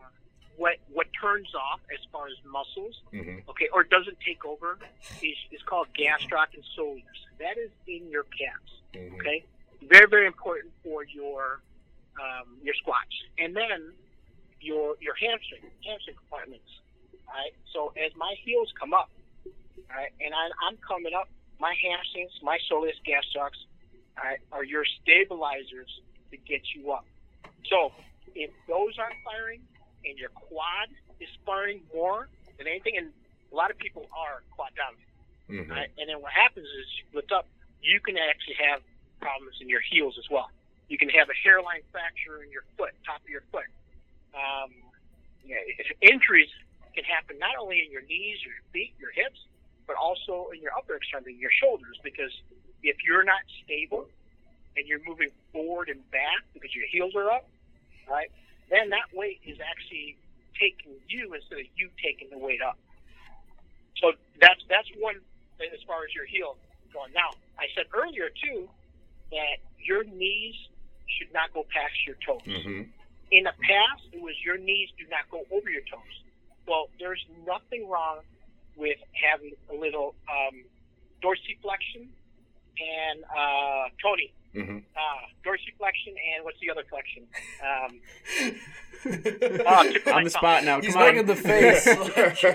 what 0.56 0.76
what 0.92 1.06
turns 1.20 1.54
off 1.54 1.80
as 1.92 2.00
far 2.12 2.26
as 2.26 2.34
muscles, 2.44 3.00
Mm-hmm. 3.14 3.48
okay, 3.50 3.68
or 3.72 3.84
doesn't 3.84 4.18
take 4.26 4.44
over, 4.44 4.78
is, 5.22 5.36
is 5.50 5.62
called 5.66 5.88
gastroc 5.98 6.52
and 6.54 6.64
soleus. 6.76 7.02
That 7.38 7.56
is 7.56 7.70
in 7.86 8.10
your 8.10 8.24
calves. 8.24 8.72
Mm-hmm. 8.94 9.14
Okay, 9.16 9.44
very 9.88 10.08
very 10.08 10.26
important 10.26 10.72
for 10.82 11.04
your 11.04 11.60
um, 12.20 12.58
your 12.62 12.74
squats, 12.74 13.14
and 13.38 13.54
then 13.54 13.92
your 14.60 14.96
your 15.00 15.14
hamstring 15.14 15.62
hamstring 15.86 16.16
compartments. 16.16 16.68
All 17.28 17.34
right. 17.34 17.54
So 17.72 17.92
as 17.96 18.12
my 18.16 18.34
heels 18.44 18.72
come 18.78 18.92
up, 18.92 19.08
all 19.46 19.96
right, 19.96 20.12
and 20.20 20.34
I, 20.34 20.50
I'm 20.68 20.76
coming 20.78 21.14
up, 21.14 21.28
my 21.60 21.76
hamstrings, 21.76 22.32
my 22.42 22.58
soleus 22.70 22.96
gastrocs, 23.04 23.60
right, 24.16 24.40
are 24.50 24.64
your 24.64 24.84
stabilizers 25.02 25.88
to 26.30 26.36
get 26.36 26.62
you 26.74 26.92
up. 26.92 27.04
So 27.68 27.92
if 28.34 28.50
those 28.66 28.96
aren't 28.98 29.20
firing 29.24 29.60
and 30.04 30.18
your 30.18 30.30
quad 30.30 30.88
is 31.20 31.28
firing 31.44 31.82
more 31.94 32.28
than 32.56 32.66
anything, 32.66 32.96
and 32.96 33.12
a 33.52 33.54
lot 33.54 33.70
of 33.70 33.76
people 33.76 34.08
are 34.16 34.42
quad 34.56 34.72
dominant. 34.74 35.10
Mm-hmm. 35.50 35.70
Right? 35.70 35.90
And 35.98 36.08
then 36.08 36.22
what 36.22 36.32
happens 36.32 36.66
is 36.66 36.86
you 36.96 37.04
lift 37.12 37.32
up, 37.32 37.46
you 37.82 38.00
can 38.00 38.16
actually 38.16 38.56
have 38.62 38.80
problems 39.20 39.60
in 39.60 39.68
your 39.68 39.84
heels 39.84 40.16
as 40.16 40.24
well. 40.30 40.48
You 40.88 40.96
can 40.96 41.08
have 41.10 41.28
a 41.28 41.36
hairline 41.44 41.84
fracture 41.92 42.42
in 42.42 42.50
your 42.50 42.64
foot, 42.78 42.96
top 43.04 43.20
of 43.20 43.28
your 43.28 43.44
foot. 43.52 43.68
Um, 44.32 44.72
yeah, 45.44 45.60
injuries 46.00 46.50
can 46.94 47.04
happen 47.04 47.38
not 47.38 47.54
only 47.60 47.82
in 47.84 47.92
your 47.92 48.02
knees, 48.02 48.38
your 48.42 48.58
feet, 48.72 48.94
your 48.98 49.12
hips, 49.12 49.38
but 49.90 49.98
also 49.98 50.54
in 50.54 50.62
your 50.62 50.70
upper 50.78 50.94
extremity, 50.94 51.34
your 51.34 51.50
shoulders, 51.50 51.98
because 52.06 52.30
if 52.86 53.02
you're 53.02 53.26
not 53.26 53.42
stable 53.64 54.06
and 54.76 54.86
you're 54.86 55.02
moving 55.02 55.34
forward 55.50 55.88
and 55.88 55.98
back 56.14 56.46
because 56.54 56.70
your 56.78 56.86
heels 56.86 57.10
are 57.18 57.28
up, 57.28 57.50
right, 58.08 58.30
then 58.70 58.90
that 58.90 59.10
weight 59.12 59.40
is 59.42 59.58
actually 59.58 60.14
taking 60.54 60.94
you 61.10 61.34
instead 61.34 61.58
of 61.58 61.66
you 61.74 61.90
taking 61.98 62.30
the 62.30 62.38
weight 62.38 62.62
up. 62.62 62.78
So 63.98 64.12
that's 64.38 64.62
that's 64.70 64.86
one 65.02 65.18
thing 65.58 65.74
as 65.74 65.82
far 65.82 66.06
as 66.06 66.14
your 66.14 66.24
heel 66.24 66.54
going. 66.94 67.10
Now, 67.10 67.34
I 67.58 67.66
said 67.74 67.90
earlier 67.90 68.30
too 68.30 68.70
that 69.34 69.58
your 69.82 70.04
knees 70.04 70.54
should 71.18 71.34
not 71.34 71.50
go 71.52 71.66
past 71.66 71.98
your 72.06 72.14
toes. 72.22 72.46
Mm-hmm. 72.46 72.86
In 73.34 73.42
the 73.42 73.58
past, 73.58 74.06
it 74.14 74.22
was 74.22 74.38
your 74.38 74.56
knees 74.56 74.88
do 74.94 75.02
not 75.10 75.26
go 75.34 75.42
over 75.50 75.66
your 75.66 75.82
toes. 75.90 76.14
Well, 76.68 76.86
there's 77.02 77.26
nothing 77.42 77.90
wrong 77.90 78.22
with 78.76 78.98
having 79.12 79.52
a 79.70 79.74
little 79.74 80.14
um, 80.28 80.64
dorsiflexion 81.22 82.08
and 82.80 83.24
uh, 83.24 83.88
Tony, 84.02 84.32
Mm-hmm. 84.50 84.78
uh, 84.78 85.26
dorsiflexion 85.46 86.10
and 86.34 86.42
what's 86.44 86.58
the 86.58 86.70
other 86.74 86.82
flexion? 86.90 87.22
Um, 87.62 88.00
oh, 89.62 89.86
it 89.86 89.92
took 89.94 90.06
my 90.06 90.12
on 90.12 90.24
the 90.24 90.30
tongue. 90.30 90.42
spot 90.42 90.64
now. 90.64 90.80
He's 90.80 90.92
Come 90.92 91.02
on. 91.02 91.08
making 91.14 91.26
the 91.26 91.36
face. 91.36 91.86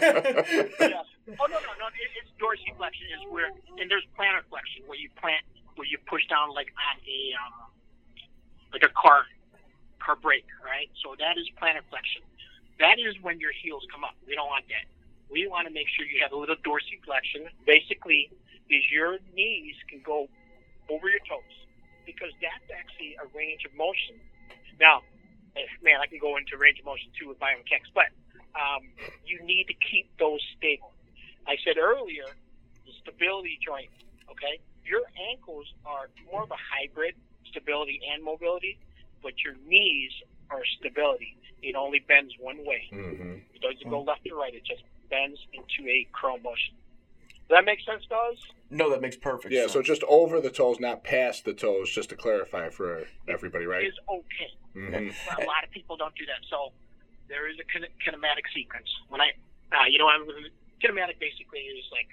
yeah. 0.00 1.02
Oh 1.36 1.46
no 1.46 1.58
no 1.60 1.72
no! 1.78 1.86
It, 1.92 2.08
it's 2.16 2.32
dorsiflexion 2.40 3.06
is 3.12 3.20
where, 3.28 3.52
and 3.78 3.90
there's 3.90 4.06
plantar 4.18 4.40
flexion 4.48 4.82
where 4.86 4.98
you 4.98 5.10
plant 5.20 5.44
where 5.76 5.86
you 5.86 5.98
push 6.08 6.26
down 6.28 6.48
like 6.54 6.72
on 6.80 6.96
a 7.04 7.20
um, 7.38 7.68
like 8.72 8.82
a 8.82 8.92
car 8.96 9.28
car 10.00 10.16
brake, 10.16 10.48
right? 10.64 10.88
So 11.04 11.14
that 11.18 11.36
is 11.36 11.44
plantar 11.60 11.84
flexion. 11.90 12.22
That 12.80 12.96
is 12.98 13.14
when 13.20 13.38
your 13.38 13.52
heels 13.52 13.84
come 13.92 14.02
up. 14.02 14.16
We 14.26 14.34
don't 14.34 14.48
want 14.48 14.64
that. 14.72 14.88
We 15.30 15.46
want 15.46 15.68
to 15.68 15.72
make 15.72 15.86
sure 15.94 16.08
you 16.08 16.18
have 16.24 16.32
a 16.32 16.40
little 16.40 16.56
dorsiflexion. 16.64 17.46
Basically, 17.68 18.32
is 18.72 18.82
your 18.90 19.18
knees 19.36 19.76
can 19.88 20.00
go 20.00 20.26
over 20.88 21.06
your 21.08 21.22
toes 21.28 21.54
because 22.06 22.32
that's 22.40 22.66
actually 22.72 23.14
a 23.20 23.26
range 23.36 23.62
of 23.68 23.76
motion. 23.76 24.16
Now, 24.80 25.02
eh, 25.54 25.68
man, 25.84 26.00
I 26.00 26.06
can 26.06 26.18
go 26.18 26.36
into 26.40 26.56
range 26.56 26.80
of 26.80 26.86
motion 26.86 27.12
too 27.14 27.28
with 27.28 27.38
biomechanics, 27.38 27.92
but 27.94 28.10
um, 28.56 28.88
you 29.26 29.38
need 29.44 29.68
to 29.68 29.76
keep 29.78 30.10
those 30.18 30.40
stable. 30.56 30.92
I 31.46 31.56
said 31.62 31.78
earlier, 31.78 32.26
the 32.86 32.92
stability 33.04 33.58
joint, 33.62 33.90
okay? 34.30 34.58
Your 34.86 35.02
ankles 35.30 35.66
are 35.84 36.10
more 36.30 36.42
of 36.42 36.50
a 36.50 36.58
hybrid, 36.58 37.14
stability 37.46 38.00
and 38.10 38.24
mobility, 38.24 38.78
but 39.22 39.34
your 39.44 39.54
knees 39.68 40.12
are 40.50 40.62
stability. 40.78 41.36
It 41.62 41.74
only 41.76 42.00
bends 42.00 42.32
one 42.40 42.58
way. 42.64 42.88
Mm-hmm. 42.92 43.34
It 43.54 43.60
doesn't 43.62 43.88
go 43.88 44.02
left 44.02 44.26
or 44.30 44.38
right. 44.38 44.54
It 44.54 44.64
just 44.64 44.82
bends 45.10 45.38
into 45.52 45.88
a 45.90 46.06
curl 46.12 46.38
motion. 46.38 46.74
Does 47.48 47.58
that 47.58 47.64
make 47.64 47.80
sense, 47.84 48.02
guys? 48.08 48.38
No, 48.70 48.90
that 48.90 49.02
makes 49.02 49.16
perfect 49.16 49.52
Yeah, 49.52 49.62
sense. 49.62 49.72
so 49.72 49.82
just 49.82 50.02
over 50.08 50.40
the 50.40 50.50
toes, 50.50 50.78
not 50.78 51.02
past 51.02 51.44
the 51.44 51.52
toes, 51.52 51.90
just 51.90 52.08
to 52.10 52.16
clarify 52.16 52.70
for 52.70 53.04
everybody, 53.26 53.66
right? 53.66 53.84
Is 53.86 53.94
okay. 54.08 54.50
hmm 54.74 55.10
But 55.26 55.42
a 55.42 55.46
lot 55.46 55.64
of 55.64 55.70
people 55.70 55.96
don't 55.96 56.14
do 56.14 56.24
that. 56.26 56.46
So 56.48 56.72
there 57.28 57.50
is 57.50 57.56
a 57.58 57.66
kin- 57.66 57.90
kinematic 58.06 58.46
sequence. 58.54 58.86
When 59.08 59.20
I, 59.20 59.30
uh, 59.74 59.86
you 59.90 59.98
know, 59.98 60.06
I'm 60.06 60.26
kinematic 60.78 61.18
basically 61.18 61.60
is 61.60 61.84
like, 61.90 62.06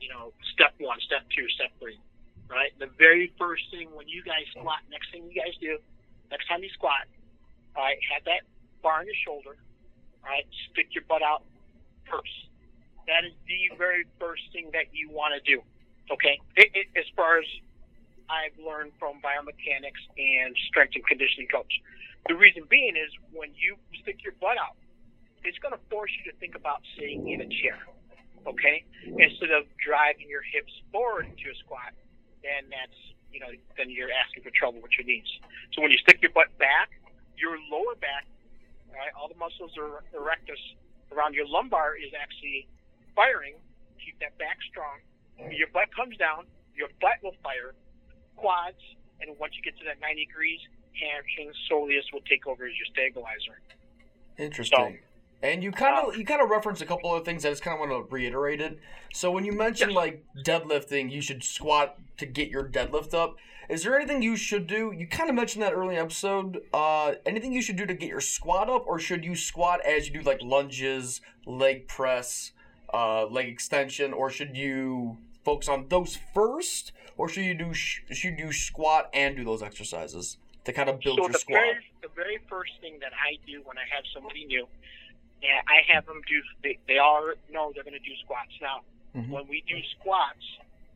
you 0.00 0.08
know, 0.10 0.32
step 0.52 0.74
one, 0.78 0.98
step 1.00 1.22
two, 1.34 1.46
step 1.54 1.70
three, 1.78 1.98
right? 2.50 2.74
The 2.78 2.90
very 2.98 3.32
first 3.38 3.62
thing 3.70 3.88
when 3.94 4.08
you 4.08 4.22
guys 4.24 4.44
squat, 4.50 4.82
next 4.90 5.10
thing 5.12 5.30
you 5.30 5.40
guys 5.40 5.54
do, 5.60 5.78
next 6.30 6.48
time 6.48 6.62
you 6.62 6.70
squat, 6.74 7.06
all 7.76 7.84
right, 7.84 7.98
have 8.12 8.24
that 8.24 8.42
bar 8.82 9.00
on 9.00 9.06
your 9.06 9.18
shoulder, 9.24 9.56
all 10.24 10.30
right, 10.30 10.46
stick 10.72 10.88
your 10.92 11.04
butt 11.08 11.22
out 11.22 11.44
first. 12.10 12.32
That 13.06 13.22
is 13.22 13.32
the 13.46 13.76
very 13.76 14.04
first 14.18 14.42
thing 14.52 14.70
that 14.72 14.90
you 14.92 15.10
want 15.10 15.36
to 15.38 15.42
do. 15.44 15.62
Okay, 16.10 16.40
it, 16.56 16.70
it, 16.74 16.86
as 16.98 17.06
far 17.14 17.38
as 17.38 17.46
I've 18.28 18.54
learned 18.58 18.92
from 18.98 19.22
biomechanics 19.22 20.02
and 20.18 20.54
strength 20.66 20.94
and 20.94 21.06
conditioning 21.06 21.46
coach. 21.50 21.70
The 22.28 22.34
reason 22.34 22.66
being 22.66 22.98
is 22.98 23.10
when 23.30 23.54
you 23.54 23.78
stick 24.02 24.18
your 24.26 24.34
butt 24.42 24.58
out, 24.58 24.74
it's 25.46 25.58
going 25.62 25.74
to 25.74 25.82
force 25.90 26.10
you 26.18 26.26
to 26.30 26.34
think 26.38 26.58
about 26.58 26.82
sitting 26.98 27.30
in 27.30 27.40
a 27.40 27.48
chair. 27.62 27.78
Okay, 28.46 28.86
instead 29.18 29.50
of 29.50 29.66
driving 29.82 30.30
your 30.30 30.42
hips 30.42 30.70
forward 30.94 31.26
into 31.26 31.50
a 31.50 31.56
squat, 31.66 31.90
then 32.46 32.70
that's 32.70 32.94
you 33.34 33.42
know 33.42 33.50
then 33.74 33.90
you're 33.90 34.10
asking 34.10 34.46
for 34.46 34.54
trouble 34.54 34.78
with 34.78 34.94
your 34.94 35.06
knees. 35.06 35.26
So 35.74 35.82
when 35.82 35.90
you 35.90 35.98
stick 35.98 36.22
your 36.22 36.30
butt 36.30 36.54
back, 36.54 36.94
your 37.38 37.56
lower 37.70 37.94
back, 38.00 38.26
all 38.90 38.96
right, 38.96 39.12
all 39.18 39.28
the 39.28 39.38
muscles 39.38 39.72
are 39.76 40.02
erectus 40.16 40.60
around 41.12 41.34
your 41.34 41.46
lumbar 41.46 41.96
is 41.96 42.12
actually 42.16 42.66
firing. 43.14 43.54
Keep 44.04 44.20
that 44.20 44.36
back 44.38 44.58
strong. 44.70 45.00
Your 45.52 45.68
butt 45.72 45.94
comes 45.94 46.16
down, 46.16 46.46
your 46.74 46.88
butt 47.00 47.20
will 47.22 47.36
fire, 47.42 47.74
quads, 48.36 48.80
and 49.20 49.36
once 49.38 49.54
you 49.56 49.62
get 49.62 49.78
to 49.78 49.84
that 49.84 50.00
90 50.00 50.26
degrees, 50.26 50.60
hamstrings, 50.96 51.56
soleus 51.70 52.04
will 52.12 52.24
take 52.28 52.46
over 52.46 52.66
as 52.66 52.72
your 52.76 52.88
stabilizer. 52.92 53.60
Interesting. 54.38 54.98
And 55.42 55.62
you 55.62 55.70
kind 55.70 55.96
of 55.98 56.14
uh, 56.14 56.16
you 56.16 56.24
kind 56.24 56.40
of 56.40 56.48
referenced 56.48 56.80
a 56.80 56.86
couple 56.86 57.14
of 57.14 57.24
things. 57.24 57.44
I 57.44 57.50
just 57.50 57.62
kind 57.62 57.74
of 57.74 57.88
want 57.88 58.08
to 58.08 58.12
reiterate 58.12 58.60
it. 58.60 58.78
So 59.12 59.30
when 59.30 59.44
you 59.44 59.52
mentioned 59.52 59.92
like 59.92 60.24
deadlifting, 60.44 61.12
you 61.12 61.20
should 61.20 61.44
squat 61.44 61.98
to 62.16 62.26
get 62.26 62.48
your 62.48 62.64
deadlift 62.64 63.12
up. 63.12 63.36
Is 63.68 63.82
there 63.82 63.96
anything 63.96 64.22
you 64.22 64.36
should 64.36 64.66
do? 64.66 64.92
You 64.96 65.06
kind 65.08 65.28
of 65.28 65.34
mentioned 65.34 65.62
that 65.62 65.72
early 65.72 65.96
episode. 65.96 66.62
Uh, 66.72 67.14
anything 67.24 67.52
you 67.52 67.62
should 67.62 67.76
do 67.76 67.84
to 67.86 67.94
get 67.94 68.08
your 68.08 68.20
squat 68.20 68.70
up, 68.70 68.86
or 68.86 68.98
should 68.98 69.24
you 69.24 69.34
squat 69.34 69.80
as 69.84 70.08
you 70.08 70.14
do 70.14 70.20
like 70.22 70.40
lunges, 70.42 71.20
leg 71.46 71.88
press, 71.88 72.52
uh, 72.94 73.26
leg 73.26 73.48
extension, 73.48 74.12
or 74.12 74.30
should 74.30 74.56
you 74.56 75.18
focus 75.44 75.68
on 75.68 75.88
those 75.88 76.16
first, 76.32 76.92
or 77.16 77.28
should 77.28 77.44
you 77.44 77.54
do 77.54 77.74
sh- 77.74 78.02
should 78.12 78.38
you 78.38 78.52
squat 78.52 79.10
and 79.12 79.36
do 79.36 79.44
those 79.44 79.62
exercises 79.62 80.38
to 80.64 80.72
kind 80.72 80.88
of 80.88 81.00
build 81.00 81.16
so 81.18 81.22
your 81.24 81.32
the 81.32 81.38
squat? 81.38 81.60
very, 81.60 81.84
the 82.02 82.08
very 82.14 82.38
first 82.48 82.72
thing 82.80 82.98
that 83.00 83.12
I 83.14 83.36
do 83.46 83.62
when 83.64 83.78
I 83.78 83.84
have 83.94 84.04
somebody 84.14 84.44
new, 84.44 84.66
yeah, 85.42 85.60
I 85.66 85.92
have 85.92 86.06
them 86.06 86.20
do. 86.28 86.40
They, 86.62 86.78
they 86.86 86.98
all 86.98 87.32
know 87.50 87.72
they're 87.74 87.84
going 87.84 87.94
to 87.94 87.98
do 87.98 88.14
squats. 88.22 88.52
Now, 88.62 88.82
Mhm. 89.16 89.30
when 89.30 89.48
we 89.48 89.64
do 89.66 89.76
squats, 89.98 90.44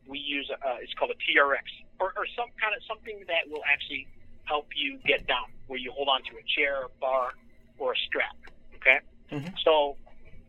we 0.07 0.19
use 0.19 0.49
a, 0.49 0.53
uh, 0.67 0.77
it's 0.81 0.93
called 0.93 1.11
a 1.11 1.15
TRX 1.15 1.63
or, 2.01 2.09
or 2.17 2.25
some 2.33 2.49
kind 2.57 2.73
of 2.73 2.81
something 2.89 3.21
that 3.29 3.45
will 3.45 3.61
actually 3.69 4.09
help 4.49 4.65
you 4.73 4.97
get 5.05 5.29
down, 5.29 5.53
where 5.69 5.77
you 5.77 5.93
hold 5.93 6.09
on 6.09 6.25
to 6.25 6.33
a 6.41 6.45
chair, 6.57 6.89
a 6.89 6.91
bar, 6.97 7.37
or 7.77 7.93
a 7.93 7.99
strap. 8.09 8.33
Okay. 8.81 8.99
Mhm. 9.29 9.53
So 9.63 9.95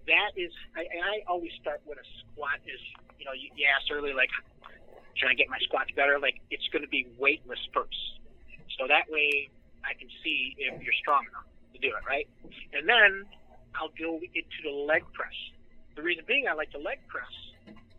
that 0.09 0.33
is, 0.35 0.51
I, 0.75 0.89
and 0.89 1.05
I 1.05 1.21
always 1.29 1.53
start 1.61 1.85
with 1.85 2.01
a 2.01 2.07
squat. 2.25 2.59
Is 2.65 2.81
you 3.21 3.29
know, 3.29 3.37
you, 3.37 3.53
you 3.55 3.69
asked 3.69 3.93
earlier, 3.93 4.17
like, 4.17 4.33
can 5.21 5.29
I 5.29 5.35
get 5.35 5.53
my 5.53 5.61
squats 5.61 5.93
better? 5.95 6.19
Like, 6.19 6.41
it's 6.51 6.67
going 6.73 6.83
to 6.83 6.89
be 6.89 7.07
weightless 7.21 7.61
first. 7.71 8.19
So 8.81 8.89
that 8.89 9.07
way 9.13 9.53
I 9.85 9.93
can 9.95 10.09
see 10.25 10.57
if 10.59 10.83
you're 10.83 10.97
strong 10.99 11.29
enough 11.29 11.47
to 11.77 11.79
do 11.79 11.93
it, 11.95 12.03
right? 12.09 12.27
And 12.73 12.89
then 12.89 13.29
I'll 13.77 13.93
go 13.95 14.19
into 14.19 14.59
the 14.65 14.73
leg 14.73 15.05
press. 15.13 15.37
The 15.95 16.03
reason 16.03 16.25
being 16.27 16.49
I 16.49 16.55
like 16.55 16.73
the 16.73 16.81
leg 16.83 16.99
press, 17.07 17.31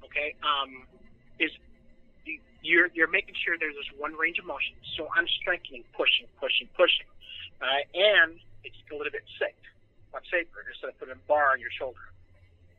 okay, 0.04 0.36
um, 0.42 0.90
is 1.40 1.52
you're 2.64 2.88
you're 2.94 3.12
making 3.12 3.36
sure 3.36 3.56
there's 3.60 3.76
this 3.76 3.92
one 4.00 4.16
range 4.16 4.40
of 4.40 4.46
motion. 4.46 4.76
So 4.96 5.08
I'm 5.16 5.28
strengthening, 5.42 5.84
pushing, 5.96 6.28
pushing, 6.40 6.68
pushing, 6.76 7.08
right, 7.62 7.86
and 7.94 8.40
it's 8.64 8.80
a 8.92 8.96
little 8.96 9.12
bit 9.12 9.28
safe, 9.40 9.60
much 10.12 10.26
safer 10.32 10.64
instead 10.68 10.90
of 10.90 11.00
putting 11.00 11.16
a 11.16 11.24
bar 11.28 11.52
on 11.52 11.60
your 11.60 11.72
shoulder. 11.72 12.00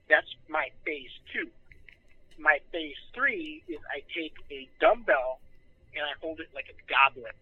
That's 0.08 0.28
my 0.48 0.68
phase 0.84 1.12
two. 1.32 1.48
My 2.38 2.58
phase 2.72 2.98
three 3.14 3.62
is 3.68 3.78
I 3.92 4.02
take 4.12 4.34
a 4.50 4.68
dumbbell 4.80 5.40
and 5.94 6.02
I 6.02 6.12
hold 6.20 6.40
it 6.40 6.50
like 6.54 6.66
a 6.72 6.76
goblet. 6.90 7.36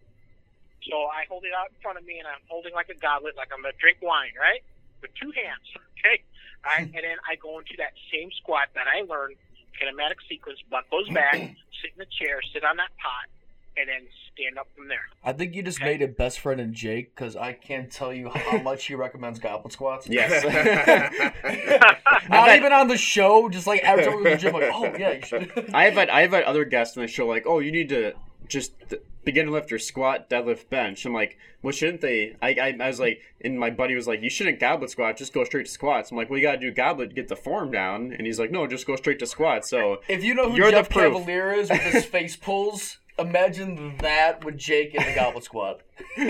So 0.89 1.07
I 1.07 1.23
hold 1.31 1.47
it 1.47 1.55
out 1.55 1.71
in 1.71 1.79
front 1.81 1.97
of 1.97 2.05
me 2.05 2.19
and 2.19 2.27
I'm 2.27 2.43
holding 2.47 2.75
like 2.75 2.91
a 2.91 2.99
goblet, 2.99 3.35
like 3.35 3.49
I'm 3.55 3.63
gonna 3.63 3.75
drink 3.79 4.03
wine, 4.03 4.35
right? 4.35 4.61
With 5.01 5.15
two 5.15 5.31
hands, 5.31 5.63
okay? 5.97 6.23
All 6.63 6.75
right, 6.75 6.87
and 6.95 7.03
then 7.03 7.17
I 7.23 7.35
go 7.39 7.59
into 7.59 7.75
that 7.79 7.95
same 8.11 8.29
squat 8.39 8.71
that 8.75 8.87
I 8.87 9.07
learned, 9.07 9.39
kinematic 9.81 10.15
sequence, 10.29 10.59
butt 10.69 10.89
goes 10.91 11.09
back, 11.09 11.33
sit 11.81 11.91
in 11.93 11.97
the 11.99 12.05
chair, 12.19 12.39
sit 12.53 12.63
on 12.63 12.77
that 12.77 12.89
pot, 13.01 13.29
and 13.77 13.89
then 13.89 14.01
stand 14.33 14.57
up 14.57 14.67
from 14.75 14.87
there. 14.87 15.01
I 15.23 15.33
think 15.33 15.55
you 15.55 15.63
just 15.63 15.79
Okay. 15.81 15.91
made 15.91 16.01
a 16.01 16.07
best 16.07 16.39
friend 16.39 16.59
in 16.61 16.73
Jake 16.73 17.15
because 17.15 17.35
I 17.35 17.53
can't 17.53 17.91
tell 17.91 18.13
you 18.13 18.29
how 18.29 18.57
much 18.63 18.85
he 18.85 18.95
recommends 18.95 19.39
goblet 19.39 19.73
squats. 19.73 20.07
Yes. 20.07 20.43
Not 22.29 22.47
had- 22.49 22.57
even 22.57 22.71
on 22.73 22.87
the 22.87 22.97
show, 22.97 23.49
just 23.49 23.67
like 23.67 23.81
every 23.83 24.05
time 24.05 24.17
we 24.17 24.23
go 24.23 24.29
to 24.31 24.35
the 24.35 24.41
gym, 24.41 24.53
like, 24.53 24.71
oh 24.73 24.93
yeah, 24.97 25.13
you 25.13 25.21
should. 25.25 25.51
I 25.73 25.85
have 25.85 25.93
had 25.95 26.09
I 26.09 26.21
have 26.21 26.31
had 26.31 26.43
other 26.43 26.65
guests 26.65 26.95
on 26.97 27.01
the 27.03 27.07
show 27.07 27.27
like, 27.27 27.43
oh, 27.47 27.59
you 27.59 27.71
need 27.71 27.89
to 27.89 28.13
just 28.47 28.73
th- 28.89 29.01
begin 29.23 29.45
to 29.47 29.51
lift 29.51 29.71
your 29.71 29.79
squat, 29.79 30.29
deadlift, 30.29 30.69
bench. 30.69 31.05
I'm 31.05 31.13
like, 31.13 31.37
well, 31.61 31.71
shouldn't 31.71 32.01
they? 32.01 32.35
I, 32.41 32.49
I, 32.49 32.77
I 32.79 32.87
was 32.87 32.99
like, 32.99 33.21
and 33.41 33.57
my 33.59 33.69
buddy 33.69 33.95
was 33.95 34.07
like, 34.07 34.21
you 34.21 34.29
shouldn't 34.29 34.59
goblet 34.59 34.89
squat, 34.89 35.17
just 35.17 35.33
go 35.33 35.43
straight 35.43 35.65
to 35.65 35.71
squats. 35.71 36.11
I'm 36.11 36.17
like, 36.17 36.29
well, 36.29 36.37
you 36.39 36.45
gotta 36.45 36.59
do 36.59 36.71
goblet 36.71 37.09
to 37.09 37.15
get 37.15 37.27
the 37.29 37.35
form 37.35 37.71
down, 37.71 38.13
and 38.13 38.27
he's 38.27 38.39
like, 38.39 38.51
no, 38.51 38.67
just 38.67 38.85
go 38.85 38.95
straight 38.95 39.19
to 39.19 39.25
squats. 39.25 39.69
So 39.69 40.01
If 40.07 40.23
you 40.23 40.33
know 40.33 40.49
who 40.49 40.57
You're 40.57 40.71
the 40.71 40.77
Jeff 40.77 40.89
proof. 40.89 41.13
Cavaliere 41.13 41.57
is 41.57 41.69
with 41.69 41.81
his 41.81 42.05
face 42.13 42.35
pulls, 42.35 42.99
imagine 43.17 43.97
that 43.99 44.43
with 44.43 44.57
Jake 44.57 44.93
in 44.93 45.03
the 45.03 45.15
goblet 45.15 45.43
squat. 45.43 45.81
and, 46.17 46.29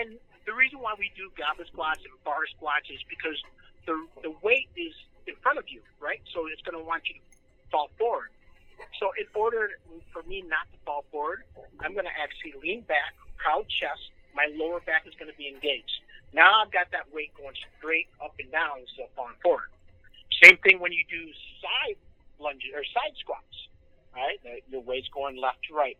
and 0.00 0.18
the 0.46 0.52
reason 0.54 0.78
why 0.78 0.94
we 0.98 1.10
do 1.16 1.30
goblet 1.36 1.66
squats 1.68 2.00
and 2.04 2.12
bar 2.24 2.46
squats 2.56 2.88
is 2.90 3.00
because 3.08 3.42
the 3.86 4.06
the 4.22 4.34
weight 4.42 4.68
is 4.76 4.94
in 5.26 5.34
front 5.42 5.58
of 5.58 5.64
you, 5.68 5.80
right? 6.00 6.20
So 6.32 6.46
it's 6.46 6.62
going 6.62 6.78
to 6.78 6.84
want 6.84 7.02
you 7.08 7.14
to 7.14 7.20
fall 7.70 7.90
forward. 7.98 8.30
So 9.00 9.12
in 9.20 9.26
order 9.34 9.76
for 10.12 10.22
me 10.24 10.42
not 10.42 10.68
to 10.72 10.78
fall 10.84 11.04
forward, 11.12 11.44
I'm 11.80 11.92
going 11.92 12.08
to 12.08 12.16
actually 12.16 12.56
lean 12.60 12.82
back, 12.88 13.12
proud 13.36 13.68
chest. 13.68 14.12
My 14.34 14.48
lower 14.56 14.80
back 14.84 15.04
is 15.06 15.14
going 15.16 15.30
to 15.30 15.36
be 15.36 15.48
engaged. 15.48 16.00
Now 16.32 16.60
I've 16.60 16.72
got 16.72 16.92
that 16.92 17.08
weight 17.12 17.32
going 17.36 17.56
straight 17.78 18.08
up 18.20 18.36
and 18.40 18.50
down 18.52 18.84
instead 18.84 19.08
of 19.08 19.12
falling 19.16 19.40
forward. 19.40 19.72
Same 20.44 20.60
thing 20.60 20.80
when 20.80 20.92
you 20.92 21.04
do 21.08 21.22
side 21.64 21.96
lunges 22.36 22.72
or 22.76 22.84
side 22.92 23.16
squats. 23.20 23.56
All 24.16 24.24
right, 24.24 24.40
your 24.68 24.80
weight's 24.80 25.08
going 25.12 25.36
left 25.36 25.60
to 25.68 25.76
right, 25.76 25.96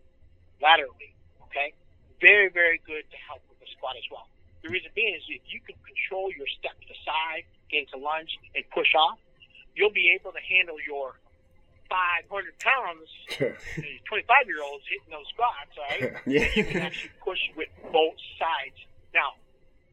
laterally. 0.61 1.13
Okay, 1.49 1.73
very 2.21 2.49
very 2.49 2.81
good 2.85 3.05
to 3.09 3.19
help 3.29 3.45
with 3.49 3.61
the 3.61 3.69
squat 3.77 3.97
as 3.97 4.05
well. 4.13 4.29
The 4.65 4.73
reason 4.73 4.89
being 4.97 5.15
is 5.15 5.25
if 5.29 5.45
you 5.49 5.61
can 5.61 5.77
control 5.85 6.33
your 6.33 6.49
step 6.59 6.77
to 6.81 6.87
the 6.89 6.99
side, 7.05 7.45
get 7.69 7.89
into 7.89 8.01
lunge, 8.01 8.33
and 8.57 8.65
push 8.73 8.93
off, 8.97 9.21
you'll 9.77 9.93
be 9.93 10.13
able 10.17 10.33
to 10.33 10.43
handle 10.45 10.77
your 10.81 11.21
500 11.89 12.59
pounds, 12.59 13.09
25 14.09 14.47
year 14.47 14.63
olds 14.63 14.85
hitting 14.89 15.13
those 15.13 15.29
squats, 15.33 15.75
all 15.79 15.87
right? 15.87 16.15
yeah, 16.27 16.49
you 16.55 16.65
can 16.65 16.83
actually 16.83 17.15
push 17.23 17.41
with 17.57 17.71
both 17.93 18.19
sides. 18.39 18.79
Now, 19.15 19.39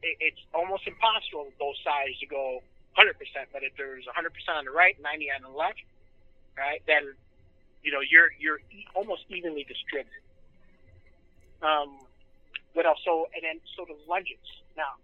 it, 0.02 0.16
it's 0.20 0.42
almost 0.52 0.86
impossible 0.86 1.46
with 1.46 1.58
both 1.58 1.78
sides 1.84 2.18
to 2.20 2.26
go 2.26 2.62
100%, 2.98 3.14
but 3.52 3.62
if 3.62 3.74
there's 3.76 4.04
100% 4.06 4.30
on 4.54 4.64
the 4.64 4.70
right, 4.70 4.94
90 5.00 5.30
on 5.34 5.42
the 5.42 5.54
left, 5.54 5.82
right, 6.56 6.82
then 6.86 7.14
you 7.82 7.92
know 7.92 8.00
you're 8.00 8.30
you're 8.38 8.62
e- 8.72 8.86
almost 8.94 9.26
evenly 9.28 9.66
distributed. 9.66 10.22
Um, 11.60 11.98
what 12.72 12.86
else? 12.86 12.98
So 13.04 13.26
and 13.34 13.42
then 13.42 13.58
so 13.76 13.84
the 13.84 13.98
lunges. 14.08 14.46
Now, 14.76 14.98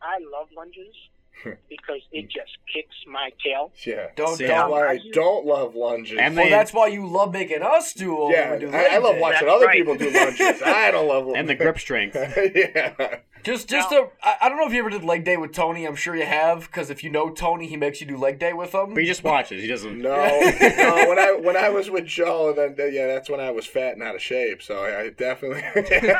I 0.00 0.20
love 0.24 0.48
lunges 0.56 0.96
because 1.68 2.00
it 2.12 2.22
just 2.30 2.52
kicks 2.72 2.94
my 3.06 3.30
tail. 3.44 3.72
yeah. 3.86 4.08
Don't 4.16 4.36
See, 4.36 4.46
don't. 4.46 4.70
why 4.70 4.88
I 4.88 5.00
don't 5.12 5.44
love 5.46 5.74
lunges. 5.74 6.18
And 6.20 6.36
Well, 6.36 6.44
they- 6.46 6.50
that's 6.50 6.72
why 6.72 6.86
you 6.88 7.06
love 7.06 7.32
making 7.32 7.62
us 7.62 7.92
do. 7.92 8.06
them 8.16 8.30
yeah, 8.30 8.50
when 8.50 8.60
we 8.60 8.66
do 8.66 8.72
I, 8.76 8.84
I 8.94 8.98
love 8.98 9.16
watching 9.18 9.46
That's 9.46 9.56
other 9.56 9.66
right. 9.66 9.76
people 9.76 9.96
do 9.96 10.10
lunges. 10.10 10.62
I 10.62 10.90
don't 10.90 11.08
love 11.08 11.26
them. 11.26 11.34
and 11.36 11.48
the 11.48 11.54
grip 11.62 11.78
strength. 11.78 12.14
yeah. 12.16 13.18
Just, 13.44 13.68
just 13.68 13.90
to, 13.90 14.08
I, 14.22 14.36
I 14.42 14.48
don't 14.48 14.56
know 14.56 14.66
if 14.66 14.72
you 14.72 14.78
ever 14.78 14.88
did 14.88 15.04
leg 15.04 15.22
day 15.22 15.36
with 15.36 15.52
Tony. 15.52 15.84
I'm 15.84 15.96
sure 15.96 16.16
you 16.16 16.24
have, 16.24 16.62
because 16.62 16.88
if 16.88 17.04
you 17.04 17.10
know 17.10 17.28
Tony, 17.28 17.66
he 17.66 17.76
makes 17.76 18.00
you 18.00 18.06
do 18.06 18.16
leg 18.16 18.38
day 18.38 18.54
with 18.54 18.74
him. 18.74 18.94
But 18.94 19.02
he 19.02 19.06
just 19.06 19.22
watches. 19.22 19.60
He 19.60 19.68
doesn't. 19.68 20.00
No, 20.00 20.16
no. 20.16 21.04
When 21.08 21.18
I 21.18 21.38
when 21.38 21.54
I 21.54 21.68
was 21.68 21.90
with 21.90 22.06
Joe, 22.06 22.54
then 22.56 22.74
then, 22.74 22.94
yeah, 22.94 23.06
that's 23.06 23.28
when 23.28 23.40
I 23.40 23.50
was 23.50 23.66
fat 23.66 23.92
and 23.92 24.02
out 24.02 24.14
of 24.14 24.22
shape. 24.22 24.62
So 24.62 24.82
I, 24.82 25.00
I 25.02 25.10
definitely. 25.10 25.62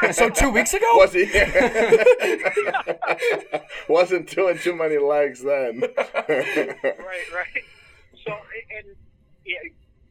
so 0.13 0.29
two 0.29 0.51
weeks 0.51 0.75
ago. 0.75 0.85
was 0.97 1.15
he? 1.15 1.25
Wasn't 3.89 4.29
doing 4.29 4.59
too 4.59 4.77
many 4.77 4.99
legs 4.99 5.43
then. 5.43 5.81
right, 5.81 6.29
right. 6.29 7.65
So 8.23 8.33
and 8.77 8.95
yeah, 9.47 9.57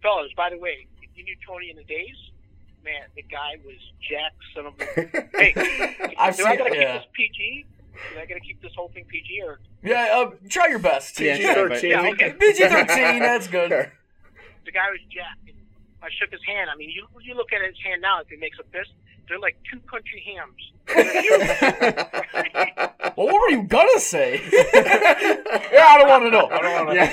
fellas, 0.02 0.32
by 0.36 0.50
the 0.50 0.58
way, 0.58 0.88
if 1.04 1.12
you 1.16 1.24
knew 1.24 1.36
Tony 1.48 1.70
in 1.70 1.78
the 1.78 1.84
days, 1.84 2.16
man, 2.84 3.04
the 3.16 3.22
guy 3.24 3.58
was 3.66 3.76
Jack 4.02 4.34
son 4.54 4.66
of 4.68 4.80
a. 4.80 4.86
hey, 5.38 5.54
I've 6.18 6.36
do 6.38 6.46
I 6.46 6.56
gotta 6.56 6.76
yeah. 6.76 7.00
keep 7.00 7.02
this 7.02 7.10
PG? 7.14 7.66
Do 8.14 8.20
I 8.20 8.26
gotta 8.26 8.40
keep 8.40 8.62
this 8.62 8.74
whole 8.76 8.90
thing 8.90 9.06
PG 9.06 9.42
or? 9.44 9.60
Yeah, 9.84 10.10
uh, 10.14 10.32
try 10.50 10.68
your 10.68 10.80
best. 10.80 11.16
PG 11.18 11.42
sure, 11.42 11.70
but- 11.70 11.80
thirteen. 11.80 11.92
Yeah, 11.92 12.10
okay. 12.12 12.34
PG 12.34 12.68
thirteen. 12.68 13.20
That's 13.20 13.48
good. 13.48 13.72
The 13.72 14.72
guy 14.72 14.90
was 14.92 15.00
Jack. 15.10 15.38
And 15.48 15.56
I 16.02 16.10
shook 16.20 16.32
his 16.32 16.44
hand. 16.46 16.70
I 16.70 16.76
mean, 16.76 16.90
you 16.90 17.08
you 17.22 17.34
look 17.36 17.54
at 17.54 17.62
his 17.66 17.78
hand 17.84 18.02
now. 18.02 18.20
If 18.22 18.30
he 18.30 18.36
makes 18.38 18.58
a 18.60 18.64
fist, 18.64 18.92
they're 19.28 19.40
like 19.40 19.58
two 19.72 19.80
country 19.82 20.22
hams. 20.26 20.72
Well, 23.16 23.28
what 23.28 23.42
were 23.42 23.50
you 23.56 23.62
gonna 23.64 24.00
say? 24.00 24.42
yeah, 24.52 25.86
I 25.88 25.98
don't 26.00 26.10
want 26.10 26.24
to 26.24 26.32
know. 26.32 26.48
I 26.48 26.62
don't 26.62 26.86
want 26.88 26.98
to. 26.98 27.04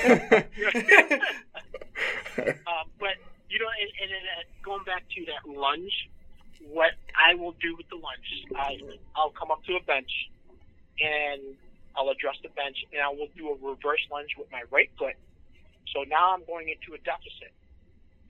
yeah. 2.37 2.53
um, 2.65 2.89
but 2.99 3.15
you 3.51 3.59
know, 3.59 3.67
and, 3.67 3.91
and 3.99 4.09
then 4.15 4.25
uh, 4.39 4.43
going 4.63 4.83
back 4.87 5.03
to 5.11 5.19
that 5.27 5.43
lunge, 5.43 5.91
what 6.71 6.95
I 7.19 7.35
will 7.35 7.53
do 7.59 7.75
with 7.75 7.91
the 7.91 7.99
lunge, 7.99 8.29
I 8.55 8.79
I'll 9.15 9.35
come 9.35 9.51
up 9.51 9.59
to 9.67 9.75
a 9.75 9.83
bench, 9.83 10.11
and 11.03 11.59
I'll 11.99 12.07
address 12.09 12.39
the 12.39 12.53
bench, 12.55 12.79
and 12.95 13.03
I 13.03 13.11
will 13.11 13.27
do 13.35 13.51
a 13.51 13.55
reverse 13.59 14.01
lunge 14.07 14.39
with 14.39 14.47
my 14.51 14.63
right 14.71 14.89
foot. 14.95 15.19
So 15.91 16.07
now 16.07 16.31
I'm 16.31 16.47
going 16.47 16.71
into 16.71 16.95
a 16.95 16.99
deficit, 17.03 17.51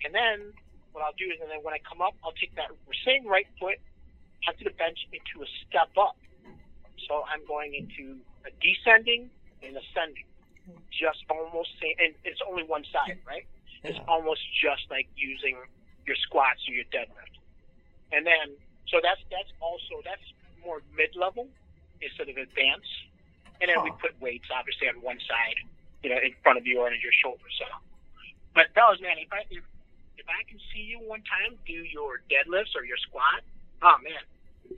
and 0.02 0.10
then 0.16 0.58
what 0.92 1.06
I'll 1.06 1.16
do 1.16 1.30
is, 1.30 1.38
and 1.40 1.48
then 1.52 1.62
when 1.62 1.78
I 1.78 1.80
come 1.86 2.02
up, 2.02 2.18
I'll 2.26 2.36
take 2.36 2.56
that 2.58 2.74
same 3.06 3.28
right 3.28 3.48
foot 3.60 3.78
onto 4.50 4.64
the 4.66 4.76
bench 4.76 4.98
into 5.14 5.46
a 5.46 5.50
step 5.68 5.94
up. 5.96 6.18
So 7.08 7.24
I'm 7.30 7.46
going 7.46 7.76
into 7.78 8.18
a 8.48 8.52
descending 8.58 9.30
and 9.62 9.78
ascending, 9.78 10.26
just 10.90 11.22
almost 11.30 11.70
same, 11.78 11.96
and 12.00 12.12
it's 12.26 12.42
only 12.48 12.64
one 12.64 12.84
side, 12.90 13.22
right? 13.28 13.46
It's 13.84 13.98
Yeah. 13.98 14.06
almost 14.08 14.42
just 14.62 14.90
like 14.90 15.08
using 15.16 15.58
your 16.06 16.16
squats 16.18 16.62
or 16.68 16.74
your 16.74 16.86
deadlift. 16.86 17.38
And 18.12 18.26
then, 18.26 18.58
so 18.88 19.00
that's 19.02 19.22
that's 19.32 19.52
also 19.60 20.02
that's 20.04 20.22
more 20.64 20.82
mid 20.96 21.16
level 21.16 21.50
instead 22.02 22.30
of 22.30 22.38
advanced. 22.38 22.94
And 23.62 23.70
then 23.70 23.84
we 23.84 23.92
put 24.02 24.20
weights 24.20 24.50
obviously 24.52 24.90
on 24.90 25.02
one 25.02 25.20
side, 25.22 25.58
you 26.04 26.10
know, 26.10 26.18
in 26.18 26.34
front 26.44 26.58
of 26.58 26.66
you 26.66 26.82
or 26.82 26.88
on 26.88 27.00
your 27.02 27.14
shoulder. 27.14 27.46
So, 27.58 27.66
but 28.54 28.74
fellas, 28.74 29.00
man, 29.02 29.18
if 29.18 29.32
I 29.32 29.46
if, 29.50 29.64
if 30.18 30.28
I 30.30 30.44
can 30.50 30.60
see 30.74 30.82
you 30.82 31.00
one 31.00 31.24
time 31.24 31.58
do 31.66 31.74
your 31.74 32.22
deadlifts 32.30 32.76
or 32.76 32.84
your 32.86 32.98
squat, 32.98 33.42
oh 33.82 33.98
man, 34.04 34.22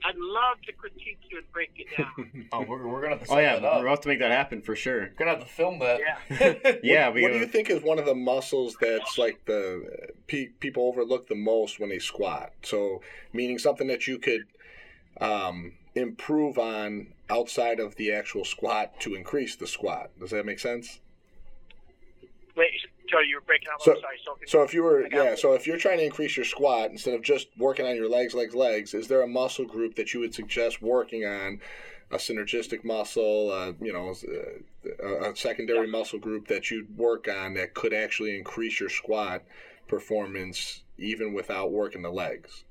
I'd 0.04 0.16
love 0.16 0.60
to 0.66 0.72
critique 0.72 1.18
you 1.30 1.38
and 1.38 1.52
break 1.52 1.70
it 1.76 1.86
down. 1.96 2.48
Oh, 2.52 2.64
we're, 2.68 2.86
we're 2.86 3.02
gonna 3.02 3.16
have 3.16 3.26
to 3.26 3.32
Oh 3.34 3.38
yeah, 3.38 3.60
we're 3.60 3.86
about 3.86 4.02
to 4.02 4.08
make 4.08 4.20
that 4.20 4.30
happen 4.30 4.62
for 4.62 4.76
sure. 4.76 5.00
We're 5.00 5.14
gonna 5.18 5.30
have 5.32 5.40
to 5.40 5.46
film 5.46 5.78
that. 5.80 6.00
Yeah. 6.00 6.74
Yeah, 6.82 7.06
what, 7.06 7.14
we. 7.14 7.22
what 7.22 7.32
do 7.32 7.38
you 7.38 7.46
think 7.46 7.70
is 7.70 7.82
one 7.82 7.98
of 7.98 8.04
the 8.06 8.14
muscles 8.14 8.76
that's 8.80 9.18
like 9.18 9.44
the 9.46 10.10
pe- 10.26 10.48
people 10.60 10.86
overlook 10.86 11.28
the 11.28 11.34
most 11.34 11.80
when 11.80 11.88
they 11.88 11.98
squat? 11.98 12.52
So, 12.62 13.00
meaning 13.32 13.58
something 13.58 13.86
that 13.88 14.06
you 14.06 14.18
could 14.18 14.44
um, 15.20 15.72
improve 15.94 16.58
on 16.58 17.08
outside 17.30 17.80
of 17.80 17.96
the 17.96 18.12
actual 18.12 18.44
squat 18.44 19.00
to 19.00 19.14
increase 19.14 19.56
the 19.56 19.66
squat. 19.66 20.10
Does 20.18 20.30
that 20.30 20.44
make 20.46 20.58
sense? 20.58 21.00
Wait, 22.56 22.70
Joe, 23.10 23.18
you 23.20 23.36
were 23.36 23.40
breaking 23.42 23.68
up. 23.72 23.80
So- 23.82 23.92
I'm 23.94 24.00
sorry. 24.00 24.18
So, 24.24 24.36
So, 24.46 24.62
if 24.62 24.72
you 24.74 24.82
were 24.82 25.06
yeah, 25.12 25.34
so 25.34 25.54
if 25.54 25.66
you're 25.66 25.76
trying 25.78 25.98
to 25.98 26.04
increase 26.04 26.36
your 26.36 26.44
squat 26.44 26.90
instead 26.90 27.14
of 27.14 27.22
just 27.22 27.48
working 27.58 27.86
on 27.86 27.96
your 27.96 28.08
legs, 28.08 28.34
legs, 28.34 28.54
legs, 28.54 28.94
is 28.94 29.08
there 29.08 29.22
a 29.22 29.26
muscle 29.26 29.64
group 29.64 29.94
that 29.96 30.14
you 30.14 30.20
would 30.20 30.34
suggest 30.34 30.80
working 30.82 31.24
on? 31.24 31.60
A 32.10 32.16
synergistic 32.16 32.84
muscle, 32.84 33.50
uh, 33.50 33.72
you 33.80 33.92
know, 33.92 34.14
a, 35.02 35.30
a 35.30 35.36
secondary 35.36 35.86
muscle 35.88 36.18
group 36.18 36.46
that 36.48 36.70
you'd 36.70 36.96
work 36.96 37.26
on 37.28 37.54
that 37.54 37.74
could 37.74 37.92
actually 37.94 38.36
increase 38.36 38.78
your 38.78 38.90
squat 38.90 39.42
performance 39.88 40.82
even 40.98 41.32
without 41.32 41.72
working 41.72 42.02
the 42.02 42.10
legs. 42.10 42.64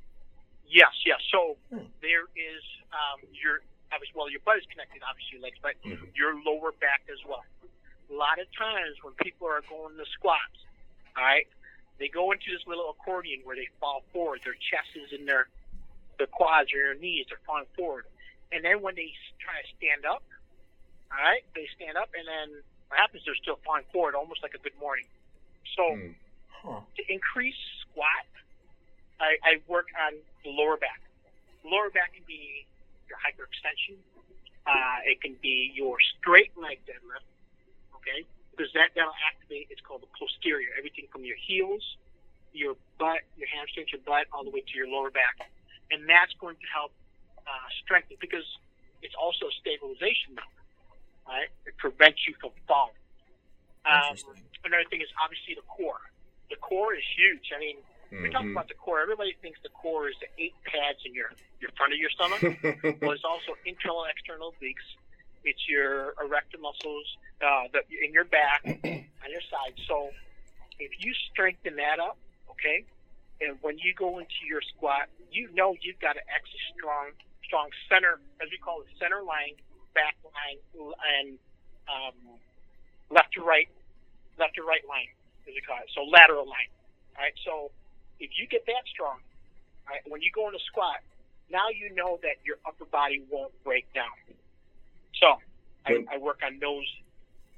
Yes, 0.70 0.94
yes. 1.06 1.20
So 1.32 1.58
Hmm. 1.72 1.86
there 2.02 2.26
is 2.36 2.64
um, 2.94 3.22
your 3.34 3.62
obviously 3.92 4.14
well 4.16 4.30
your 4.30 4.40
butt 4.46 4.58
is 4.60 4.66
connected 4.72 5.02
obviously 5.08 5.38
your 5.40 5.42
legs, 5.42 5.58
but 5.62 5.74
Mhm. 5.84 6.16
your 6.16 6.36
lower 6.46 6.72
back 6.74 7.02
as 7.12 7.20
well. 7.26 7.44
A 8.14 8.16
lot 8.16 8.38
of 8.38 8.46
times 8.54 9.02
when 9.02 9.14
people 9.26 9.48
are 9.48 9.66
going 9.66 9.98
to 9.98 10.06
squats, 10.14 10.62
all 11.18 11.24
right, 11.26 11.48
they 11.98 12.08
go 12.10 12.30
into 12.32 12.46
this 12.54 12.62
little 12.68 12.94
accordion 12.94 13.42
where 13.44 13.56
they 13.56 13.68
fall 13.80 14.04
forward. 14.14 14.42
Their 14.46 14.54
chest 14.54 14.94
is 14.94 15.18
in 15.18 15.26
their 15.26 15.48
their 16.22 16.28
quads 16.30 16.70
or 16.74 16.78
their 16.78 16.94
knees. 16.94 17.26
They're 17.30 17.42
falling 17.46 17.66
forward, 17.76 18.06
and 18.52 18.64
then 18.64 18.82
when 18.86 18.94
they 18.94 19.10
try 19.42 19.58
to 19.58 19.68
stand 19.78 20.06
up, 20.06 20.22
all 21.10 21.18
right, 21.18 21.42
they 21.58 21.66
stand 21.74 21.98
up, 21.98 22.10
and 22.14 22.28
then 22.28 22.62
what 22.90 23.00
happens? 23.02 23.24
They're 23.26 23.40
still 23.42 23.58
falling 23.66 23.86
forward, 23.92 24.14
almost 24.14 24.44
like 24.46 24.54
a 24.54 24.62
good 24.62 24.78
morning. 24.80 25.06
So 25.76 25.84
Hmm. 25.98 26.14
Huh. 26.62 26.80
to 26.98 27.02
increase 27.12 27.58
squat, 27.82 28.30
I, 29.20 29.38
I 29.42 29.52
work 29.68 29.88
on 30.06 30.14
the 30.46 30.52
lower 30.52 30.78
back. 30.78 31.02
Lower 31.66 31.90
back 31.90 32.14
can 32.14 32.24
be 32.28 32.68
your 33.10 33.18
hyperextension. 33.18 33.98
Uh, 34.66 35.02
it 35.04 35.20
can 35.20 35.36
be 35.42 35.74
your 35.74 35.98
straight 36.20 36.52
leg 36.56 36.80
deadlift. 36.86 37.26
Okay, 38.04 38.28
because 38.52 38.68
that 38.76 38.92
that'll 38.96 39.16
activate. 39.24 39.72
It's 39.72 39.82
called 39.82 40.04
the 40.04 40.12
posterior. 40.20 40.76
Everything 40.78 41.08
from 41.08 41.24
your 41.24 41.40
heels, 41.40 41.82
your 42.52 42.76
butt, 43.00 43.24
your 43.40 43.48
hamstrings, 43.48 43.96
your 43.96 44.04
butt, 44.04 44.28
all 44.36 44.44
the 44.44 44.52
way 44.52 44.62
to 44.62 44.74
your 44.76 44.88
lower 44.88 45.10
back, 45.10 45.48
and 45.90 46.04
that's 46.08 46.36
going 46.38 46.60
to 46.60 46.68
help 46.68 46.92
uh, 47.48 47.68
strengthen 47.84 48.20
because 48.20 48.46
it's 49.02 49.16
also 49.16 49.48
a 49.48 49.54
stabilization 49.64 50.36
method. 50.36 50.60
Right, 51.24 51.48
it 51.64 51.80
prevents 51.80 52.28
you 52.28 52.36
from 52.44 52.52
falling. 52.68 53.00
Um, 53.88 54.16
another 54.68 54.84
thing 54.92 55.00
is 55.00 55.08
obviously 55.24 55.56
the 55.56 55.64
core. 55.72 56.04
The 56.52 56.60
core 56.60 56.94
is 56.96 57.04
huge. 57.16 57.52
I 57.56 57.60
mean, 57.60 57.78
we 58.12 58.30
talk 58.30 58.46
about 58.46 58.68
the 58.68 58.76
core. 58.76 59.02
Everybody 59.02 59.36
thinks 59.42 59.60
the 59.64 59.74
core 59.74 60.08
is 60.08 60.16
the 60.22 60.28
eight 60.38 60.54
pads 60.68 61.00
in 61.08 61.16
your 61.16 61.32
your 61.60 61.72
front 61.80 61.94
of 61.94 62.00
your 62.00 62.12
stomach. 62.12 62.44
well, 63.02 63.12
it's 63.16 63.24
also 63.24 63.56
internal 63.66 64.04
and 64.04 64.12
external 64.12 64.54
obliques. 64.54 64.86
It's 65.44 65.68
your 65.68 66.14
erector 66.24 66.58
muscles 66.58 67.06
uh, 67.42 67.68
the, 67.74 67.82
in 68.06 68.14
your 68.14 68.26
back, 68.26 68.62
on 68.66 69.30
your 69.30 69.44
side. 69.52 69.76
So 69.88 70.10
if 70.80 70.92
you 71.00 71.14
strengthen 71.32 71.76
that 71.78 72.00
up, 72.00 72.18
okay, 72.52 72.86
and 73.42 73.58
when 73.62 73.78
you 73.80 73.94
go 73.94 74.20
into 74.20 74.44
your 74.48 74.62
squat, 74.76 75.10
you 75.32 75.50
know 75.54 75.76
you've 75.82 76.00
got 76.00 76.16
an 76.16 76.24
extra 76.32 76.60
strong, 76.76 77.12
strong 77.44 77.70
center, 77.90 78.20
as 78.42 78.50
we 78.52 78.58
call 78.58 78.82
it, 78.82 78.88
center 79.00 79.22
line, 79.24 79.56
back 79.94 80.16
line, 80.24 80.60
and 80.76 81.38
um, 81.90 82.16
left 83.12 83.34
to 83.34 83.42
right, 83.42 83.68
left 84.40 84.56
to 84.56 84.64
right 84.64 84.84
line, 84.88 85.10
as 85.48 85.54
we 85.54 85.62
call 85.62 85.78
it. 85.84 85.90
So 85.94 86.04
lateral 86.08 86.48
line. 86.48 86.72
All 87.18 87.24
right. 87.24 87.36
So 87.46 87.72
if 88.20 88.32
you 88.40 88.48
get 88.48 88.66
that 88.68 88.86
strong, 88.88 89.20
all 89.88 89.94
right, 89.94 90.04
when 90.08 90.22
you 90.22 90.32
go 90.34 90.48
into 90.48 90.60
squat, 90.72 91.04
now 91.52 91.70
you 91.70 91.94
know 91.94 92.20
that 92.24 92.40
your 92.46 92.58
upper 92.66 92.86
body 92.86 93.22
won't 93.30 93.52
break 93.64 93.92
down. 93.94 94.14
So 95.24 95.40
I, 95.88 96.04
I 96.12 96.18
work 96.20 96.40
on 96.46 96.60
those 96.60 96.84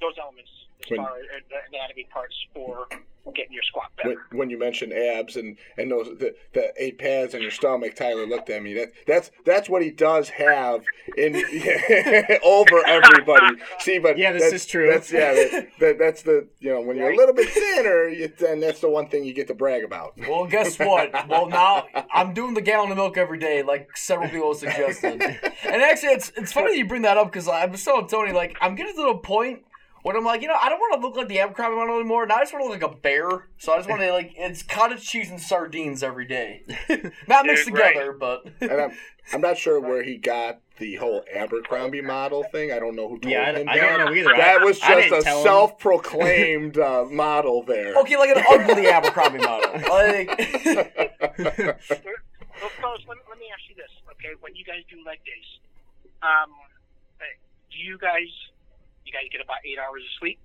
those 0.01 0.13
elements 0.21 0.51
as 0.83 0.89
When- 0.91 0.99
far 0.99 1.17
as 1.17 1.43
the 1.49 1.77
anatomy 1.77 2.05
parts 2.11 2.35
for 2.53 2.87
getting 3.33 3.53
your 3.53 3.63
squat 3.63 3.87
better. 3.97 4.09
when, 4.29 4.37
when 4.37 4.49
you 4.51 4.57
mentioned 4.59 4.93
abs 4.93 5.35
and 5.35 5.57
and 5.77 5.91
those 5.91 6.05
the, 6.19 6.35
the 6.53 6.71
eight 6.77 6.99
pads 6.99 7.33
on 7.33 7.41
your 7.41 7.49
stomach, 7.51 7.95
Tyler 7.95 8.27
looked 8.27 8.49
at 8.51 8.61
me. 8.61 8.73
That 8.75 8.91
that's 9.07 9.31
that's 9.45 9.67
what 9.67 9.81
he 9.81 9.89
does 9.89 10.29
have 10.29 10.83
in 11.17 11.35
over 12.43 12.85
everybody. 12.85 13.57
See, 13.79 13.97
but 13.97 14.17
Yeah, 14.19 14.31
this 14.31 14.43
that's- 14.43 14.61
is 14.61 14.65
true. 14.67 14.87
That's 14.91 15.11
yeah, 15.11 15.33
that, 15.33 15.67
that, 15.79 15.97
that's 15.99 16.21
the 16.21 16.47
you 16.59 16.69
know 16.71 16.81
when 16.81 16.97
you're 16.97 17.11
a 17.11 17.15
little 17.15 17.33
bit 17.33 17.49
thinner, 17.49 18.07
you, 18.07 18.31
then 18.39 18.59
that's 18.59 18.79
the 18.81 18.89
one 18.89 19.07
thing 19.09 19.23
you 19.25 19.33
get 19.33 19.47
to 19.47 19.55
brag 19.55 19.83
about. 19.83 20.13
Well, 20.17 20.45
guess 20.45 20.77
what? 20.77 21.11
Well, 21.27 21.47
now 21.49 21.85
I'm 22.13 22.33
doing 22.35 22.53
the 22.53 22.61
gallon 22.61 22.91
of 22.91 22.97
milk 22.97 23.17
every 23.17 23.39
day, 23.39 23.63
like 23.63 23.95
several 23.97 24.29
people 24.29 24.53
suggested. 24.53 25.21
And 25.65 25.81
actually, 25.81 26.09
it's 26.09 26.31
it's 26.37 26.53
funny 26.53 26.77
you 26.77 26.85
bring 26.85 27.01
that 27.01 27.17
up 27.17 27.31
because 27.31 27.47
I 27.47 27.65
was 27.65 27.83
telling 27.83 28.07
Tony, 28.07 28.31
like, 28.31 28.55
I'm 28.61 28.75
getting 28.75 28.95
to 28.95 29.01
the 29.01 29.15
point 29.15 29.63
when 30.05 30.15
I'm 30.15 30.23
like, 30.23 30.43
you 30.43 30.47
know, 30.47 30.53
I 30.61 30.69
don't 30.69 30.77
want 30.77 31.01
to 31.01 31.07
look 31.07 31.17
like 31.17 31.27
the 31.29 31.39
Abercrombie 31.39 31.75
model 31.77 31.95
anymore. 31.95 32.27
Now 32.27 32.35
I 32.35 32.41
just 32.41 32.53
want 32.53 32.63
to 32.65 32.69
look 32.69 32.79
like 32.79 32.91
a 32.91 32.95
bear. 32.95 33.47
So 33.57 33.73
I 33.73 33.77
just 33.77 33.89
want 33.89 34.01
to 34.03 34.11
like, 34.13 34.33
it's 34.37 34.61
cottage 34.61 35.03
cheese 35.03 35.31
and 35.31 35.41
sardines 35.41 36.03
every 36.03 36.25
day, 36.27 36.61
not 37.27 37.47
mixed 37.47 37.65
Dude, 37.65 37.73
right. 37.73 37.93
together, 37.93 38.13
but 38.13 38.45
And 38.61 38.71
I'm 38.71 38.91
I'm 39.33 39.41
not 39.41 39.57
sure 39.57 39.79
where 39.81 40.03
he 40.03 40.17
got 40.17 40.59
the 40.77 40.97
whole 40.97 41.23
Abercrombie 41.33 42.01
model 42.03 42.43
thing. 42.51 42.71
I 42.71 42.77
don't 42.77 42.95
know 42.95 43.09
who 43.09 43.17
told 43.17 43.31
Yeah, 43.33 43.53
him 43.57 43.67
I, 43.67 43.71
I 43.71 43.79
that. 43.79 43.97
don't 43.97 44.05
know 44.05 44.13
either. 44.13 44.35
I- 44.35 44.37
That 44.37 44.61
was 44.61 44.79
just 44.79 45.11
a 45.11 45.23
self-proclaimed 45.23 46.77
uh, 46.77 47.05
model 47.05 47.63
there. 47.63 47.95
okay, 47.95 48.17
like 48.17 48.29
an 48.37 48.43
ugly 48.47 48.85
Abercrombie 48.91 49.39
model. 49.39 49.71
Like, 49.89 50.27
Well, 52.61 52.71
fellas, 52.79 53.01
let 53.07 53.17
me, 53.17 53.23
let 53.27 53.39
me 53.39 53.49
ask 53.51 53.65
you 53.67 53.75
this, 53.75 53.89
okay? 54.11 54.33
When 54.41 54.55
you 54.55 54.63
guys 54.63 54.83
do 54.89 54.97
leg 55.05 55.17
days, 55.25 55.49
um, 56.21 56.51
do 57.71 57.77
you 57.79 57.97
guys 57.97 58.29
you 59.05 59.13
guys 59.13 59.23
get 59.31 59.41
about 59.41 59.57
eight 59.65 59.77
hours 59.79 60.01
of 60.03 60.09
sleep? 60.19 60.39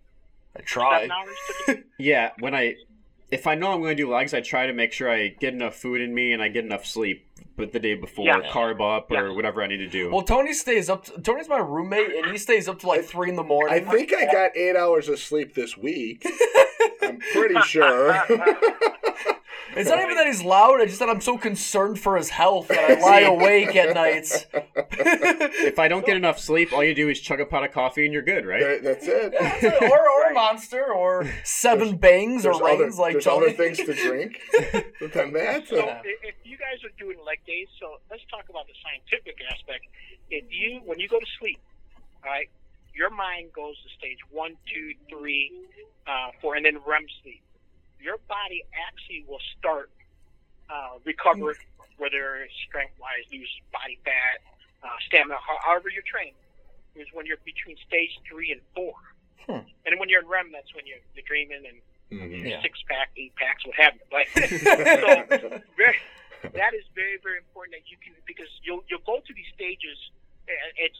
I 0.56 0.60
try. 0.62 1.00
Seven 1.00 1.10
hours 1.12 1.34
typically? 1.66 1.84
Yeah, 1.98 2.30
when 2.40 2.54
I, 2.54 2.74
if 3.30 3.46
I 3.46 3.54
know 3.54 3.72
I'm 3.72 3.80
going 3.80 3.96
to 3.96 4.02
do 4.02 4.10
legs, 4.12 4.34
I 4.34 4.40
try 4.40 4.66
to 4.66 4.72
make 4.72 4.92
sure 4.92 5.10
I 5.10 5.28
get 5.28 5.54
enough 5.54 5.74
food 5.76 6.00
in 6.00 6.14
me 6.14 6.32
and 6.32 6.42
I 6.42 6.48
get 6.48 6.64
enough 6.64 6.84
sleep 6.86 7.26
but 7.56 7.72
the 7.72 7.78
day 7.80 7.94
before, 7.94 8.24
Yeah. 8.26 8.40
carb 8.50 8.80
up 8.80 9.10
or 9.10 9.28
Yeah. 9.28 9.34
whatever 9.34 9.62
I 9.62 9.66
need 9.66 9.78
to 9.78 9.88
do. 9.88 10.10
Well, 10.10 10.22
Tony 10.22 10.54
stays 10.54 10.88
up. 10.88 11.04
To, 11.04 11.20
Tony's 11.20 11.48
my 11.48 11.58
roommate, 11.58 12.10
and 12.14 12.32
he 12.32 12.38
stays 12.38 12.68
up 12.68 12.78
to 12.80 12.86
like 12.86 13.04
three 13.04 13.28
in 13.28 13.36
the 13.36 13.42
morning. 13.42 13.74
I 13.74 13.80
think 13.80 14.14
I 14.14 14.24
got 14.32 14.56
eight 14.56 14.76
hours 14.76 15.08
of 15.10 15.18
sleep 15.18 15.54
this 15.54 15.76
week. 15.76 16.24
I'm 17.02 17.18
pretty 17.32 17.60
sure. 17.66 18.12
it's 19.76 19.90
not 19.90 20.00
even 20.00 20.16
that 20.16 20.26
he's 20.26 20.42
loud. 20.42 20.80
It's 20.80 20.92
just 20.92 21.00
that 21.00 21.10
I'm 21.10 21.20
so 21.20 21.36
concerned 21.36 22.00
for 22.00 22.16
his 22.16 22.30
health 22.30 22.68
that 22.68 22.98
I 22.98 23.00
lie 23.00 23.20
awake 23.20 23.76
at 23.76 23.94
nights. 23.94 24.46
if 25.66 25.78
I 25.78 25.88
don't 25.88 26.04
get 26.06 26.16
enough 26.16 26.38
sleep, 26.38 26.72
all 26.72 26.82
you 26.84 26.94
do 26.94 27.08
is 27.08 27.20
chug 27.20 27.40
a 27.40 27.46
pot 27.46 27.64
of 27.64 27.72
coffee 27.72 28.04
and 28.04 28.12
you're 28.12 28.22
good, 28.22 28.46
right? 28.46 28.82
That- 28.82 29.02
That's 29.02 29.06
it. 29.06 29.82
or 29.82 29.98
or 30.10 30.30
a 30.30 30.34
monster 30.34 30.92
or 30.92 31.26
seven 31.44 31.96
bangs 31.96 32.44
or 32.46 32.52
There's 32.52 32.62
other, 32.62 32.84
Reigns 32.84 32.98
like 32.98 33.12
there's 33.14 33.24
Tony. 33.24 33.46
other 33.46 33.56
things 33.56 33.78
to 33.78 33.94
drink 33.94 34.40
than 35.12 35.32
that. 35.32 35.68
So 35.68 35.76
Yeah. 35.76 36.02
if 36.04 36.34
you 36.44 36.56
guys 36.56 36.82
are 36.84 36.92
doing 36.98 37.18
leg 37.26 37.40
days, 37.46 37.68
so 37.78 37.96
let's 38.10 38.22
talk 38.30 38.48
about 38.48 38.66
the 38.66 38.74
scientific 38.82 39.36
aspect. 39.52 39.86
If 40.30 40.44
you, 40.50 40.80
when 40.84 40.98
you 41.00 41.08
go 41.08 41.18
to 41.18 41.26
sleep, 41.40 41.58
all 42.24 42.30
right, 42.30 42.48
your 42.94 43.10
mind 43.10 43.52
goes 43.52 43.76
to 43.82 43.88
stage 43.98 44.18
one, 44.30 44.56
two, 44.72 44.92
three, 45.08 45.52
uh, 46.06 46.30
four, 46.40 46.54
and 46.56 46.64
then 46.64 46.76
REM 46.86 47.06
sleep. 47.22 47.42
Your 48.00 48.18
body 48.28 48.62
actually 48.88 49.24
will 49.28 49.40
start 49.58 49.90
uh, 50.70 50.98
recover, 51.04 51.54
whether 51.98 52.36
it's 52.44 52.54
strength-wise, 52.68 53.26
lose 53.32 53.50
body 53.72 53.98
fat, 54.04 54.40
uh, 54.82 54.88
stamina, 55.06 55.36
however 55.64 55.88
you're 55.90 56.06
trained, 56.06 56.36
is 56.96 57.06
when 57.12 57.26
you're 57.26 57.40
between 57.44 57.76
stage 57.86 58.18
three 58.28 58.50
and 58.52 58.60
four. 58.74 58.94
Hmm. 59.46 59.64
And 59.86 59.98
when 59.98 60.08
you're 60.08 60.22
in 60.22 60.28
REM, 60.28 60.52
that's 60.52 60.72
when 60.74 60.86
you're, 60.86 61.00
you're 61.14 61.26
dreaming 61.26 61.64
and 61.66 61.78
Mhm. 62.10 62.42
Yeah. 62.42 62.58
six 62.60 62.82
pack, 62.90 63.10
eight 63.16 63.30
packs, 63.38 63.62
what 63.64 63.76
have 63.78 63.94
you. 63.94 64.02
But 64.10 64.26
so 64.34 65.62
very, 65.78 65.94
that 66.42 66.74
is 66.74 66.82
very, 66.94 67.22
very 67.22 67.38
important 67.38 67.78
that 67.78 67.86
you 67.86 67.94
can 68.02 68.10
because 68.26 68.50
you'll 68.66 68.82
you'll 68.90 69.06
go 69.06 69.22
through 69.22 69.38
these 69.38 69.52
stages. 69.54 69.94
and 70.50 70.58
It's 70.76 70.98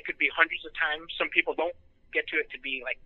it 0.00 0.06
could 0.08 0.16
be 0.16 0.30
hundreds 0.32 0.64
of 0.64 0.72
times. 0.72 1.12
Some 1.20 1.28
people 1.28 1.52
don't 1.52 1.76
get 2.16 2.24
to 2.32 2.40
it 2.40 2.48
to 2.56 2.58
be 2.64 2.80
like 2.80 2.96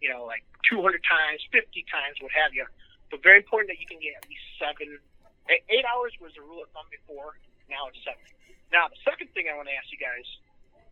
you 0.00 0.06
know 0.08 0.22
like 0.24 0.46
200 0.70 1.02
times, 1.02 1.42
50 1.50 1.82
times, 1.90 2.14
what 2.22 2.30
have 2.30 2.54
you. 2.54 2.62
But 3.10 3.26
very 3.26 3.42
important 3.42 3.74
that 3.74 3.80
you 3.82 3.86
can 3.90 3.98
get 3.98 4.14
at 4.22 4.30
least 4.30 4.46
seven. 4.62 4.98
eight- 5.50 5.66
Eight 5.74 5.84
hours 5.90 6.14
was 6.22 6.30
the 6.38 6.46
rule 6.46 6.62
of 6.62 6.70
thumb 6.70 6.86
before. 6.94 7.34
Now 7.68 7.90
it's 7.90 7.98
seven. 8.06 8.22
Now 8.72 8.88
the 8.88 8.98
second 9.04 9.28
thing 9.34 9.46
I 9.50 9.56
want 9.56 9.68
to 9.68 9.74
ask 9.74 9.88
you 9.92 9.98
guys, 9.98 10.26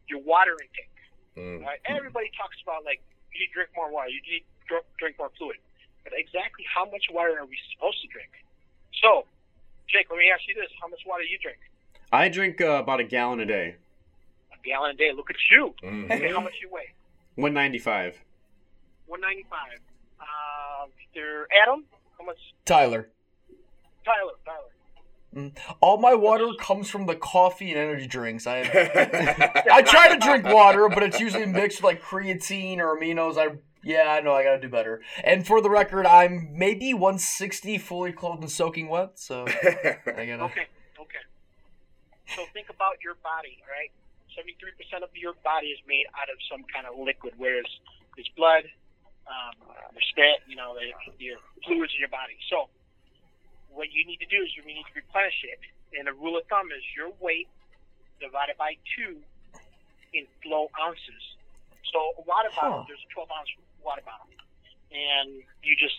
your 0.09 0.21
water 0.21 0.57
intake. 0.61 0.93
Mm. 1.37 1.65
Right? 1.65 1.81
Everybody 1.87 2.31
talks 2.37 2.57
about 2.63 2.85
like 2.85 3.01
you 3.33 3.41
need 3.41 3.49
to 3.49 3.55
drink 3.55 3.71
more 3.77 3.91
water, 3.91 4.09
you 4.09 4.21
need 4.29 4.45
to 4.69 4.81
drink 4.99 5.17
more 5.19 5.31
fluid. 5.39 5.57
But 6.05 6.13
exactly 6.17 6.65
how 6.69 6.85
much 6.91 7.07
water 7.11 7.39
are 7.39 7.47
we 7.47 7.57
supposed 7.73 8.03
to 8.03 8.09
drink? 8.09 8.31
So, 9.01 9.25
Jake, 9.89 10.11
let 10.11 10.19
me 10.19 10.31
ask 10.35 10.43
you 10.49 10.55
this: 10.55 10.71
How 10.81 10.89
much 10.89 11.01
water 11.07 11.23
do 11.23 11.31
you 11.31 11.39
drink? 11.39 11.59
I 12.13 12.29
drink 12.29 12.61
uh, 12.61 12.83
about 12.83 13.01
a 13.01 13.05
gallon 13.05 13.41
a 13.41 13.47
day, 13.47 13.77
A 14.53 14.59
gallon 14.67 14.91
a 14.91 14.95
day. 14.95 15.13
Look 15.15 15.31
at 15.31 15.37
you. 15.51 15.75
Mhm. 15.83 16.11
Okay, 16.11 16.29
how 16.31 16.41
much 16.41 16.55
you 16.61 16.69
weigh? 16.71 16.91
195. 17.37 18.19
One 19.07 19.21
ninety-five. 19.21 19.81
Uh, 20.21 20.87
Mr. 21.17 21.45
Adam, 21.63 21.85
how 22.19 22.25
much? 22.25 22.39
Tyler. 22.65 23.09
Tyler, 24.05 24.33
Tyler. 24.45 24.72
All 25.81 25.99
my 25.99 26.15
water 26.15 26.49
comes 26.61 26.91
from 26.91 27.07
the 27.07 27.15
coffee 27.15 27.71
and 27.71 27.79
energy 27.79 28.07
drinks. 28.07 28.47
I 28.47 28.61
I 29.73 29.83
try 29.83 30.09
to 30.13 30.19
drink 30.19 30.45
water, 30.45 30.89
but 30.89 31.03
it's 31.03 31.19
usually 31.19 31.47
mixed 31.47 31.79
with 31.79 31.85
like 31.85 32.03
creatine 32.03 32.79
or 32.79 32.99
aminos. 32.99 33.39
I 33.39 33.57
yeah, 33.83 34.15
I 34.17 34.21
know 34.21 34.35
I 34.35 34.45
gotta 34.45 34.61
do 34.61 34.69
better. 34.69 35.01
And 35.25 35.47
for 35.47 35.61
the 35.61 35.71
record, 35.71 36.07
I'm 36.07 36.51
maybe 36.53 36.93
160 36.93 37.79
fully 37.79 38.13
clothed 38.13 38.43
and 38.43 38.51
soaking 38.51 38.89
wet. 38.89 39.19
So 39.19 39.47
I 39.49 40.27
gotta. 40.27 40.45
Okay, 40.45 40.69
okay. 41.01 41.25
So 42.37 42.45
think 42.53 42.69
about 42.69 43.03
your 43.03 43.15
body, 43.25 43.59
all 43.65 43.73
right? 43.73 43.91
Seventy-three 44.37 44.73
percent 44.77 45.03
of 45.03 45.11
your 45.15 45.35
body 45.45 45.69
is 45.69 45.81
made 45.89 46.05
out 46.21 46.29
of 46.29 46.37
some 46.51 46.65
kind 46.73 46.87
of 46.87 46.99
liquid, 46.99 47.35
whereas 47.37 47.67
it's 48.17 48.29
blood, 48.37 48.65
um, 49.27 49.57
your 49.93 50.05
spit, 50.13 50.45
you 50.47 50.57
know, 50.57 50.77
the, 50.77 50.93
your 51.19 51.39
fluids 51.65 51.93
in 51.97 52.01
your 52.01 52.13
body. 52.13 52.37
So 52.49 52.69
what 53.73 53.89
you 53.93 54.05
need 54.05 54.21
to 54.21 54.29
do 54.29 54.41
is 54.45 54.53
you 54.57 54.63
need 54.65 54.85
to 54.85 54.95
replenish 54.95 55.41
it. 55.45 55.61
And 55.97 56.09
the 56.09 56.13
rule 56.17 56.37
of 56.39 56.45
thumb 56.49 56.69
is 56.73 56.85
your 56.97 57.13
weight 57.21 57.49
divided 58.21 58.57
by 58.57 58.77
two 58.97 59.21
in 60.13 60.25
flow 60.45 60.69
ounces. 60.81 61.25
So 61.93 61.99
a 62.17 62.23
water 62.25 62.49
bottle, 62.57 62.85
Huh. 62.85 62.89
there's 62.89 63.03
a 63.05 63.11
12 63.13 63.29
ounce 63.33 63.51
water 63.85 64.05
bottle, 64.05 64.29
and 64.93 65.43
you 65.65 65.77
just 65.77 65.97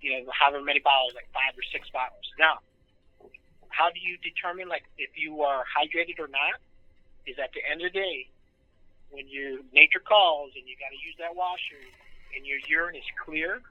you 0.00 0.12
know 0.12 0.30
however 0.32 0.60
many 0.64 0.80
bottles, 0.80 1.12
like 1.16 1.28
five 1.32 1.52
or 1.56 1.64
six 1.72 1.88
bottles. 1.92 2.24
Now, 2.38 2.60
how 3.68 3.90
do 3.90 4.00
you 4.00 4.16
determine 4.24 4.68
like 4.68 4.84
if 4.96 5.12
you 5.18 5.42
are 5.42 5.64
hydrated 5.68 6.20
or 6.20 6.28
not? 6.28 6.60
Is 7.26 7.40
at 7.40 7.52
the 7.56 7.64
end 7.64 7.80
of 7.80 7.88
the 7.88 7.96
day 7.96 8.28
when 9.08 9.24
your 9.32 9.64
nature 9.72 10.00
calls 10.00 10.52
and 10.56 10.68
you 10.68 10.76
got 10.76 10.92
to 10.92 11.00
use 11.00 11.16
that 11.16 11.32
washer 11.32 11.80
and 12.36 12.44
your 12.44 12.60
urine 12.68 12.96
is 12.96 13.08
clear, 13.24 13.64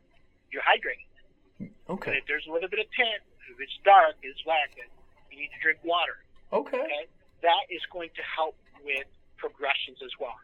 you're 0.49 0.65
hydrated. 0.65 1.69
Okay. 1.89 2.17
if 2.17 2.25
there's 2.25 2.47
a 2.49 2.51
little 2.51 2.69
bit 2.69 2.79
of 2.81 2.89
tint, 2.97 3.21
if 3.51 3.59
it's 3.59 3.77
dark, 3.83 4.15
it's 4.23 4.41
black, 4.43 4.71
then 4.75 4.87
you 5.31 5.39
need 5.43 5.51
to 5.51 5.61
drink 5.61 5.79
water. 5.83 6.21
Okay. 6.51 6.79
Okay, 6.79 7.05
that 7.41 7.63
is 7.69 7.81
going 7.91 8.09
to 8.15 8.23
help 8.23 8.55
with 8.85 9.07
progressions 9.37 9.99
as 10.03 10.11
well. 10.19 10.37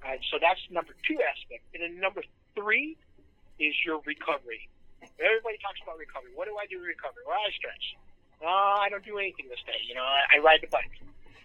All 0.00 0.10
right, 0.10 0.22
so 0.32 0.38
that's 0.40 0.60
number 0.70 0.96
two 1.04 1.20
aspect, 1.20 1.66
and 1.74 1.82
then 1.82 2.00
number 2.00 2.24
three 2.56 2.96
is 3.60 3.74
your 3.84 4.00
recovery. 4.08 4.68
Everybody 5.20 5.60
talks 5.60 5.80
about 5.84 6.00
recovery. 6.00 6.32
What 6.32 6.48
do 6.48 6.56
I 6.56 6.64
do 6.68 6.80
to 6.80 6.86
recover? 6.86 7.20
Well, 7.28 7.36
I 7.36 7.52
stretch. 7.52 7.96
Uh, 8.40 8.80
I 8.80 8.88
don't 8.88 9.04
do 9.04 9.20
anything 9.20 9.48
this 9.52 9.60
day. 9.68 9.76
You 9.84 9.94
know, 9.96 10.04
I, 10.04 10.36
I 10.36 10.36
ride 10.40 10.64
the 10.64 10.72
bike. 10.72 10.92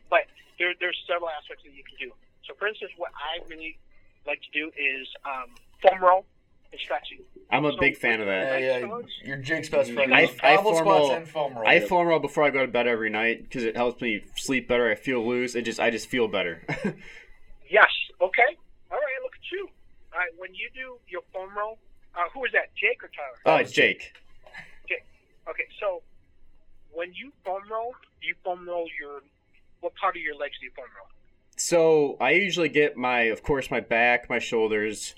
But 0.08 0.32
there, 0.60 0.72
there's 0.80 0.96
several 1.08 1.28
aspects 1.28 1.64
that 1.68 1.76
you 1.76 1.84
can 1.84 2.00
do. 2.00 2.10
So, 2.48 2.56
for 2.56 2.68
instance, 2.68 2.92
what 2.96 3.12
I 3.16 3.44
really 3.52 3.76
like 4.24 4.40
to 4.48 4.52
do 4.56 4.72
is 4.76 5.08
um, 5.28 5.52
foam 5.84 6.00
roll 6.00 6.24
and 6.72 6.82
stretching. 6.82 7.20
I'm 7.52 7.66
a 7.66 7.72
So- 7.72 7.78
big 7.80 7.98
fan 7.98 8.20
of 8.22 8.28
that. 8.28 8.62
Yeah, 8.62 8.78
yeah. 8.80 8.98
You're 9.24 9.38
Jake's 9.38 9.70
best 9.70 9.92
friend. 9.92 10.14
I- 10.14 10.30
I 10.44 10.54
Elbow 10.56 10.72
formal- 10.74 11.06
squats 11.08 11.14
and 11.18 11.30
foam 11.30 11.54
roll. 11.56 11.68
I 11.68 11.80
foam 11.80 12.08
roll 12.08 12.20
before 12.20 12.44
I 12.44 12.50
go 12.50 12.66
to 12.66 12.72
bed 12.72 12.88
every 12.88 13.10
night 13.10 13.44
because 13.44 13.64
it 13.64 13.76
helps 13.76 14.02
me 14.02 14.24
sleep 14.36 14.68
better. 14.68 14.90
I 14.90 14.96
feel 14.96 15.26
loose. 15.26 15.56
It 15.56 15.62
just 15.64 15.80
I 15.80 15.90
just 15.90 16.08
feel 16.10 16.28
better. 16.28 16.64
Yes. 17.68 17.90
Okay. 18.22 18.58
All 18.92 18.98
right. 18.98 19.22
Look 19.24 19.34
at 19.34 19.52
you. 19.52 19.68
All 20.14 20.20
right. 20.20 20.30
When 20.38 20.54
you 20.54 20.70
do 20.76 21.00
your 21.08 21.22
foam 21.34 21.50
roll, 21.58 21.80
uh, 22.16 22.30
who 22.32 22.46
is 22.46 22.52
that? 22.52 22.70
Jake 22.76 23.04
or 23.04 23.08
Tyler? 23.10 23.58
oh, 23.58 23.60
it's 23.60 23.72
Jake. 23.72 24.14
Jake. 24.88 25.04
Okay. 25.50 25.64
So 25.80 26.04
when 26.94 27.12
you 27.16 27.32
foam 27.44 27.64
roll, 27.70 27.94
do 28.22 28.28
you 28.28 28.36
foam 28.44 28.68
roll 28.70 28.88
your 29.02 29.22
what 29.82 29.96
part 29.96 30.16
of 30.16 30.22
your 30.22 30.36
legs 30.36 30.54
do 30.60 30.66
you 30.68 30.72
foam 30.76 30.86
roll? 30.96 31.08
So 31.58 32.18
I 32.22 32.32
usually 32.32 32.70
get 32.70 32.98
my, 32.98 33.22
of 33.24 33.42
course, 33.42 33.72
my 33.72 33.80
back, 33.80 34.30
my 34.30 34.40
shoulders. 34.40 35.16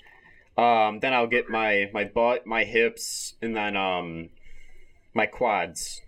Um, 0.58 0.98
then 0.98 1.14
I'll 1.14 1.28
get 1.28 1.48
my 1.48 1.88
my 1.94 2.04
butt, 2.04 2.44
my 2.46 2.64
hips, 2.64 3.34
and 3.40 3.56
then 3.56 3.76
um, 3.76 4.30
my 5.14 5.26
quads. 5.26 6.02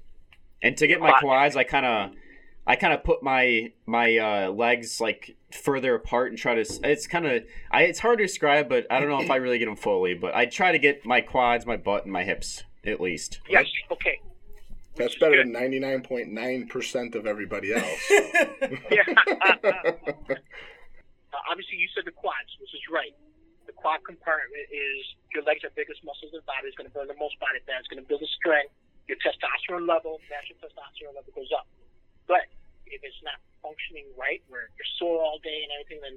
And 0.62 0.76
to 0.76 0.86
get 0.86 1.00
my 1.00 1.18
quads, 1.20 1.56
I 1.56 1.64
kind 1.64 1.86
of, 1.86 2.10
I 2.66 2.76
kind 2.76 2.92
of 2.92 3.04
put 3.04 3.22
my 3.22 3.72
my 3.86 4.18
uh, 4.18 4.50
legs 4.50 5.00
like 5.00 5.36
further 5.52 5.94
apart 5.94 6.30
and 6.32 6.38
try 6.38 6.56
to. 6.56 6.64
It's 6.82 7.06
kind 7.06 7.26
of, 7.26 7.44
I 7.70 7.82
it's 7.84 8.00
hard 8.00 8.18
to 8.18 8.24
describe, 8.24 8.68
but 8.68 8.86
I 8.90 8.98
don't 8.98 9.08
know 9.08 9.22
if 9.22 9.30
I 9.30 9.36
really 9.36 9.58
get 9.58 9.66
them 9.66 9.76
fully. 9.76 10.14
But 10.14 10.34
I 10.34 10.46
try 10.46 10.72
to 10.72 10.78
get 10.78 11.06
my 11.06 11.20
quads, 11.20 11.64
my 11.64 11.76
butt, 11.76 12.04
and 12.04 12.12
my 12.12 12.24
hips 12.24 12.64
at 12.84 13.00
least. 13.00 13.40
Yes. 13.48 13.66
Okay. 13.92 14.20
That's 14.96 15.14
better 15.16 15.36
good. 15.36 15.54
than 15.54 15.54
99.9% 15.54 17.14
of 17.14 17.26
everybody 17.26 17.72
else. 17.74 18.10
Yeah. 18.90 20.34
Uh, 21.32 21.36
obviously, 21.48 21.76
you 21.76 21.86
said 21.94 22.04
the 22.04 22.10
quads, 22.10 22.50
which 22.60 22.74
is 22.74 22.80
right. 22.92 23.14
Quad 23.80 24.04
compartment 24.04 24.68
is 24.68 25.00
your 25.32 25.40
legs 25.42 25.64
are 25.64 25.72
biggest 25.72 26.04
muscles 26.04 26.36
in 26.36 26.44
the 26.44 26.48
body. 26.48 26.68
It's 26.68 26.76
going 26.76 26.88
to 26.88 26.92
burn 26.92 27.08
the 27.08 27.16
most 27.16 27.40
body 27.40 27.64
fat. 27.64 27.80
It's 27.80 27.88
going 27.88 28.00
to 28.00 28.06
build 28.06 28.20
the 28.20 28.28
strength. 28.36 28.76
Your 29.08 29.16
testosterone 29.24 29.88
level, 29.88 30.20
natural 30.28 30.60
testosterone 30.60 31.16
level 31.16 31.32
goes 31.32 31.48
up. 31.56 31.64
But 32.28 32.46
if 32.84 33.00
it's 33.00 33.18
not 33.24 33.40
functioning 33.64 34.06
right, 34.20 34.44
where 34.52 34.68
you're 34.76 34.92
sore 35.00 35.24
all 35.24 35.40
day 35.40 35.64
and 35.64 35.72
everything, 35.72 36.00
then 36.04 36.16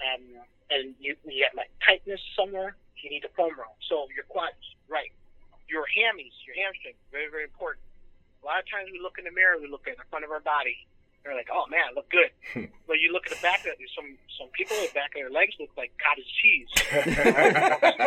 um, 0.00 0.24
and 0.70 0.84
you, 1.00 1.16
you 1.24 1.44
have 1.48 1.56
like 1.56 1.72
tightness 1.82 2.20
somewhere, 2.36 2.76
you 3.00 3.08
need 3.10 3.24
to 3.24 3.32
foam 3.32 3.56
roll. 3.56 3.76
So 3.88 4.06
your 4.12 4.28
quads, 4.28 4.60
right. 4.86 5.10
Your 5.68 5.86
hammies, 5.86 6.34
your 6.44 6.56
hamstring, 6.58 6.98
very, 7.08 7.30
very 7.32 7.46
important. 7.48 7.82
A 8.42 8.46
lot 8.46 8.60
of 8.60 8.66
times 8.68 8.88
we 8.92 8.98
look 8.98 9.20
in 9.20 9.24
the 9.24 9.34
mirror, 9.34 9.60
we 9.60 9.68
look 9.68 9.86
at 9.88 9.96
the 9.96 10.06
front 10.08 10.24
of 10.24 10.30
our 10.32 10.42
body. 10.42 10.76
They're 11.24 11.34
like, 11.34 11.48
oh 11.52 11.66
man, 11.70 11.80
I 11.90 11.94
look 11.94 12.08
good. 12.10 12.30
but 12.86 13.00
you 13.00 13.12
look 13.12 13.26
at 13.26 13.36
the 13.36 13.42
back 13.42 13.60
of 13.60 13.66
it, 13.66 13.78
some 13.94 14.16
some 14.38 14.48
people, 14.52 14.76
the 14.76 14.90
back 14.94 15.10
of 15.14 15.20
their 15.20 15.30
legs 15.30 15.54
look 15.60 15.70
like 15.76 15.92
cottage 16.00 16.32
cheese. 16.40 16.68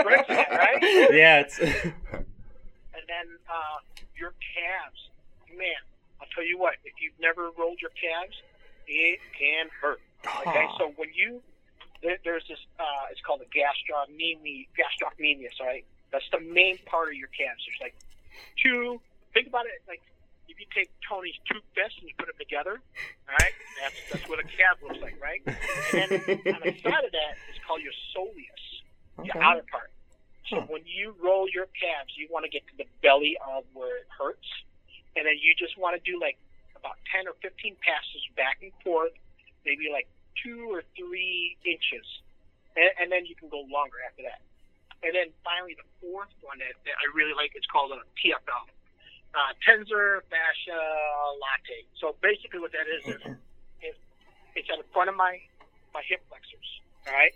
right? 0.06 0.82
Yeah, 1.14 1.42
it's 1.42 1.60
And 2.94 3.10
then 3.10 3.38
uh, 3.50 3.80
your 4.16 4.34
calves, 4.40 5.10
man, 5.58 5.82
I'll 6.22 6.28
tell 6.34 6.46
you 6.46 6.58
what, 6.58 6.76
if 6.86 6.94
you've 7.02 7.18
never 7.20 7.52
rolled 7.58 7.82
your 7.82 7.92
calves, 7.92 8.38
it 8.88 9.20
can 9.38 9.68
hurt. 9.82 10.00
Okay, 10.48 10.68
so 10.78 10.94
when 10.96 11.10
you 11.14 11.42
there, 12.04 12.18
there's 12.24 12.44
this, 12.48 12.60
uh, 12.80 13.12
it's 13.12 13.22
called 13.22 13.42
a 13.42 13.50
gastrocnemius. 13.50 14.68
Gastrocnemius, 14.76 15.60
right. 15.60 15.86
That's 16.12 16.28
the 16.32 16.40
main 16.40 16.78
part 16.86 17.10
of 17.10 17.16
your 17.16 17.30
calves. 17.30 17.64
There's 17.66 17.82
like 17.82 17.96
two. 18.62 19.02
Think 19.34 19.48
about 19.48 19.66
it 19.66 19.82
like 19.88 20.02
if 20.48 20.60
you 20.60 20.68
take 20.74 20.92
Tony's 21.08 21.38
two 21.50 21.60
fists 21.76 22.00
and 22.00 22.08
you 22.10 22.16
put 22.18 22.28
them 22.28 22.40
together, 22.40 22.80
all 23.30 23.36
right, 23.36 23.56
that's 23.78 23.98
that's 24.12 24.26
what 24.28 24.40
a 24.40 24.48
calf 24.48 24.80
looks 24.84 25.00
like, 25.02 25.16
right? 25.22 25.44
And 25.88 25.96
then 25.96 26.10
on 26.54 26.60
the 26.64 26.72
side 26.84 27.04
of 27.06 27.14
that 27.16 27.40
is 27.48 27.56
called 27.66 27.82
your 27.82 27.96
soleus, 28.16 28.64
your 29.24 29.36
outer 29.42 29.64
part. 29.72 29.92
So 30.52 30.60
Huh. 30.60 30.68
when 30.68 30.84
you 30.86 31.16
roll 31.24 31.48
your 31.50 31.68
calves, 31.78 32.12
you 32.20 32.28
want 32.30 32.44
to 32.46 32.52
get 32.52 32.68
to 32.68 32.76
the 32.78 32.86
belly 33.02 33.38
of 33.42 33.64
where 33.74 33.98
it 34.04 34.10
hurts, 34.12 34.46
and 35.16 35.26
then 35.26 35.40
you 35.40 35.56
just 35.56 35.78
want 35.80 35.96
to 35.96 36.04
do 36.04 36.20
like 36.20 36.38
about 36.76 37.00
ten 37.12 37.28
or 37.28 37.36
fifteen 37.42 37.76
passes 37.82 38.24
back 38.36 38.60
and 38.62 38.74
forth, 38.84 39.14
maybe 39.66 39.88
like 39.94 40.08
two 40.44 40.68
or 40.74 40.84
three 40.98 41.56
inches, 41.64 42.06
and, 42.76 42.92
and 43.00 43.08
then 43.12 43.26
you 43.26 43.36
can 43.36 43.48
go 43.50 43.64
longer 43.72 44.02
after 44.06 44.24
that. 44.28 44.42
And 45.04 45.14
then 45.16 45.32
finally, 45.44 45.76
the 45.76 45.88
fourth 46.02 46.32
one 46.42 46.60
that, 46.64 46.76
that 46.88 46.96
I 47.00 47.06
really 47.14 47.36
like 47.36 47.54
is 47.56 47.66
called 47.68 47.92
a 47.92 48.02
TFL, 48.20 48.66
uh, 49.34 49.52
tensor 49.66 50.22
fascia 50.30 50.80
latae. 51.42 51.86
So 52.00 52.16
basically, 52.22 52.60
what 52.60 52.72
that 52.72 52.86
is 52.86 53.02
is 53.18 53.22
it, 53.82 53.96
it's 54.56 54.70
at 54.70 54.78
the 54.78 54.88
front 54.94 55.10
of 55.10 55.16
my 55.16 55.42
my 55.94 56.02
hip 56.08 56.22
flexors. 56.30 56.70
All 57.08 57.14
right, 57.14 57.34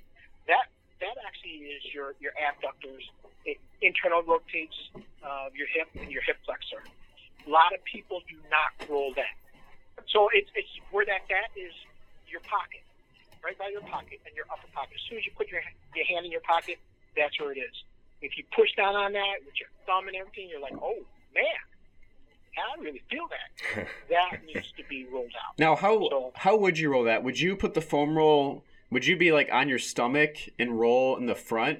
that 0.47 0.69
that 1.01 1.17
actually 1.25 1.73
is 1.73 1.81
your 1.93 2.13
your 2.21 2.33
abductors. 2.37 3.03
It 3.45 3.57
internal 3.81 4.21
rotates 4.21 4.77
uh, 5.23 5.49
your 5.53 5.67
hip 5.67 5.89
and 5.97 6.11
your 6.11 6.21
hip 6.21 6.37
flexor. 6.45 6.81
A 7.45 7.49
lot 7.49 7.73
of 7.73 7.83
people 7.85 8.21
do 8.29 8.35
not 8.51 8.75
roll 8.89 9.13
that. 9.15 9.33
So 10.13 10.29
it's 10.33 10.49
it's 10.53 10.69
where 10.91 11.05
that 11.05 11.25
that 11.29 11.49
is 11.57 11.73
your 12.29 12.41
pocket, 12.45 12.83
right 13.43 13.57
by 13.57 13.69
your 13.73 13.81
pocket 13.81 14.21
and 14.25 14.35
your 14.35 14.45
upper 14.51 14.67
pocket. 14.73 14.95
As 14.95 15.03
soon 15.09 15.17
as 15.17 15.25
you 15.25 15.31
put 15.33 15.49
your 15.49 15.61
your 15.95 16.05
hand 16.05 16.25
in 16.25 16.31
your 16.31 16.45
pocket, 16.45 16.77
that's 17.15 17.33
where 17.39 17.51
it 17.51 17.57
is. 17.57 17.73
If 18.21 18.37
you 18.37 18.43
push 18.53 18.73
down 18.75 18.95
on 18.95 19.13
that 19.13 19.45
with 19.45 19.57
your 19.61 19.69
thumb 19.85 20.07
and 20.07 20.17
everything, 20.17 20.49
you're 20.49 20.61
like, 20.61 20.77
oh 20.81 21.01
man, 21.33 21.61
I 22.57 22.81
really 22.81 23.01
feel 23.09 23.27
that. 23.29 23.87
That 24.09 24.43
needs 24.45 24.71
to 24.77 24.83
be 24.89 25.05
rolled 25.11 25.33
out. 25.35 25.57
Now, 25.59 25.75
how 25.75 25.99
So- 26.09 26.31
how 26.35 26.55
would 26.57 26.79
you 26.79 26.91
roll 26.91 27.03
that? 27.03 27.23
Would 27.23 27.39
you 27.39 27.55
put 27.55 27.73
the 27.73 27.81
foam 27.81 28.17
roll? 28.17 28.63
Would 28.89 29.05
you 29.05 29.17
be 29.17 29.31
like 29.31 29.49
on 29.51 29.67
your 29.69 29.79
stomach 29.79 30.37
and 30.57 30.79
roll 30.79 31.17
in 31.17 31.25
the 31.25 31.35
front, 31.35 31.79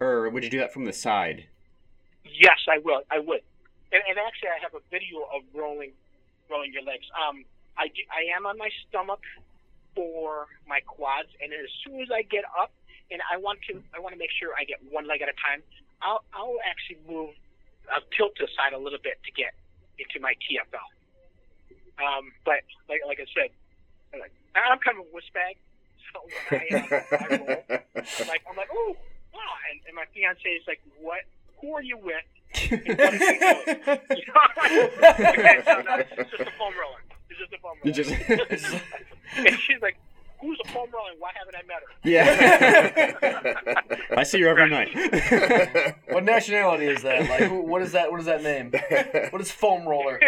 or 0.00 0.28
would 0.28 0.42
you 0.42 0.50
do 0.50 0.58
that 0.58 0.72
from 0.72 0.84
the 0.84 0.92
side? 0.92 1.46
Yes, 2.24 2.58
I 2.68 2.78
will. 2.78 3.02
I 3.10 3.18
would. 3.20 3.42
And, 3.92 4.02
and 4.08 4.18
actually, 4.18 4.48
I 4.50 4.58
have 4.62 4.74
a 4.74 4.82
video 4.90 5.20
of 5.34 5.42
rolling, 5.54 5.92
rolling 6.50 6.72
your 6.72 6.82
legs. 6.82 7.06
Um, 7.14 7.44
I 7.78 7.88
do, 7.88 8.02
I 8.10 8.34
am 8.36 8.46
on 8.46 8.58
my 8.58 8.68
stomach 8.88 9.20
for 9.94 10.46
my 10.68 10.80
quads, 10.80 11.28
and 11.42 11.52
as 11.52 11.70
soon 11.84 12.00
as 12.00 12.08
I 12.12 12.22
get 12.22 12.44
up, 12.60 12.70
and 13.10 13.20
I 13.32 13.36
want 13.38 13.58
to, 13.68 13.82
I 13.94 13.98
want 14.00 14.14
to 14.14 14.18
make 14.18 14.30
sure 14.38 14.50
I 14.58 14.64
get 14.64 14.78
one 14.90 15.06
leg 15.08 15.22
at 15.22 15.28
a 15.28 15.34
time. 15.34 15.62
I'll, 16.02 16.22
I'll 16.32 16.58
actually 16.68 16.98
move, 17.08 17.30
I'll 17.92 18.02
tilt 18.16 18.36
to 18.36 18.46
the 18.46 18.52
side 18.56 18.72
a 18.72 18.78
little 18.78 19.00
bit 19.02 19.18
to 19.24 19.32
get 19.32 19.52
into 19.98 20.20
my 20.20 20.34
TFL. 20.44 20.88
Um, 22.00 22.32
but 22.44 22.62
like, 22.88 23.00
like 23.06 23.20
I 23.20 23.26
said, 23.34 23.50
I'm 24.14 24.20
like, 24.20 24.32
I'm 24.54 24.78
kind 24.78 24.98
of 24.98 25.06
a 25.06 25.08
wuss 25.12 25.24
bag. 25.34 25.56
So 26.12 26.20
when 26.48 26.60
I, 26.60 26.76
uh, 26.76 27.16
I 27.16 27.36
roll, 27.36 27.64
I'm 27.68 28.28
like, 28.28 28.42
I'm 28.48 28.56
like, 28.56 28.68
oh, 28.72 28.96
wow. 29.34 29.40
And, 29.70 29.80
and 29.86 29.94
my 29.94 30.04
fiance 30.14 30.48
is 30.48 30.62
like, 30.66 30.80
what? 31.00 31.20
Who 31.60 31.74
are 31.74 31.82
you 31.82 31.98
with? 31.98 32.14
And 32.72 32.98
what 32.98 33.00
are 33.00 33.16
you 33.16 33.38
doing? 33.38 34.00
You 34.10 34.26
know? 34.32 34.48
okay, 35.30 35.62
so 35.64 35.80
no, 35.82 35.94
it's 35.96 36.30
just 36.30 36.42
a 36.42 36.52
foam 36.58 36.74
roller. 36.74 37.02
It's 37.28 37.38
just 37.38 37.52
a 37.52 37.58
foam 37.58 37.76
roller. 37.82 37.92
just 37.92 38.10
and 39.36 39.58
she's 39.60 39.80
like, 39.82 39.96
who's 40.40 40.58
a 40.64 40.68
foam 40.68 40.88
roller 40.92 41.10
and 41.12 41.20
why 41.20 41.30
haven't 41.34 41.56
I 41.56 41.62
met 41.66 41.82
her? 41.82 41.92
yeah. 43.70 44.06
I 44.16 44.22
see 44.24 44.40
her 44.42 44.48
every 44.48 44.70
night. 44.70 45.96
What 46.10 46.24
nationality 46.24 46.86
is 46.86 47.02
that? 47.02 47.28
Like, 47.30 47.42
who, 47.48 47.60
what 47.62 47.82
is 47.82 47.92
that? 47.92 48.10
What 48.10 48.18
is 48.18 48.26
that 48.26 48.42
name? 48.42 48.72
What 49.30 49.40
is 49.40 49.50
foam 49.50 49.86
roller? 49.86 50.20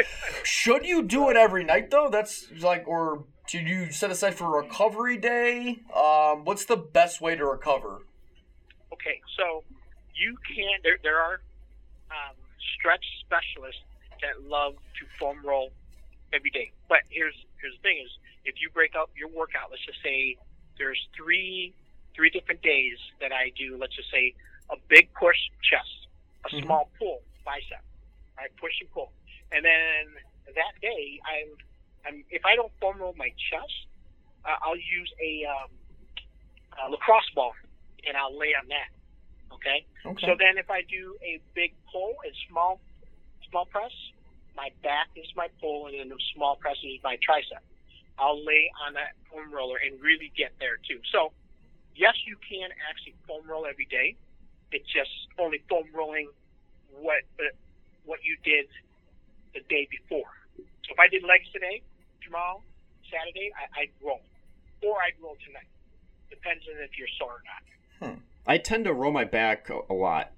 Should 0.45 0.85
you 0.87 1.03
do 1.03 1.29
it 1.29 1.37
every 1.37 1.65
night 1.65 1.91
though? 1.91 2.09
That's 2.11 2.47
like, 2.61 2.87
or 2.87 3.25
should 3.47 3.67
you 3.67 3.91
set 3.91 4.11
aside 4.13 4.35
for 4.35 4.49
recovery 4.63 5.17
day? 5.17 5.81
Um, 5.95 6.45
what's 6.45 6.65
the 6.67 6.77
best 6.77 7.21
way 7.21 7.35
to 7.35 7.45
recover? 7.45 8.03
Okay, 8.93 9.21
so 9.37 9.65
you 10.15 10.37
can. 10.47 10.79
There, 10.85 10.99
there 11.03 11.19
are 11.19 11.41
um, 12.11 12.37
stretch 12.79 13.05
specialists 13.27 13.83
that 14.23 14.49
love 14.49 14.75
to 14.75 15.07
foam 15.19 15.39
roll 15.45 15.71
every 16.33 16.51
day. 16.51 16.71
But 16.89 17.01
here's 17.11 17.35
here's 17.61 17.75
the 17.77 17.83
thing: 17.83 17.99
is 18.05 18.11
if 18.45 18.57
you 18.61 18.70
break 18.70 18.93
up 18.99 19.11
your 19.16 19.28
workout, 19.28 19.70
let's 19.70 19.84
just 19.84 20.03
say 20.03 20.36
there's 20.78 20.99
three 21.16 21.74
three 22.14 22.28
different 22.28 22.61
days 22.61 22.99
that 23.20 23.32
I 23.32 23.51
do. 23.57 23.78
Let's 23.80 23.97
just 23.97 24.11
say 24.12 24.34
a 24.70 24.76
big 24.88 25.09
push 25.14 25.38
chest, 25.64 26.09
a 26.45 26.49
Mhm. 26.51 26.62
small 26.64 26.90
pull 26.99 27.22
bicep, 27.45 27.82
I 28.36 28.49
push 28.61 28.74
and 28.80 28.90
pull, 28.93 29.12
and 29.51 29.64
then 29.64 30.16
that 30.55 30.74
day 30.80 31.20
I'm, 31.24 31.57
I'm 32.05 32.24
if 32.30 32.45
I 32.45 32.55
don't 32.55 32.72
foam 32.80 32.99
roll 32.99 33.14
my 33.16 33.30
chest, 33.51 33.86
uh, 34.45 34.57
I'll 34.61 34.76
use 34.76 35.12
a, 35.20 35.45
um, 35.47 35.70
a 36.84 36.90
lacrosse 36.90 37.30
ball 37.34 37.55
and 38.07 38.16
I'll 38.16 38.36
lay 38.36 38.55
on 38.55 38.68
that. 38.68 38.90
Okay. 39.55 39.86
Okay. 40.05 40.26
So 40.26 40.34
then, 40.38 40.59
if 40.59 40.70
I 40.70 40.82
do 40.82 41.16
a 41.22 41.40
big 41.55 41.74
pull 41.90 42.14
and 42.24 42.34
small 42.49 42.80
small 43.49 43.66
press, 43.66 43.93
my 44.57 44.70
back 44.82 45.09
is 45.16 45.26
my 45.36 45.49
pull, 45.61 45.86
and 45.86 45.99
then 45.99 46.09
the 46.09 46.18
small 46.34 46.57
press 46.57 46.76
is 46.82 47.01
my 47.03 47.16
tricep. 47.16 47.61
I'll 48.19 48.43
lay 48.45 48.71
on 48.87 48.95
that 48.95 49.15
foam 49.31 49.53
roller 49.53 49.79
and 49.79 50.01
really 50.01 50.33
get 50.37 50.53
there 50.61 50.77
too. 50.89 51.01
So, 51.11 51.33
yes, 51.97 52.15
you 52.27 52.37
can 52.37 52.71
actually 52.89 53.15
foam 53.27 53.49
roll 53.49 53.67
every 53.67 53.87
day. 53.87 54.17
It's 54.71 54.87
just 54.93 55.11
only 55.39 55.63
foam 55.69 55.89
rolling 55.95 56.29
what 56.93 57.25
uh, 57.41 57.53
what 58.05 58.21
you 58.23 58.37
did 58.45 58.67
the 59.55 59.61
day 59.69 59.89
before. 59.91 60.31
So 60.57 60.93
if 60.93 60.99
I 60.99 61.09
did 61.09 61.23
legs 61.23 61.47
today, 61.53 61.83
tomorrow, 62.25 62.63
Saturday, 63.11 63.53
I, 63.55 63.83
I'd 63.83 63.93
roll, 64.03 64.21
or 64.83 64.97
I'd 65.03 65.21
roll 65.23 65.37
tonight. 65.47 65.69
Depends 66.31 66.65
on 66.69 66.83
if 66.83 66.97
you're 66.99 67.09
sore 67.19 67.41
or 67.41 67.43
not. 67.45 67.63
I 68.47 68.59
tend 68.59 68.85
to 68.87 68.93
roll 68.93 69.13
my 69.13 69.25
back 69.25 69.71
a, 69.71 69.81
a 69.93 69.95
lot. 69.95 70.33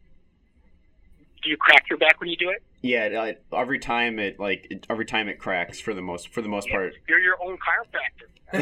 Do 1.43 1.51
you 1.51 1.57
crack 1.57 1.89
your 1.89 1.99
back 1.99 2.20
when 2.20 2.29
you 2.29 2.37
do 2.37 2.51
it? 2.51 2.62
Yeah, 2.85 3.07
it, 3.07 3.41
I- 3.53 3.57
every 3.59 3.78
time 3.78 4.18
it 4.18 4.39
like 4.39 4.66
it, 4.68 4.87
every 4.91 5.07
time 5.07 5.30
it 5.30 5.39
cracks 5.39 5.80
for 5.80 5.95
the 5.95 6.03
most 6.03 6.28
for 6.28 6.43
the 6.43 6.51
most 6.51 6.68
part. 6.68 6.93
You're 7.09 7.18
your 7.18 7.43
own 7.43 7.57
chiropractor. 7.57 8.28
I, 8.53 8.61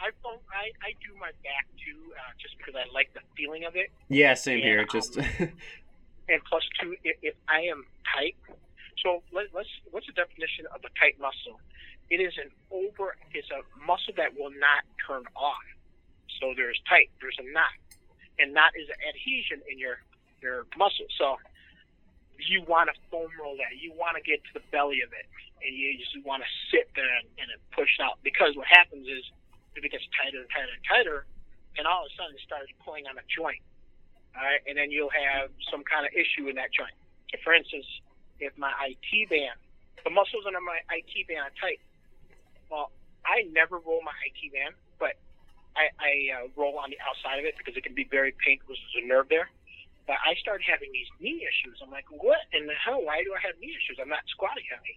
I, 0.00 0.08
I, 0.08 0.64
I 0.80 0.90
do 1.04 1.12
my 1.20 1.28
back 1.44 1.68
too, 1.76 2.00
uh, 2.16 2.32
just 2.40 2.56
because 2.56 2.72
I 2.74 2.90
like 2.94 3.12
the 3.12 3.20
feeling 3.36 3.64
of 3.64 3.76
it. 3.76 3.90
Yeah, 4.08 4.32
same 4.32 4.60
here. 4.60 4.80
Yeah, 4.80 4.86
Just 4.90 5.18
And 5.18 6.40
two, 6.80 6.96
if, 7.04 7.16
if 7.20 7.34
I 7.48 7.60
am 7.68 7.84
tight, 8.16 8.36
so 9.04 9.22
let, 9.30 9.52
let's 9.52 9.68
what's 9.90 10.06
the 10.06 10.14
definition 10.16 10.64
of 10.74 10.80
a 10.88 10.90
tight 10.98 11.20
muscle? 11.20 11.60
It 12.08 12.16
is 12.24 12.32
an 12.40 12.48
over. 12.72 13.14
It's 13.34 13.48
a 13.52 13.60
muscle 13.84 14.14
that 14.16 14.32
will 14.32 14.56
not 14.56 14.88
turn 15.06 15.24
off. 15.36 15.68
So 16.40 16.54
there's 16.56 16.80
tight. 16.88 17.10
There's 17.20 17.36
a 17.38 17.52
knot, 17.52 17.76
and 18.38 18.54
knot 18.54 18.72
is 18.72 18.88
an 18.88 18.96
adhesion 19.04 19.60
in 19.70 19.78
your 19.78 20.00
your 20.40 20.66
muscle. 20.76 21.06
So 21.18 21.36
you 22.38 22.62
want 22.66 22.90
to 22.90 22.96
foam 23.10 23.30
roll 23.38 23.58
that. 23.58 23.76
You 23.78 23.92
want 23.94 24.14
to 24.14 24.22
get 24.22 24.42
to 24.46 24.52
the 24.54 24.64
belly 24.70 25.02
of 25.02 25.10
it, 25.10 25.26
and 25.62 25.74
you 25.74 25.98
just 25.98 26.14
want 26.22 26.42
to 26.46 26.50
sit 26.70 26.90
there 26.94 27.10
and, 27.18 27.26
and 27.42 27.50
it 27.50 27.58
push 27.74 27.98
out. 27.98 28.22
Because 28.22 28.54
what 28.54 28.66
happens 28.70 29.06
is, 29.10 29.26
if 29.74 29.82
it 29.82 29.90
gets 29.90 30.06
tighter 30.14 30.42
and 30.42 30.50
tighter 30.50 30.74
and 30.74 30.84
tighter, 30.86 31.18
and 31.78 31.86
all 31.86 32.06
of 32.06 32.10
a 32.10 32.12
sudden 32.18 32.34
it 32.34 32.42
starts 32.42 32.70
pulling 32.82 33.06
on 33.06 33.18
a 33.18 33.26
joint. 33.30 33.62
All 34.34 34.44
right, 34.46 34.62
and 34.66 34.78
then 34.78 34.90
you'll 34.94 35.14
have 35.14 35.50
some 35.70 35.82
kind 35.82 36.06
of 36.06 36.14
issue 36.14 36.46
in 36.46 36.54
that 36.58 36.70
joint. 36.70 36.94
For 37.42 37.54
instance, 37.54 37.86
if 38.38 38.54
my 38.54 38.70
IT 38.86 39.10
band, 39.30 39.58
the 40.06 40.10
muscles 40.10 40.46
under 40.46 40.62
my 40.62 40.78
IT 40.94 41.26
band 41.26 41.50
are 41.50 41.56
tight. 41.58 41.82
Well, 42.70 42.94
I 43.26 43.50
never 43.50 43.82
roll 43.82 44.00
my 44.06 44.14
IT 44.30 44.52
band, 44.54 44.78
but 44.98 45.18
I, 45.74 45.90
I 45.98 46.12
uh, 46.34 46.46
roll 46.54 46.78
on 46.78 46.90
the 46.90 46.98
outside 47.02 47.38
of 47.38 47.44
it 47.46 47.54
because 47.58 47.74
it 47.74 47.82
can 47.82 47.94
be 47.94 48.06
very 48.10 48.34
painful. 48.38 48.74
There's 48.74 49.04
a 49.04 49.06
nerve 49.06 49.26
there. 49.28 49.50
But 50.08 50.16
I 50.24 50.32
started 50.40 50.64
having 50.64 50.88
these 50.88 51.12
knee 51.20 51.44
issues. 51.44 51.84
I'm 51.84 51.92
like, 51.92 52.08
what 52.08 52.40
in 52.56 52.64
the 52.64 52.72
hell? 52.80 53.04
Why 53.04 53.20
do 53.20 53.36
I 53.36 53.40
have 53.44 53.60
knee 53.60 53.76
issues? 53.76 54.00
I'm 54.00 54.08
not 54.08 54.24
squatting 54.32 54.64
heavy. 54.64 54.96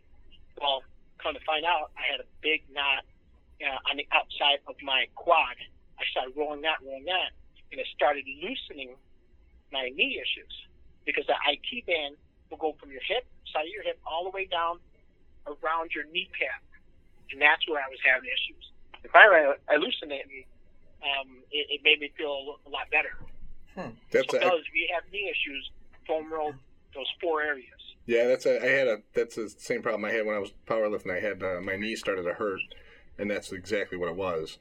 Well, 0.56 0.88
come 1.20 1.36
to 1.36 1.44
find 1.44 1.68
out, 1.68 1.92
I 2.00 2.08
had 2.08 2.24
a 2.24 2.28
big 2.40 2.64
knot 2.72 3.04
uh, 3.60 3.92
on 3.92 4.00
the 4.00 4.08
outside 4.16 4.64
of 4.72 4.80
my 4.80 5.12
quad. 5.20 5.60
I 6.00 6.08
started 6.16 6.32
rolling 6.40 6.64
that, 6.64 6.80
rolling 6.80 7.06
that, 7.12 7.36
and 7.70 7.78
it 7.78 7.86
started 7.92 8.24
loosening 8.40 8.96
my 9.76 9.92
knee 9.92 10.16
issues 10.16 10.56
because 11.04 11.28
the 11.28 11.36
IT 11.36 11.86
band 11.86 12.16
will 12.48 12.58
go 12.58 12.72
from 12.80 12.96
your 12.96 13.04
hip, 13.04 13.28
side 13.52 13.68
of 13.68 13.74
your 13.76 13.84
hip, 13.84 14.00
all 14.08 14.24
the 14.24 14.34
way 14.34 14.48
down 14.48 14.80
around 15.44 15.92
your 15.92 16.08
kneecap, 16.08 16.64
and 17.32 17.42
that's 17.42 17.68
where 17.68 17.84
I 17.84 17.92
was 17.92 18.00
having 18.00 18.32
issues. 18.32 18.64
And 19.04 19.12
finally, 19.12 19.44
I, 19.44 19.76
I 19.76 19.76
loosened 19.76 20.16
it, 20.16 20.24
and 20.24 20.44
um, 21.04 21.30
it, 21.52 21.80
it 21.80 21.82
made 21.84 22.00
me 22.00 22.12
feel 22.16 22.32
a, 22.32 22.70
a 22.70 22.72
lot 22.72 22.88
better. 22.92 23.12
That's 23.76 24.32
so, 24.32 24.38
a, 24.38 24.42
fellas, 24.42 24.66
if 24.68 24.74
you 24.76 24.88
have 24.94 25.04
knee 25.12 25.30
issues, 25.30 25.72
foam 26.08 26.32
roll 26.32 26.54
those 26.94 27.08
four 27.22 27.42
areas. 27.42 27.68
yeah. 28.06 28.28
That's 28.28 28.46
a. 28.46 28.62
I 28.62 28.70
had 28.70 28.88
a. 28.88 28.98
That's 29.14 29.36
the 29.36 29.50
same 29.50 29.82
problem 29.82 30.06
I 30.06 30.12
had 30.12 30.26
when 30.26 30.36
I 30.36 30.40
was 30.40 30.52
powerlifting. 30.68 31.16
I 31.16 31.20
had 31.20 31.42
uh, 31.42 31.62
my 31.62 31.76
knee 31.76 31.96
started 31.96 32.24
to 32.24 32.34
hurt, 32.34 32.60
and 33.18 33.30
that's 33.32 33.52
exactly 33.52 33.98
what 33.98 34.10
it 34.10 34.16
was. 34.16 34.58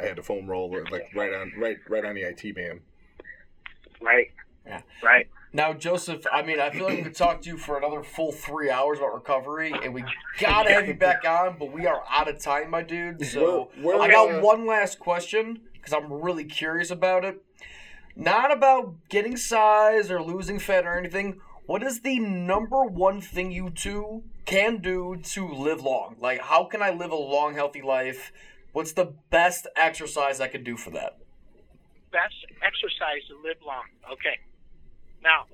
I 0.00 0.04
had 0.04 0.16
to 0.16 0.22
foam 0.22 0.46
roll 0.46 0.70
like 0.90 1.10
right 1.14 1.32
on 1.32 1.52
right 1.58 1.78
right 1.88 2.04
on 2.04 2.14
the 2.14 2.22
IT 2.22 2.54
band. 2.54 2.80
Right. 4.00 4.30
Yeah. 4.66 4.82
Right. 5.02 5.28
Now, 5.54 5.74
Joseph, 5.74 6.24
I 6.32 6.42
mean, 6.42 6.60
I 6.60 6.70
feel 6.70 6.86
like 6.86 6.96
we 6.96 7.02
could 7.02 7.14
talk 7.14 7.42
to 7.42 7.50
you 7.50 7.58
for 7.58 7.76
another 7.76 8.02
full 8.02 8.32
three 8.32 8.70
hours 8.70 8.98
about 8.98 9.12
recovery, 9.14 9.72
and 9.84 9.92
we 9.92 10.02
gotta 10.40 10.72
have 10.72 10.88
you 10.88 10.94
back 10.94 11.26
on, 11.26 11.56
but 11.58 11.70
we 11.72 11.86
are 11.86 12.02
out 12.10 12.26
of 12.28 12.38
time, 12.40 12.70
my 12.70 12.82
dude. 12.82 13.24
So 13.26 13.70
Where- 13.82 13.98
where, 13.98 14.02
I 14.02 14.10
got 14.10 14.36
uh, 14.36 14.40
one 14.40 14.66
last 14.66 14.98
question 14.98 15.60
because 15.74 15.92
I'm 15.92 16.10
really 16.10 16.44
curious 16.44 16.90
about 16.90 17.24
it. 17.24 17.42
Not 18.14 18.52
about 18.52 19.08
getting 19.08 19.36
size 19.36 20.10
or 20.10 20.22
losing 20.22 20.58
fat 20.58 20.86
or 20.86 20.98
anything. 20.98 21.40
What 21.66 21.82
is 21.82 22.00
the 22.00 22.18
number 22.18 22.84
one 22.84 23.20
thing 23.20 23.52
you 23.52 23.70
two 23.70 24.24
can 24.44 24.78
do 24.78 25.16
to 25.22 25.48
live 25.48 25.82
long? 25.82 26.16
Like, 26.20 26.40
how 26.40 26.64
can 26.64 26.82
I 26.82 26.90
live 26.90 27.10
a 27.10 27.16
long, 27.16 27.54
healthy 27.54 27.82
life? 27.82 28.32
What's 28.72 28.92
the 28.92 29.14
best 29.30 29.66
exercise 29.76 30.40
I 30.40 30.48
could 30.48 30.64
do 30.64 30.76
for 30.76 30.90
that? 30.90 31.18
best 32.12 32.36
exercise 32.60 33.24
to 33.32 33.34
live 33.40 33.58
long. 33.64 33.88
Okay. 34.12 34.36
Now, 35.24 35.48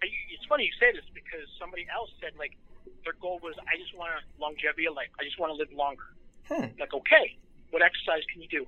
it's 0.00 0.46
funny 0.46 0.70
you 0.70 0.76
say 0.78 0.94
this 0.94 1.04
because 1.12 1.44
somebody 1.58 1.84
else 1.90 2.08
said 2.22 2.38
like 2.38 2.54
their 3.02 3.18
goal 3.18 3.42
was 3.42 3.58
I 3.66 3.74
just 3.76 3.92
want 3.98 4.14
a 4.14 4.22
longevity 4.38 4.86
of 4.86 4.94
life. 4.94 5.10
I 5.18 5.26
just 5.26 5.36
want 5.36 5.50
to 5.52 5.58
live 5.58 5.74
longer. 5.74 6.06
Hmm. 6.46 6.70
Like 6.78 6.94
okay, 6.94 7.36
what 7.74 7.82
exercise 7.82 8.22
can 8.30 8.40
you 8.40 8.48
do? 8.48 8.64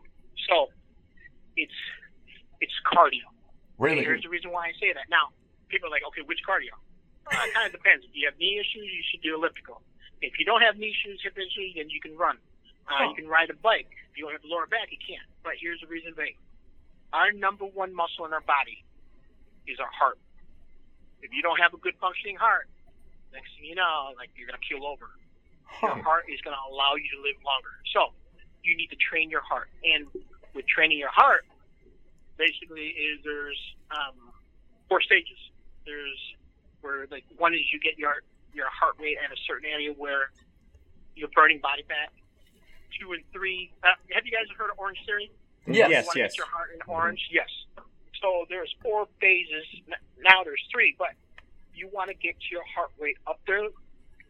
So, 0.50 0.74
it's 1.56 1.78
it's 2.60 2.74
cardio. 2.86 3.26
Really? 3.78 4.02
Here's 4.02 4.22
the 4.22 4.28
reason 4.28 4.50
why 4.50 4.66
I 4.68 4.72
say 4.80 4.92
that. 4.92 5.06
Now, 5.10 5.30
people 5.68 5.88
are 5.88 5.94
like, 5.94 6.02
okay, 6.12 6.22
which 6.26 6.40
cardio? 6.46 6.74
Uh, 7.28 7.36
it 7.44 7.54
kind 7.54 7.66
of 7.66 7.72
depends. 7.72 8.04
If 8.04 8.10
you 8.14 8.26
have 8.26 8.38
knee 8.38 8.58
issues, 8.58 8.88
you 8.88 9.02
should 9.10 9.22
do 9.22 9.34
elliptical. 9.36 9.82
If 10.20 10.38
you 10.38 10.44
don't 10.44 10.62
have 10.62 10.76
knee 10.78 10.90
issues, 10.96 11.20
hip 11.22 11.36
issues, 11.38 11.74
then 11.76 11.90
you 11.90 12.00
can 12.00 12.16
run. 12.16 12.36
Uh, 12.36 12.90
Huh. 12.90 13.04
You 13.12 13.14
can 13.14 13.28
ride 13.28 13.50
a 13.50 13.58
bike. 13.60 13.92
If 14.10 14.16
you 14.16 14.24
don't 14.24 14.32
have 14.32 14.40
the 14.42 14.48
lower 14.48 14.66
back, 14.66 14.88
you 14.90 14.96
can't. 14.96 15.22
But 15.44 15.60
here's 15.60 15.78
the 15.80 15.86
reason 15.86 16.14
being. 16.16 16.34
Our 17.12 17.32
number 17.32 17.64
one 17.68 17.92
muscle 17.94 18.24
in 18.24 18.32
our 18.32 18.40
body 18.40 18.82
is 19.68 19.76
our 19.78 19.92
heart. 19.92 20.16
If 21.20 21.32
you 21.36 21.42
don't 21.42 21.60
have 21.60 21.74
a 21.74 21.76
good 21.76 21.94
functioning 22.00 22.36
heart, 22.36 22.66
next 23.32 23.52
thing 23.56 23.68
you 23.68 23.74
know, 23.76 24.16
like 24.16 24.30
you're 24.36 24.48
gonna 24.48 24.64
keel 24.64 24.84
over. 24.88 25.04
Your 25.82 26.00
heart 26.02 26.24
is 26.32 26.40
gonna 26.40 26.56
allow 26.70 26.96
you 26.96 27.04
to 27.12 27.20
live 27.20 27.36
longer. 27.44 27.76
So 27.92 28.16
you 28.64 28.72
need 28.76 28.88
to 28.88 28.96
train 28.96 29.28
your 29.28 29.42
heart. 29.44 29.68
And 29.84 30.08
with 30.54 30.66
training 30.66 30.96
your 30.98 31.12
heart, 31.12 31.44
basically 32.38 32.94
is 32.94 33.20
there's 33.24 33.58
um, 33.90 34.32
four 34.88 35.02
stages. 35.02 35.38
There's 35.84 36.18
where 36.80 37.06
like 37.10 37.24
one 37.36 37.52
is 37.54 37.60
you 37.72 37.80
get 37.80 37.98
your 37.98 38.22
your 38.54 38.70
heart 38.70 38.94
rate 38.98 39.18
at 39.22 39.30
a 39.30 39.40
certain 39.46 39.68
area 39.68 39.92
where 39.92 40.30
you're 41.14 41.28
burning 41.34 41.60
body 41.60 41.82
fat. 41.86 42.10
Two 42.98 43.12
and 43.12 43.22
three. 43.32 43.70
Uh, 43.82 43.88
have 44.14 44.24
you 44.24 44.32
guys 44.32 44.46
heard 44.56 44.70
of 44.70 44.78
Orange 44.78 44.98
Theory? 45.04 45.30
Yes. 45.66 45.90
Yes, 45.90 46.08
yes. 46.16 46.32
get 46.32 46.38
your 46.38 46.46
heart 46.46 46.70
in 46.72 46.80
orange? 46.88 47.20
Yes. 47.30 47.48
So 48.22 48.46
there's 48.48 48.74
four 48.82 49.06
phases. 49.20 49.66
Now 50.18 50.42
there's 50.42 50.62
three, 50.72 50.96
but 50.98 51.12
you 51.74 51.88
want 51.92 52.08
to 52.08 52.14
get 52.14 52.34
your 52.50 52.62
heart 52.74 52.90
rate 52.98 53.18
up 53.26 53.38
there 53.46 53.68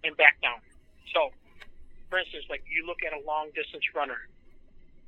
and 0.05 0.17
back 0.17 0.41
down. 0.43 0.59
So, 1.15 1.31
for 2.11 2.19
instance, 2.19 2.45
like 2.51 2.63
you 2.69 2.87
look 2.87 2.99
at 3.07 3.13
a 3.17 3.25
long 3.25 3.49
distance 3.55 3.85
runner, 3.95 4.19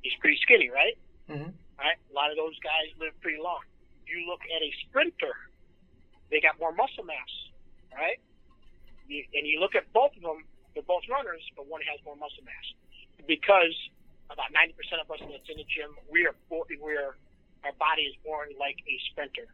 he's 0.01 0.13
pretty 0.19 0.39
skinny, 0.41 0.69
right? 0.69 0.97
Mhm. 1.29 1.53
Right. 1.81 1.97
A 1.97 2.13
lot 2.13 2.29
of 2.29 2.37
those 2.37 2.53
guys 2.61 2.93
live 3.01 3.17
pretty 3.25 3.41
long. 3.41 3.65
You 4.05 4.29
look 4.29 4.45
at 4.45 4.61
a 4.61 4.69
sprinter, 4.85 5.33
they 6.29 6.37
got 6.37 6.61
more 6.61 6.69
muscle 6.69 7.01
mass, 7.01 7.31
right? 7.89 8.21
You, 9.09 9.25
and 9.33 9.49
you 9.49 9.57
look 9.57 9.73
at 9.73 9.89
both 9.89 10.13
of 10.13 10.21
them, 10.21 10.45
they're 10.77 10.85
both 10.85 11.01
runners, 11.09 11.41
but 11.57 11.65
one 11.65 11.81
has 11.89 11.97
more 12.05 12.13
muscle 12.13 12.45
mass 12.45 12.67
because 13.25 13.73
about 14.29 14.53
90% 14.53 14.77
of 15.01 15.09
us 15.09 15.25
that's 15.25 15.49
in 15.49 15.57
the 15.57 15.65
gym, 15.65 15.97
we 16.05 16.29
are, 16.29 16.37
we 16.53 16.93
are 16.93 17.17
our 17.65 17.73
body 17.77 18.09
is 18.09 18.15
born 18.25 18.49
like 18.57 18.77
a 18.85 18.95
sprinter. 19.11 19.45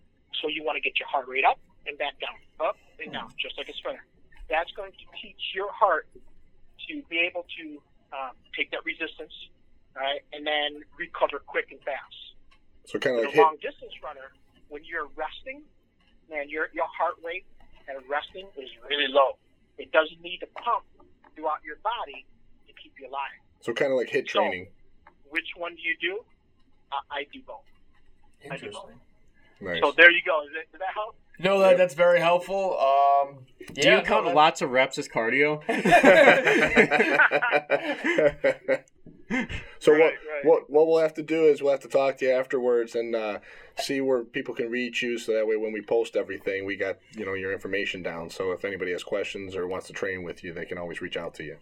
So 0.41 0.47
you 0.47 0.63
want 0.63 0.75
to 0.77 0.83
get 0.83 0.99
your 0.99 1.07
heart 1.07 1.27
rate 1.27 1.43
up 1.43 1.59
and 1.87 1.97
back 1.97 2.19
down, 2.19 2.35
up 2.59 2.77
and 2.99 3.11
down, 3.11 3.31
just 3.39 3.57
like 3.57 3.67
a 3.67 3.75
sprinter. 3.75 4.03
That's 4.49 4.71
going 4.75 4.91
to 4.91 5.05
teach 5.19 5.55
your 5.55 5.71
heart 5.71 6.07
to 6.87 6.93
be 7.09 7.19
able 7.19 7.43
to 7.59 7.65
um, 8.15 8.33
take 8.55 8.71
that 8.71 8.85
resistance, 8.85 9.33
right, 9.97 10.21
and 10.33 10.45
then 10.45 10.81
recover 10.97 11.39
quick 11.45 11.67
and 11.71 11.79
fast. 11.81 12.15
So 12.85 12.99
kind 12.99 13.17
of 13.17 13.25
like 13.25 13.33
a 13.33 13.37
HIIT. 13.37 13.41
long 13.43 13.55
distance 13.61 13.93
runner, 14.03 14.31
when 14.69 14.83
you're 14.85 15.07
resting, 15.15 15.63
man, 16.29 16.49
your 16.49 16.67
your 16.73 16.85
heart 16.87 17.15
rate 17.23 17.45
at 17.89 17.95
resting 18.07 18.47
is 18.57 18.69
really 18.89 19.07
low. 19.09 19.37
It 19.77 19.91
doesn't 19.91 20.21
need 20.21 20.39
to 20.39 20.47
pump 20.61 20.85
throughout 21.35 21.59
your 21.65 21.77
body 21.83 22.25
to 22.67 22.73
keep 22.81 22.93
you 22.99 23.07
alive. 23.09 23.37
So 23.61 23.73
kind 23.73 23.91
of 23.91 23.97
like 23.97 24.09
HIIT 24.09 24.29
So- 24.29 24.39
training. 24.39 24.67
Which 25.29 25.47
one 25.57 25.75
do 25.75 25.81
you 25.81 25.95
do? 25.99 26.23
I, 26.91 27.19
I 27.19 27.23
do 27.33 27.41
both. 27.45 27.65
Interesting. 28.41 28.95
Nice. 29.59 29.81
So 29.83 29.91
there 29.97 30.09
you 30.09 30.21
go. 30.25 30.43
Is 30.43 30.51
it, 30.55 30.71
did 30.71 30.79
that 30.79 30.93
help? 30.93 31.17
No, 31.39 31.59
that 31.59 31.77
that's 31.77 31.93
very 31.93 32.19
helpful. 32.21 32.79
Um, 32.79 33.39
Do 33.73 33.81
yeah, 33.81 33.97
you 33.97 34.03
count 34.03 34.25
no, 34.25 34.33
lots 34.33 34.61
of 34.61 34.71
reps 34.71 34.97
as 34.97 35.09
cardio? 35.09 35.61
so 39.79 39.91
Right, 39.91 39.99
what, 39.99 40.13
right. 40.13 40.45
what 40.45 40.69
what 40.69 40.87
we'll 40.87 40.99
have 41.01 41.13
to 41.15 41.23
do 41.23 41.45
is 41.45 41.61
we'll 41.61 41.71
have 41.71 41.81
to 41.81 41.87
talk 41.87 42.17
to 42.17 42.25
you 42.25 42.31
afterwards 42.31 42.95
and 42.95 43.15
uh, 43.15 43.39
see 43.77 43.99
where 44.01 44.23
people 44.23 44.53
can 44.55 44.69
reach 44.69 45.01
you 45.01 45.17
so 45.17 45.33
that 45.33 45.47
way 45.47 45.55
when 45.57 45.71
we 45.73 45.81
post 45.81 46.15
everything 46.15 46.65
we 46.65 46.75
got 46.75 46.97
you 47.15 47.25
know 47.25 47.33
your 47.33 47.51
information 47.51 48.01
down 48.01 48.29
so 48.29 48.51
if 48.51 48.63
anybody 48.65 48.91
has 48.91 49.03
questions 49.03 49.55
or 49.55 49.67
wants 49.67 49.87
to 49.87 49.93
train 49.93 50.23
with 50.23 50.43
you 50.43 50.53
they 50.53 50.65
can 50.65 50.77
always 50.77 51.01
reach 51.01 51.17
out 51.17 51.33
to 51.35 51.43
you 51.43 51.57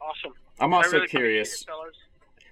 Awesome. 0.00 0.34
I'm 0.60 0.72
also 0.72 0.96
really 0.96 1.08
curious. 1.08 1.64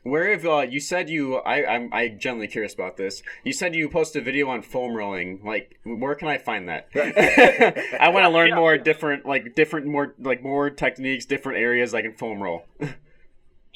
Where 0.02 0.30
have 0.32 0.44
uh, 0.44 0.66
you 0.68 0.80
said 0.80 1.08
you? 1.08 1.36
I 1.36 1.64
I'm 1.64 1.88
I 1.92 2.08
genuinely 2.08 2.48
curious 2.48 2.74
about 2.74 2.96
this. 2.98 3.22
You 3.42 3.54
said 3.54 3.74
you 3.74 3.88
posted 3.88 4.20
a 4.20 4.24
video 4.24 4.48
on 4.50 4.60
foam 4.60 4.94
rolling. 4.94 5.40
Like, 5.42 5.78
where 5.84 6.14
can 6.14 6.28
I 6.28 6.36
find 6.36 6.68
that? 6.68 6.88
I 6.94 8.08
want 8.10 8.24
to 8.24 8.28
learn 8.28 8.48
Yeah. 8.48 8.56
more 8.56 8.76
different, 8.76 9.24
like 9.24 9.54
different, 9.54 9.86
more 9.86 10.14
like 10.18 10.42
more 10.42 10.68
techniques, 10.68 11.24
different 11.24 11.58
areas 11.58 11.94
I 11.94 12.02
can 12.02 12.12
foam 12.12 12.42
roll. 12.42 12.66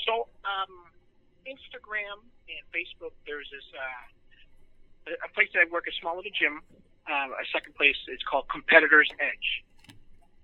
So, 0.06 0.28
um, 0.46 0.86
Instagram 1.46 2.22
and 2.48 2.62
Facebook, 2.74 3.16
there's 3.26 3.48
this 3.50 3.64
uh, 3.74 5.14
a- 5.24 5.32
place 5.32 5.48
that 5.54 5.64
I 5.64 5.68
work, 5.72 5.86
a 5.88 5.94
small 6.00 6.16
little 6.16 6.32
gym. 6.34 6.60
Um, 7.08 7.32
a 7.32 7.46
second 7.56 7.72
place, 7.74 7.96
it's 8.12 8.22
called 8.28 8.44
Competitor's 8.52 9.08
Edge. 9.16 9.48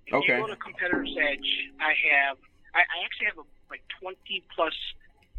If 0.09 0.15
Okay. 0.15 0.33
you 0.33 0.41
go 0.41 0.47
to 0.49 0.57
Competitor's 0.57 1.13
Edge, 1.21 1.45
I 1.81 1.93
have, 2.09 2.39
I, 2.73 2.81
I 2.89 2.97
actually 3.05 3.27
have 3.29 3.37
a, 3.37 3.47
like 3.69 3.85
20 4.01 4.17
plus, 4.55 4.73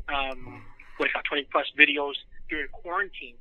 um, 0.07 0.61
what 0.97 1.09
do 1.09 1.13
call 1.13 1.25
20 1.25 1.49
plus 1.49 1.65
videos 1.73 2.13
during 2.49 2.69
quarantine 2.69 3.35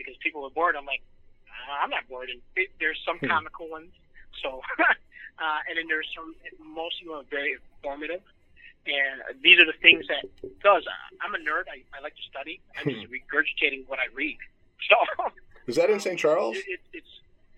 because 0.00 0.16
people 0.24 0.40
were 0.40 0.48
bored. 0.50 0.76
I'm 0.76 0.86
like, 0.88 1.02
uh, 1.44 1.84
I'm 1.84 1.90
not 1.92 2.08
bored. 2.08 2.30
And 2.32 2.40
it, 2.56 2.72
there's 2.80 2.96
some 3.04 3.18
Hmm. 3.20 3.28
comical 3.28 3.68
ones. 3.68 3.92
So, 4.40 4.64
uh, 4.80 5.60
and 5.68 5.76
then 5.76 5.84
there's 5.88 6.08
some, 6.16 6.32
most 6.64 6.96
of 7.04 7.08
them 7.08 7.16
are 7.20 7.28
very 7.28 7.52
informative. 7.52 8.24
And 8.86 9.42
these 9.42 9.58
are 9.60 9.66
the 9.66 9.76
things 9.82 10.06
that 10.08 10.24
does. 10.62 10.84
I'm 11.20 11.34
a 11.34 11.38
nerd. 11.38 11.68
I, 11.68 11.84
I 11.96 12.00
like 12.02 12.14
to 12.16 12.22
study. 12.30 12.60
I'm 12.78 12.88
just 12.88 13.06
regurgitating 13.12 13.84
what 13.88 13.98
I 13.98 14.06
read. 14.14 14.38
So 14.88 14.96
is 15.66 15.76
that 15.76 15.90
in 15.90 16.00
st 16.00 16.18
charles 16.18 16.56
it, 16.56 16.64
it, 16.66 16.80
it's 16.94 17.06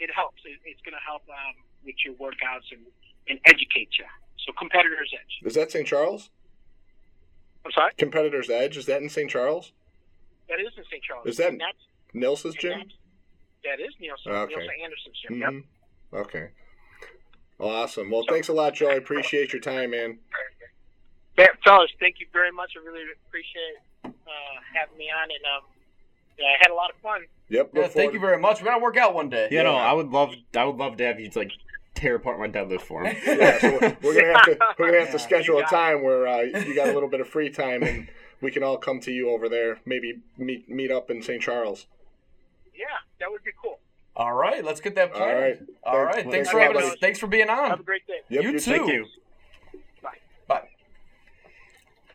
it 0.00 0.10
helps. 0.12 0.42
It, 0.44 0.58
it's 0.64 0.80
going 0.82 0.92
to 0.92 1.00
help 1.06 1.22
um, 1.30 1.54
with 1.86 1.94
your 2.04 2.14
workouts 2.14 2.66
and, 2.72 2.80
and 3.28 3.38
educate 3.46 3.90
you. 3.96 4.04
So 4.44 4.52
competitor's 4.58 5.12
edge. 5.14 5.46
is 5.46 5.54
that 5.54 5.70
st 5.70 5.86
charles 5.86 6.30
I'm 7.64 7.70
sorry. 7.70 7.92
competitors 7.96 8.50
edge 8.50 8.76
is 8.76 8.86
that 8.86 9.00
in 9.02 9.08
st 9.08 9.30
charles 9.30 9.70
That 10.48 10.58
is 10.60 10.72
in 10.76 10.82
St. 10.90 11.02
Charles. 11.04 11.26
Is 11.28 11.36
that 11.36 11.52
nelson's 12.12 12.56
gym 12.56 12.82
that 13.64 13.78
is 13.78 13.94
Nielsen. 14.00 14.32
Okay. 14.32 14.54
Nielsen 14.56 14.70
Anderson's 14.82 15.18
gym. 15.22 15.38
Yep. 15.40 15.50
Mhm. 15.50 15.64
okay 16.26 16.48
awesome 17.60 18.10
well 18.10 18.24
thanks 18.28 18.48
a 18.48 18.52
lot 18.52 18.74
joe 18.74 18.90
i 18.90 18.94
appreciate 18.94 19.52
your 19.52 19.62
time 19.62 19.92
man 19.92 20.18
Yeah, 21.42 21.48
fellas, 21.64 21.90
thank 21.98 22.20
you 22.20 22.26
very 22.32 22.52
much. 22.52 22.72
I 22.80 22.84
really 22.86 23.02
appreciate 23.26 23.76
uh, 24.04 24.10
having 24.74 24.96
me 24.96 25.06
on, 25.10 25.24
and 25.24 25.44
um, 25.56 25.62
yeah, 26.38 26.46
I 26.46 26.56
had 26.60 26.70
a 26.70 26.74
lot 26.74 26.90
of 26.90 26.96
fun. 27.02 27.22
yep 27.48 27.70
Yeah, 27.74 27.82
thank 27.82 27.92
forward- 27.92 28.14
you 28.14 28.20
very 28.20 28.38
much. 28.38 28.60
We're 28.60 28.68
gonna 28.70 28.82
work 28.82 28.96
out 28.96 29.14
one 29.14 29.28
day. 29.28 29.48
You 29.50 29.62
know, 29.62 29.74
I 29.74 29.92
would 29.92 30.10
love, 30.10 30.34
I 30.56 30.64
would 30.64 30.76
love 30.76 30.96
to 30.98 31.04
have 31.04 31.18
you 31.20 31.30
like 31.34 31.50
tear 31.94 32.14
apart 32.16 32.38
my 32.38 32.48
deadlift 32.48 32.82
for 32.82 33.04
him. 33.04 33.16
yeah, 33.26 33.58
so 33.58 33.70
we're, 33.72 33.96
we're 34.02 34.14
gonna 34.20 34.32
have 34.38 34.44
to 34.46 34.58
we're 34.78 34.86
gonna 34.92 35.00
have 35.04 35.12
to 35.12 35.18
schedule 35.28 35.56
a 35.56 35.58
You 35.60 35.64
it. 35.64 35.70
time 35.70 36.02
where 36.04 36.26
uh, 36.28 36.40
you 36.42 36.74
got 36.74 36.88
a 36.88 36.92
little 36.92 37.08
bit 37.08 37.20
of 37.20 37.28
free 37.28 37.50
time 37.50 37.82
and 37.82 38.08
we 38.40 38.50
can 38.50 38.62
all 38.62 38.76
come 38.78 39.00
to 39.00 39.10
you 39.12 39.30
over 39.30 39.48
there. 39.48 39.80
Maybe 39.84 40.20
meet 40.38 40.68
meet 40.68 40.90
up 40.90 41.10
in 41.10 41.22
St. 41.22 41.42
Charles. 41.42 41.86
Yeah, 42.74 42.86
that 43.20 43.30
would 43.30 43.44
be 43.44 43.50
cool. 43.60 43.78
All 44.16 44.32
right, 44.34 44.64
let's 44.64 44.80
get 44.80 44.94
that 44.96 45.12
All 45.12 45.18
planned. 45.18 45.38
right. 45.40 45.60
All 45.84 46.04
right. 46.04 46.14
Thanks- 46.16 46.30
Thanks 46.30 46.34
thanks 46.34 46.50
for 46.50 46.60
having 46.60 46.82
us. 46.82 46.96
Thanks 47.00 47.18
for 47.18 47.26
being 47.26 47.48
on. 47.50 47.70
Have 47.70 47.80
a 47.80 47.82
great 47.82 48.06
day. 48.06 48.20
Yep, 48.28 48.42
You 48.42 48.50
you 48.52 48.60
too. 48.60 48.70
Thank 48.70 48.92
you. 48.92 49.06
Bye. 50.02 50.10
Bye. 50.46 50.68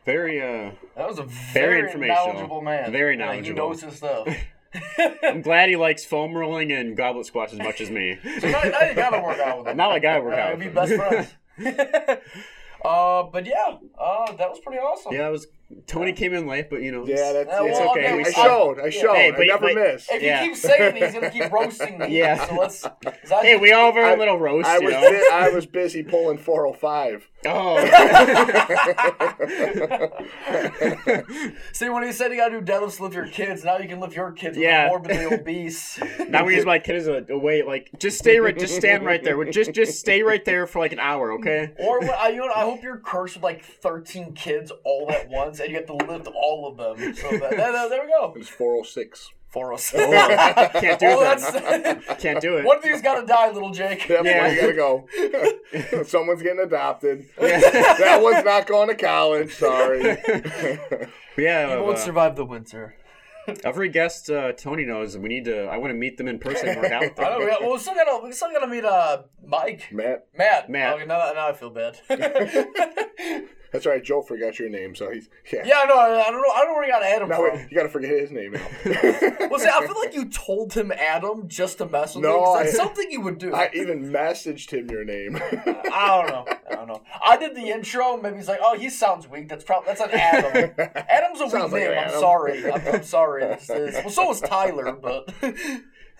Very 0.08 0.40
uh, 0.40 0.70
That 0.96 1.06
was 1.06 1.18
a 1.18 1.24
very, 1.52 1.80
informational. 1.80 2.28
knowledgeable 2.28 2.62
man. 2.62 2.90
Very 2.92 3.18
Yeah, 3.18 3.26
knowledgeable. 3.26 3.62
he 3.64 3.68
knows 3.68 3.82
his 3.82 3.96
stuff. 3.96 4.26
I'm 5.22 5.42
glad 5.42 5.68
he 5.68 5.76
likes 5.76 6.06
foam 6.06 6.34
rolling 6.34 6.72
and 6.72 6.96
goblet 6.96 7.26
squats 7.26 7.52
as 7.52 7.58
much 7.58 7.82
as 7.82 7.90
me. 7.90 8.18
so 8.40 8.48
now, 8.48 8.62
now 8.62 8.80
you 8.88 8.94
gotta 8.94 9.20
work 9.20 9.38
out 9.38 9.58
with 9.58 9.66
him. 9.68 9.76
Now 9.82 9.90
I 9.90 9.98
gotta 9.98 10.22
work 10.22 10.32
Uh, 10.32 10.36
out. 10.38 10.58
Be 10.58 10.68
best 10.68 10.94
friends. 10.94 11.34
uh, 12.84 13.22
but 13.24 13.44
yeah, 13.44 13.76
uh, 14.00 14.32
that 14.32 14.48
was 14.48 14.60
pretty 14.60 14.78
awesome. 14.78 15.12
Yeah, 15.12 15.28
it 15.28 15.32
was 15.32 15.46
Tony 15.86 16.14
came 16.14 16.32
in 16.32 16.46
late, 16.46 16.70
but 16.70 16.80
you 16.80 16.90
know. 16.92 17.04
Yeah, 17.06 17.32
that's 17.34 17.50
Uh, 17.52 17.64
It's 17.64 17.78
well, 17.78 17.90
okay, 17.90 18.06
okay, 18.06 18.16
we 18.16 18.24
I 18.24 18.30
showed. 18.30 18.80
I 18.80 18.88
showed. 18.90 19.14
Hey, 19.14 19.32
I 19.36 19.44
never 19.46 19.66
but- 19.66 19.74
missed. 19.74 20.10
If 20.10 20.22
Yeah. 20.22 20.40
he 20.42 20.48
keeps 20.48 20.62
saying 20.62 20.96
it, 20.96 21.02
he's 21.02 21.12
gonna 21.12 21.30
keep 21.30 21.50
roasting 21.52 21.98
me. 21.98 22.16
Yeah. 22.18 22.46
So 22.46 22.54
let's. 22.54 22.86
Hey, 23.42 23.56
we 23.58 23.72
all 23.72 23.92
have 23.92 23.96
our 23.96 24.12
I- 24.12 24.14
little 24.14 24.38
roast, 24.38 24.66
I 24.68 24.78
you 24.78 24.84
was 24.86 24.94
know. 24.94 25.10
bu- 25.10 25.28
I 25.34 25.48
was 25.50 25.66
busy 25.66 26.02
pulling 26.02 26.38
405. 26.38 27.28
Oh. 27.46 27.78
See, 31.72 31.88
when 31.88 32.02
he 32.04 32.12
said 32.12 32.30
you 32.30 32.36
gotta 32.36 32.60
do 32.60 32.72
deadlifts 32.72 32.96
to 32.96 33.04
lift 33.04 33.14
your 33.14 33.28
kids, 33.28 33.64
now 33.64 33.78
you 33.78 33.88
can 33.88 34.00
lift 34.00 34.14
your 34.14 34.32
kids. 34.32 34.56
Yeah. 34.56 34.68
Yeah. 34.68 34.88
Morbidly 34.88 35.40
obese. 35.40 35.98
now 36.28 36.44
we 36.44 36.56
use 36.56 36.66
my 36.66 36.78
kid 36.78 36.96
as 36.96 37.06
a, 37.06 37.24
a 37.30 37.38
way, 37.38 37.62
like 37.62 37.88
just 37.98 38.18
stay 38.18 38.38
right, 38.38 38.58
just 38.58 38.76
stand 38.76 39.04
right 39.04 39.22
there, 39.24 39.42
just 39.46 39.72
just 39.72 39.98
stay 39.98 40.22
right 40.22 40.44
there 40.44 40.66
for 40.66 40.78
like 40.78 40.92
an 40.92 40.98
hour, 40.98 41.32
okay? 41.34 41.72
Or 41.78 42.00
what, 42.00 42.18
I, 42.18 42.28
you 42.30 42.38
know, 42.38 42.50
I 42.54 42.62
hope 42.62 42.82
you're 42.82 42.98
cursed 42.98 43.36
with 43.36 43.44
like 43.44 43.64
13 43.64 44.34
kids 44.34 44.70
all 44.84 45.10
at 45.10 45.28
once, 45.30 45.60
and 45.60 45.70
you 45.70 45.76
have 45.76 45.86
to 45.86 45.94
lift 45.94 46.28
all 46.34 46.66
of 46.68 46.76
them. 46.76 47.14
So 47.14 47.30
that, 47.30 47.40
there, 47.40 47.50
there- 47.50 47.76
uh, 47.76 47.88
there 47.88 48.02
we 48.02 48.08
go. 48.08 48.34
It's 48.36 48.48
406. 48.48 49.30
For 49.50 49.72
us. 49.72 49.92
Oh, 49.96 50.10
can't 50.74 51.00
do 51.00 51.06
Oh, 51.08 51.22
it. 51.32 52.02
Can't 52.18 52.40
do 52.40 52.58
it. 52.58 52.64
One 52.66 52.76
of 52.76 52.82
these 52.82 53.00
gotta 53.00 53.26
die, 53.26 53.50
little 53.50 53.70
Jake. 53.70 54.06
Yep, 54.06 54.24
Yeah. 54.24 54.42
well, 54.42 54.52
you 54.52 54.60
gotta 54.60 54.74
go. 55.94 56.02
Someone's 56.04 56.42
getting 56.42 56.60
adopted. 56.60 57.24
Yeah. 57.40 57.58
that 57.60 58.20
one's 58.22 58.44
not 58.44 58.66
going 58.66 58.88
to 58.88 58.94
college. 58.94 59.54
Sorry. 59.54 60.02
yeah, 61.38 61.76
You 61.76 61.82
won't 61.82 61.96
uh, 61.96 62.00
survive 62.00 62.36
the 62.36 62.44
winter. 62.44 62.94
every 63.64 63.88
guest 63.88 64.28
uh, 64.30 64.52
Tony 64.52 64.84
knows 64.84 65.16
we 65.16 65.30
need 65.30 65.46
to. 65.46 65.64
I 65.64 65.78
want 65.78 65.90
to 65.92 65.94
meet 65.96 66.18
them 66.18 66.28
in 66.28 66.38
person 66.38 66.68
and 66.68 66.82
work 66.82 66.92
out 66.92 67.00
with 67.00 67.18
I 67.18 67.22
know, 67.24 67.30
them. 67.30 67.40
we, 67.40 67.46
got, 67.46 67.60
well, 67.62 67.72
we 67.72 67.78
still 67.78 67.94
gotta, 67.94 68.20
we 68.26 68.32
still 68.32 68.52
gotta 68.52 68.66
meet 68.66 68.84
uh, 68.84 69.22
Mike. 69.46 69.88
Matt, 69.90 70.26
Matt. 70.36 70.68
Matt. 70.68 70.94
Okay, 70.96 71.06
now, 71.06 71.32
now 71.34 71.48
I 71.48 71.52
feel 71.54 71.70
bad. 71.70 71.98
That's 73.72 73.86
right. 73.86 74.02
Joe 74.02 74.22
forgot 74.22 74.58
your 74.58 74.68
name, 74.68 74.94
so 74.94 75.10
he's 75.10 75.28
yeah. 75.52 75.62
yeah, 75.64 75.84
no, 75.88 75.98
I 75.98 76.30
don't 76.30 76.40
know. 76.42 76.50
I 76.54 76.58
don't 76.60 76.68
know 76.68 76.74
where 76.74 76.84
you 76.84 76.90
got 76.92 77.02
Adam 77.02 77.28
Now 77.28 77.36
from. 77.36 77.56
wait, 77.56 77.68
you 77.70 77.76
gotta 77.76 77.88
forget 77.88 78.10
his 78.10 78.30
name 78.30 78.52
now. 78.52 78.66
Well, 79.48 79.58
see, 79.60 79.68
I 79.68 79.86
feel 79.86 79.96
like 79.98 80.14
you 80.14 80.26
told 80.28 80.72
him 80.74 80.92
Adam 80.92 81.48
just 81.48 81.78
to 81.78 81.86
mess 81.86 82.14
with 82.14 82.22
No, 82.24 82.38
me. 82.38 82.44
'cause 82.44 82.58
that's 82.64 82.74
I- 82.78 82.84
something 82.84 83.10
you 83.10 83.20
would 83.22 83.38
do. 83.38 83.54
I 83.54 83.70
even 83.74 84.12
messaged 84.12 84.70
him 84.70 84.90
your 84.90 85.04
name. 85.04 85.36
I 85.42 86.22
don't 86.22 86.28
know. 86.28 86.44
I 86.70 86.74
don't 86.74 86.86
know. 86.88 87.02
I 87.24 87.36
did 87.38 87.54
the 87.54 87.68
intro. 87.70 88.16
Maybe 88.18 88.36
he's 88.36 88.48
like, 88.48 88.60
"Oh, 88.62 88.76
he 88.78 88.90
sounds 88.90 89.26
weak. 89.28 89.48
That's 89.48 89.64
probably 89.64 89.86
that's 89.94 90.00
an 90.02 90.10
Adam. 90.12 90.72
Adam's 91.08 91.40
a 91.40 91.44
weak 91.44 91.52
Sounds 91.52 91.72
like 91.72 91.82
name. 91.82 91.98
I'm 91.98 92.10
sorry. 92.10 92.70
I'm, 92.70 92.86
I'm 92.94 93.02
sorry. 93.02 93.42
Well, 93.68 94.10
so 94.10 94.30
is 94.30 94.40
Tyler, 94.40 94.92
but 94.92 95.32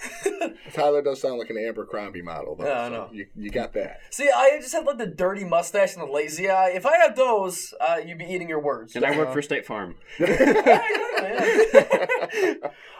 Tyler 0.72 1.02
does 1.02 1.20
sound 1.20 1.38
like 1.38 1.50
an 1.50 1.56
Abercrombie 1.58 2.22
model, 2.22 2.54
though. 2.56 2.66
Yeah, 2.66 2.80
I 2.82 2.84
so 2.86 2.90
know. 2.90 3.08
You, 3.12 3.26
you 3.36 3.50
got 3.50 3.72
that. 3.74 4.00
see, 4.10 4.28
I 4.34 4.58
just 4.60 4.72
had 4.72 4.84
like 4.84 4.98
the 4.98 5.06
dirty 5.06 5.44
mustache 5.44 5.94
and 5.96 6.06
the 6.06 6.12
lazy 6.12 6.48
eye. 6.48 6.68
If 6.70 6.86
I 6.86 6.96
had 6.98 7.16
those, 7.16 7.74
uh, 7.80 7.96
you'd 8.04 8.18
be 8.18 8.24
eating 8.26 8.48
your 8.48 8.60
words. 8.60 8.94
And 8.96 9.04
I 9.04 9.16
work 9.16 9.28
Uh, 9.28 9.32
for 9.32 9.42
State 9.42 9.66
Farm. 9.66 9.96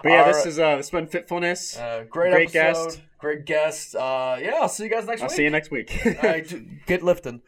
But 0.00 0.10
yeah, 0.12 0.20
All 0.20 0.26
this 0.26 0.36
right. 0.38 0.46
is 0.46 0.58
uh, 0.60 0.76
this 0.76 0.86
has 0.86 0.90
been 0.90 1.08
Fitfulness. 1.08 1.76
Uh, 1.76 2.04
great, 2.08 2.30
Great 2.30 2.54
episode. 2.54 2.84
guest. 2.86 3.00
Great 3.18 3.44
guest. 3.46 3.96
Uh, 3.96 4.36
yeah, 4.40 4.58
I'll 4.60 4.68
see 4.68 4.84
you 4.84 4.90
guys 4.90 5.06
next 5.06 5.22
week. 5.22 5.30
I'll 5.30 5.36
see 5.36 5.42
you 5.42 5.50
next 5.50 5.70
week. 5.72 6.00
All 6.06 6.12
right, 6.30 6.86
get 6.86 7.02
lifting. 7.02 7.42